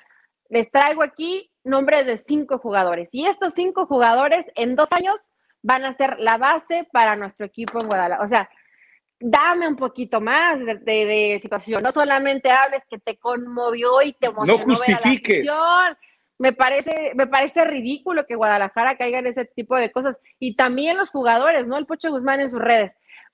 les 0.48 0.70
traigo 0.70 1.02
aquí 1.02 1.49
nombres 1.64 2.06
de 2.06 2.18
cinco 2.18 2.58
jugadores 2.58 3.08
y 3.12 3.26
estos 3.26 3.52
cinco 3.54 3.86
jugadores 3.86 4.46
en 4.54 4.76
dos 4.76 4.90
años 4.92 5.30
van 5.62 5.84
a 5.84 5.92
ser 5.92 6.18
la 6.18 6.38
base 6.38 6.88
para 6.92 7.16
nuestro 7.16 7.46
equipo 7.46 7.80
en 7.80 7.86
Guadalajara. 7.86 8.24
O 8.24 8.28
sea, 8.28 8.50
dame 9.18 9.68
un 9.68 9.76
poquito 9.76 10.20
más 10.20 10.60
de, 10.64 11.38
situación. 11.40 11.82
No 11.82 11.92
solamente 11.92 12.50
hables 12.50 12.82
que 12.88 12.98
te 12.98 13.18
conmovió 13.18 14.02
y 14.02 14.14
te 14.14 14.26
emocionó. 14.26 14.58
No 14.58 14.64
justifiques. 14.64 15.46
me 16.38 16.52
parece, 16.52 17.12
me 17.14 17.26
parece 17.26 17.64
ridículo 17.64 18.26
que 18.26 18.36
Guadalajara 18.36 18.96
caiga 18.96 19.18
en 19.18 19.26
ese 19.26 19.44
tipo 19.44 19.76
de 19.76 19.92
cosas. 19.92 20.16
Y 20.38 20.56
también 20.56 20.96
los 20.96 21.10
jugadores, 21.10 21.68
¿no? 21.68 21.76
El 21.76 21.86
Pocho 21.86 22.10
Guzmán 22.10 22.40
en 22.40 22.50
sus 22.50 22.60
redes. 22.60 22.92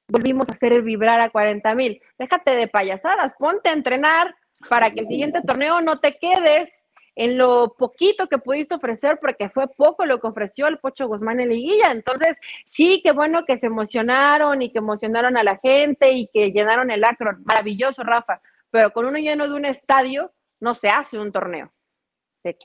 Volvimos 0.08 0.48
a 0.48 0.52
hacer 0.52 0.82
vibrar 0.82 1.20
a 1.20 1.30
40 1.30 1.74
mil. 1.74 2.00
Déjate 2.18 2.52
de 2.52 2.68
payasadas, 2.68 3.34
ponte 3.38 3.68
a 3.68 3.72
entrenar 3.72 4.34
para 4.68 4.90
que 4.90 5.00
el 5.00 5.06
siguiente 5.06 5.42
torneo 5.42 5.80
no 5.80 6.00
te 6.00 6.18
quedes 6.18 6.70
en 7.16 7.38
lo 7.38 7.74
poquito 7.78 8.28
que 8.28 8.36
pudiste 8.36 8.74
ofrecer, 8.74 9.18
porque 9.18 9.48
fue 9.48 9.66
poco 9.68 10.04
lo 10.04 10.20
que 10.20 10.26
ofreció 10.26 10.66
el 10.66 10.78
Pocho 10.78 11.08
Guzmán 11.08 11.40
en 11.40 11.48
Liguilla. 11.48 11.90
Entonces, 11.90 12.36
sí, 12.68 13.00
qué 13.02 13.12
bueno 13.12 13.46
que 13.46 13.56
se 13.56 13.66
emocionaron 13.66 14.60
y 14.60 14.70
que 14.70 14.78
emocionaron 14.78 15.38
a 15.38 15.42
la 15.42 15.56
gente 15.56 16.12
y 16.12 16.28
que 16.28 16.52
llenaron 16.52 16.90
el 16.90 17.02
acro. 17.04 17.32
Maravilloso, 17.44 18.02
Rafa. 18.02 18.42
Pero 18.70 18.92
con 18.92 19.06
uno 19.06 19.18
lleno 19.18 19.48
de 19.48 19.54
un 19.54 19.64
estadio 19.64 20.30
no 20.60 20.74
se 20.74 20.88
hace 20.88 21.18
un 21.18 21.32
torneo. 21.32 21.72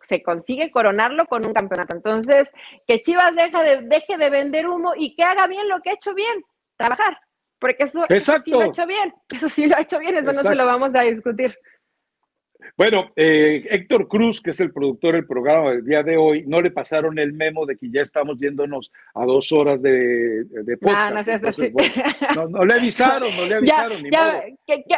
Se, 0.07 0.21
consigue 0.21 0.69
coronarlo 0.69 1.25
con 1.25 1.45
un 1.45 1.53
campeonato. 1.53 1.95
Entonces, 1.95 2.51
que 2.85 3.01
Chivas 3.01 3.33
deje 3.33 3.63
de, 3.63 3.81
deje 3.87 4.17
de 4.17 4.29
vender 4.29 4.67
humo 4.67 4.93
y 4.95 5.15
que 5.15 5.23
haga 5.23 5.47
bien 5.47 5.67
lo 5.69 5.81
que 5.81 5.91
ha 5.91 5.93
hecho 5.93 6.13
bien, 6.13 6.43
trabajar. 6.75 7.17
Porque 7.57 7.83
eso, 7.83 8.05
sí 8.43 8.51
lo 8.51 8.61
ha 8.61 8.65
hecho 8.65 8.85
bien. 8.85 9.13
Eso 9.33 9.49
sí 9.49 9.67
lo 9.67 9.77
ha 9.77 9.81
hecho 9.81 9.97
bien, 9.97 10.17
eso 10.17 10.33
no 10.33 10.41
se 10.41 10.55
lo 10.55 10.65
vamos 10.65 10.93
a 10.93 11.01
discutir. 11.01 11.57
Bueno, 12.77 13.11
eh, 13.15 13.65
Héctor 13.69 14.07
Cruz, 14.07 14.41
que 14.41 14.51
es 14.51 14.59
el 14.59 14.71
productor 14.71 15.15
del 15.15 15.25
programa 15.25 15.71
del 15.71 15.85
día 15.85 16.03
de 16.03 16.17
hoy, 16.17 16.43
no 16.47 16.61
le 16.61 16.71
pasaron 16.71 17.19
el 17.19 17.33
memo 17.33 17.65
de 17.65 17.77
que 17.77 17.89
ya 17.89 18.01
estamos 18.01 18.37
yéndonos 18.39 18.91
a 19.13 19.25
dos 19.25 19.51
horas 19.51 19.81
de, 19.81 20.43
de 20.45 20.77
podcast. 20.77 21.59
No, 22.35 22.47
no, 22.47 22.63
le 22.63 22.73
avisaron, 22.73 23.29
no 23.35 23.45
le 23.45 23.55
avisaron. 23.57 24.03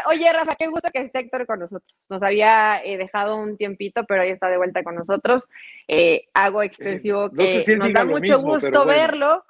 oye, 0.08 0.34
Rafa, 0.34 0.56
qué 0.56 0.68
gusto 0.68 0.90
que 0.94 1.02
esté 1.02 1.20
Héctor 1.20 1.46
con 1.46 1.60
nosotros. 1.60 1.94
Nos 2.10 2.22
había 2.22 2.84
eh, 2.84 2.98
dejado 2.98 3.38
un 3.38 3.58
tiempito, 3.58 4.04
pero 4.08 4.24
ahí 4.24 4.30
está 4.30 4.50
de 4.50 4.58
vuelta 4.58 4.84
con 4.84 4.96
nosotros. 4.96 5.48
Eh, 5.88 6.26
hago 6.34 6.64
extensivo 6.64 7.30
que 7.30 7.76
nos 7.78 7.94
da 7.94 8.06
mucho 8.06 8.42
gusto 8.42 8.86
verlo 8.86 9.44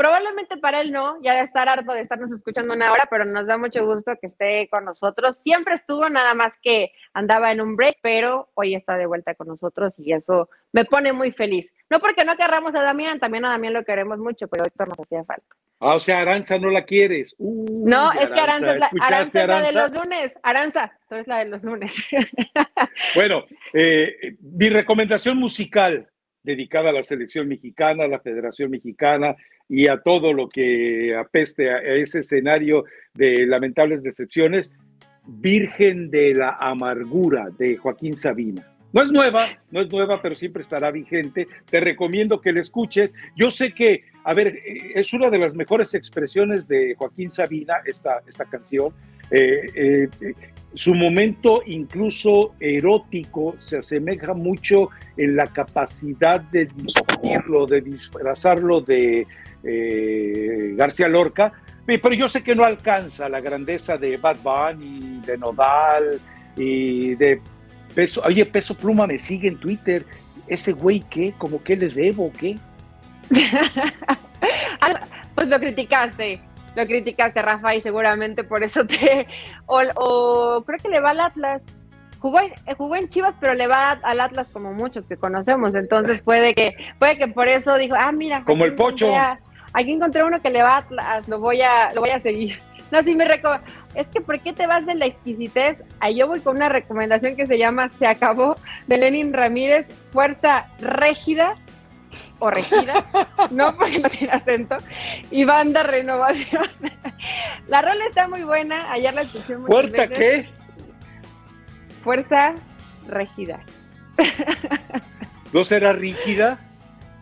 Probablemente 0.00 0.56
para 0.56 0.80
él 0.80 0.92
no, 0.92 1.20
ya 1.20 1.34
de 1.34 1.42
estar 1.42 1.68
harto 1.68 1.92
de 1.92 2.00
estarnos 2.00 2.32
escuchando 2.32 2.72
una 2.72 2.90
hora, 2.90 3.06
pero 3.10 3.26
nos 3.26 3.46
da 3.46 3.58
mucho 3.58 3.84
gusto 3.84 4.16
que 4.18 4.28
esté 4.28 4.66
con 4.70 4.86
nosotros. 4.86 5.36
Siempre 5.36 5.74
estuvo, 5.74 6.08
nada 6.08 6.32
más 6.32 6.54
que 6.62 6.92
andaba 7.12 7.52
en 7.52 7.60
un 7.60 7.76
break, 7.76 7.98
pero 8.00 8.48
hoy 8.54 8.74
está 8.74 8.96
de 8.96 9.04
vuelta 9.04 9.34
con 9.34 9.48
nosotros 9.48 9.92
y 9.98 10.14
eso 10.14 10.48
me 10.72 10.86
pone 10.86 11.12
muy 11.12 11.32
feliz. 11.32 11.74
No 11.90 12.00
porque 12.00 12.24
no 12.24 12.34
querramos 12.34 12.74
a 12.74 12.80
Damián, 12.80 13.20
también 13.20 13.44
a 13.44 13.50
Damián 13.50 13.74
lo 13.74 13.84
queremos 13.84 14.18
mucho, 14.18 14.48
pero 14.48 14.64
Héctor 14.64 14.88
nos 14.88 15.00
hacía 15.00 15.22
falta. 15.22 15.54
Ah, 15.80 15.96
o 15.96 16.00
sea, 16.00 16.20
Aranza 16.22 16.58
no 16.58 16.70
la 16.70 16.86
quieres. 16.86 17.36
no, 17.38 18.10
es 18.12 18.30
que 18.30 18.40
Aranza, 18.40 18.72
es 18.72 18.80
la, 18.80 18.90
Aranza, 19.02 19.46
la 19.46 19.62
de 19.62 19.72
los 19.72 19.92
lunes. 19.92 20.32
Aranza, 20.42 20.98
tú 21.10 21.16
eres 21.16 21.26
la 21.26 21.38
de 21.40 21.44
los 21.44 21.62
lunes. 21.62 22.08
bueno, 23.14 23.44
eh, 23.74 24.34
mi 24.40 24.70
recomendación 24.70 25.36
musical 25.36 26.08
dedicada 26.42 26.88
a 26.88 26.94
la 26.94 27.02
selección 27.02 27.48
mexicana, 27.48 28.04
a 28.04 28.08
la 28.08 28.20
Federación 28.20 28.70
Mexicana, 28.70 29.36
y 29.70 29.86
a 29.86 30.00
todo 30.02 30.32
lo 30.32 30.48
que 30.48 31.16
apeste 31.16 31.70
a 31.70 31.78
ese 31.78 32.18
escenario 32.18 32.84
de 33.14 33.46
lamentables 33.46 34.02
decepciones, 34.02 34.72
Virgen 35.24 36.10
de 36.10 36.34
la 36.34 36.56
Amargura 36.60 37.50
de 37.56 37.76
Joaquín 37.76 38.16
Sabina. 38.16 38.66
No 38.92 39.02
es 39.02 39.12
nueva, 39.12 39.46
no 39.70 39.80
es 39.80 39.92
nueva, 39.92 40.20
pero 40.20 40.34
siempre 40.34 40.62
estará 40.62 40.90
vigente. 40.90 41.46
Te 41.70 41.78
recomiendo 41.78 42.40
que 42.40 42.52
la 42.52 42.58
escuches. 42.58 43.14
Yo 43.36 43.52
sé 43.52 43.72
que, 43.72 44.02
a 44.24 44.34
ver, 44.34 44.58
es 44.96 45.12
una 45.12 45.30
de 45.30 45.38
las 45.38 45.54
mejores 45.54 45.94
expresiones 45.94 46.66
de 46.66 46.96
Joaquín 46.98 47.30
Sabina, 47.30 47.74
esta, 47.84 48.20
esta 48.26 48.46
canción. 48.46 48.92
Eh, 49.30 49.70
eh, 49.76 50.08
su 50.74 50.96
momento 50.96 51.62
incluso 51.66 52.56
erótico 52.58 53.54
se 53.58 53.78
asemeja 53.78 54.34
mucho 54.34 54.90
en 55.16 55.36
la 55.36 55.46
capacidad 55.46 56.40
de 56.40 56.66
disfrazarlo, 56.66 57.66
de 57.66 57.80
disfrazarlo 57.80 58.80
de, 58.80 59.24
eh, 59.62 60.72
García 60.74 61.08
Lorca, 61.08 61.52
pero 61.98 62.14
yo 62.14 62.28
sé 62.28 62.42
que 62.42 62.54
no 62.54 62.64
alcanza 62.64 63.28
la 63.28 63.40
grandeza 63.40 63.96
de 63.96 64.16
Bad 64.16 64.36
Bunny, 64.42 65.20
de 65.26 65.38
Nodal 65.38 66.20
y 66.56 67.14
de 67.16 67.40
Peso. 67.94 68.22
Oye, 68.24 68.46
Peso 68.46 68.76
Pluma 68.76 69.06
me 69.06 69.18
sigue 69.18 69.48
en 69.48 69.58
Twitter. 69.58 70.04
¿Ese 70.46 70.72
güey 70.72 71.00
qué? 71.10 71.34
¿Cómo 71.38 71.62
que 71.62 71.76
le 71.76 71.88
debo 71.88 72.32
qué? 72.38 72.56
pues 75.34 75.48
lo 75.48 75.58
criticaste, 75.58 76.40
lo 76.74 76.86
criticaste, 76.86 77.42
Rafa, 77.42 77.74
y 77.74 77.82
seguramente 77.82 78.44
por 78.44 78.62
eso 78.62 78.86
te. 78.86 79.26
O, 79.66 80.62
creo 80.66 80.78
que 80.78 80.88
le 80.88 81.00
va 81.00 81.10
al 81.10 81.20
Atlas. 81.20 81.62
Jugó, 82.18 82.38
jugó 82.76 82.96
en 82.96 83.08
Chivas, 83.08 83.36
pero 83.40 83.54
le 83.54 83.66
va 83.66 83.92
al 84.02 84.20
Atlas 84.20 84.50
como 84.50 84.74
muchos 84.74 85.06
que 85.06 85.16
conocemos. 85.16 85.74
Entonces 85.74 86.20
puede 86.20 86.54
que, 86.54 86.72
puede 86.98 87.16
que 87.16 87.28
por 87.28 87.48
eso 87.48 87.76
dijo, 87.76 87.96
ah, 87.98 88.12
mira. 88.12 88.44
Como 88.44 88.64
el 88.64 88.74
pocho. 88.74 89.10
Aquí 89.72 89.92
encontré 89.92 90.24
uno 90.24 90.40
que 90.40 90.50
le 90.50 90.62
va 90.62 90.84
a 90.98 91.20
lo 91.26 91.38
voy 91.38 91.62
a, 91.62 91.92
lo 91.94 92.00
voy 92.00 92.10
a 92.10 92.18
seguir. 92.18 92.60
No, 92.90 93.00
sí 93.04 93.14
me 93.14 93.24
Es 93.94 94.08
que 94.08 94.20
¿por 94.20 94.40
qué 94.40 94.52
te 94.52 94.66
vas 94.66 94.84
de 94.84 94.96
la 94.96 95.06
exquisitez? 95.06 95.80
Ahí 96.00 96.16
yo 96.16 96.26
voy 96.26 96.40
con 96.40 96.56
una 96.56 96.68
recomendación 96.68 97.36
que 97.36 97.46
se 97.46 97.56
llama 97.56 97.88
Se 97.88 98.04
acabó 98.04 98.56
de 98.88 98.98
Lenin 98.98 99.32
Ramírez, 99.32 99.86
Fuerza 100.10 100.66
Régida 100.80 101.54
o 102.40 102.50
Regida, 102.50 102.94
no 103.52 103.76
porque 103.76 104.00
no 104.00 104.08
tiene 104.08 104.32
acento, 104.32 104.76
y 105.30 105.44
Banda 105.44 105.84
Renovación. 105.84 106.66
La 107.68 107.80
rola 107.80 108.04
está 108.08 108.26
muy 108.26 108.42
buena, 108.42 108.90
ayer 108.90 109.14
la 109.14 109.22
escuché 109.22 109.56
muchas 109.56 109.88
¿Fuerza 109.88 110.08
qué? 110.08 110.48
Fuerza 112.02 112.54
Régida. 113.06 113.60
¿No 115.52 115.64
será 115.64 115.92
rígida? 115.92 116.58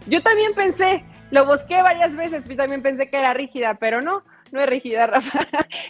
Yo 0.06 0.22
también 0.22 0.54
pensé, 0.54 1.04
lo 1.30 1.46
busqué 1.46 1.82
varias 1.82 2.14
veces, 2.16 2.42
pues 2.44 2.56
también 2.56 2.82
pensé 2.82 3.08
que 3.08 3.18
era 3.18 3.34
rígida, 3.34 3.74
pero 3.74 4.00
no, 4.00 4.22
no 4.52 4.60
es 4.60 4.68
rígida, 4.68 5.06
Rafa. 5.08 5.40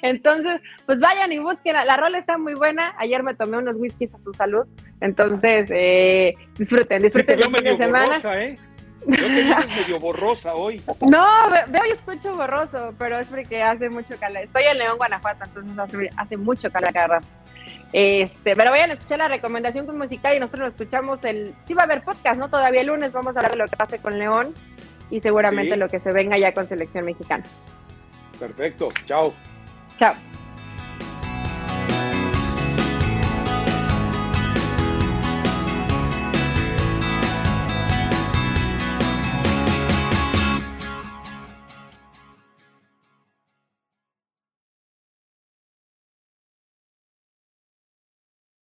Entonces, 0.03 0.61
pues 0.87 1.01
vayan 1.01 1.33
y 1.33 1.39
busquen. 1.39 1.75
La 1.75 1.97
rola 1.97 2.19
está 2.19 2.39
muy 2.39 2.55
buena. 2.55 2.95
Ayer 2.99 3.23
me 3.23 3.35
tomé 3.35 3.59
unos 3.59 3.77
whiskies 3.77 4.15
a 4.15 4.21
su 4.21 4.35
salud. 4.35 4.67
Entonces, 5.01 5.71
eh, 5.73 6.35
disfruten, 6.57 7.03
disfruten 7.03 7.41
sí, 7.41 7.65
de 7.65 7.77
semana. 7.77 8.07
Borrosa, 8.07 8.43
¿eh? 8.43 8.59
Yo 9.07 9.27
te 9.27 9.77
medio 9.81 10.01
borrosa 10.01 10.55
hoy. 10.55 10.83
No, 11.01 11.25
veo 11.69 11.83
y 11.87 11.93
escucho 11.93 12.35
borroso, 12.35 12.95
pero 12.99 13.19
es 13.19 13.29
porque 13.29 13.63
hace 13.63 13.89
mucho 13.89 14.17
calor. 14.19 14.43
Estoy 14.43 14.65
en 14.65 14.79
León, 14.79 14.99
Guanajuato, 14.99 15.45
entonces 15.45 16.11
hace 16.17 16.37
mucho 16.37 16.71
calor 16.71 16.91
acá. 16.91 17.21
Este, 17.93 18.55
pero 18.55 18.71
vayan 18.71 18.91
a 18.91 18.95
escuchar 18.95 19.19
la 19.19 19.29
recomendación 19.29 19.87
musical 19.97 20.37
y 20.37 20.41
nosotros 20.41 20.61
lo 20.61 20.69
escuchamos 20.69 21.25
el. 21.25 21.55
Sí, 21.63 21.73
va 21.73 21.83
a 21.83 21.85
haber 21.85 22.03
podcast, 22.03 22.39
¿no? 22.39 22.51
Todavía 22.51 22.83
el 22.83 22.89
lunes 22.89 23.13
vamos 23.13 23.37
a 23.37 23.39
hablar 23.39 23.53
de 23.53 23.59
lo 23.59 23.69
que 23.69 23.77
pase 23.77 23.99
con 23.99 24.19
León 24.19 24.53
y 25.11 25.21
seguramente 25.21 25.77
lo 25.77 25.89
que 25.89 26.01
se 26.01 26.13
venga 26.13 26.39
ya 26.39 26.53
con 26.53 26.67
selección 26.67 27.05
mexicana. 27.05 27.45
Perfecto, 28.39 28.89
chao. 29.07 29.33
Chao. 29.99 30.15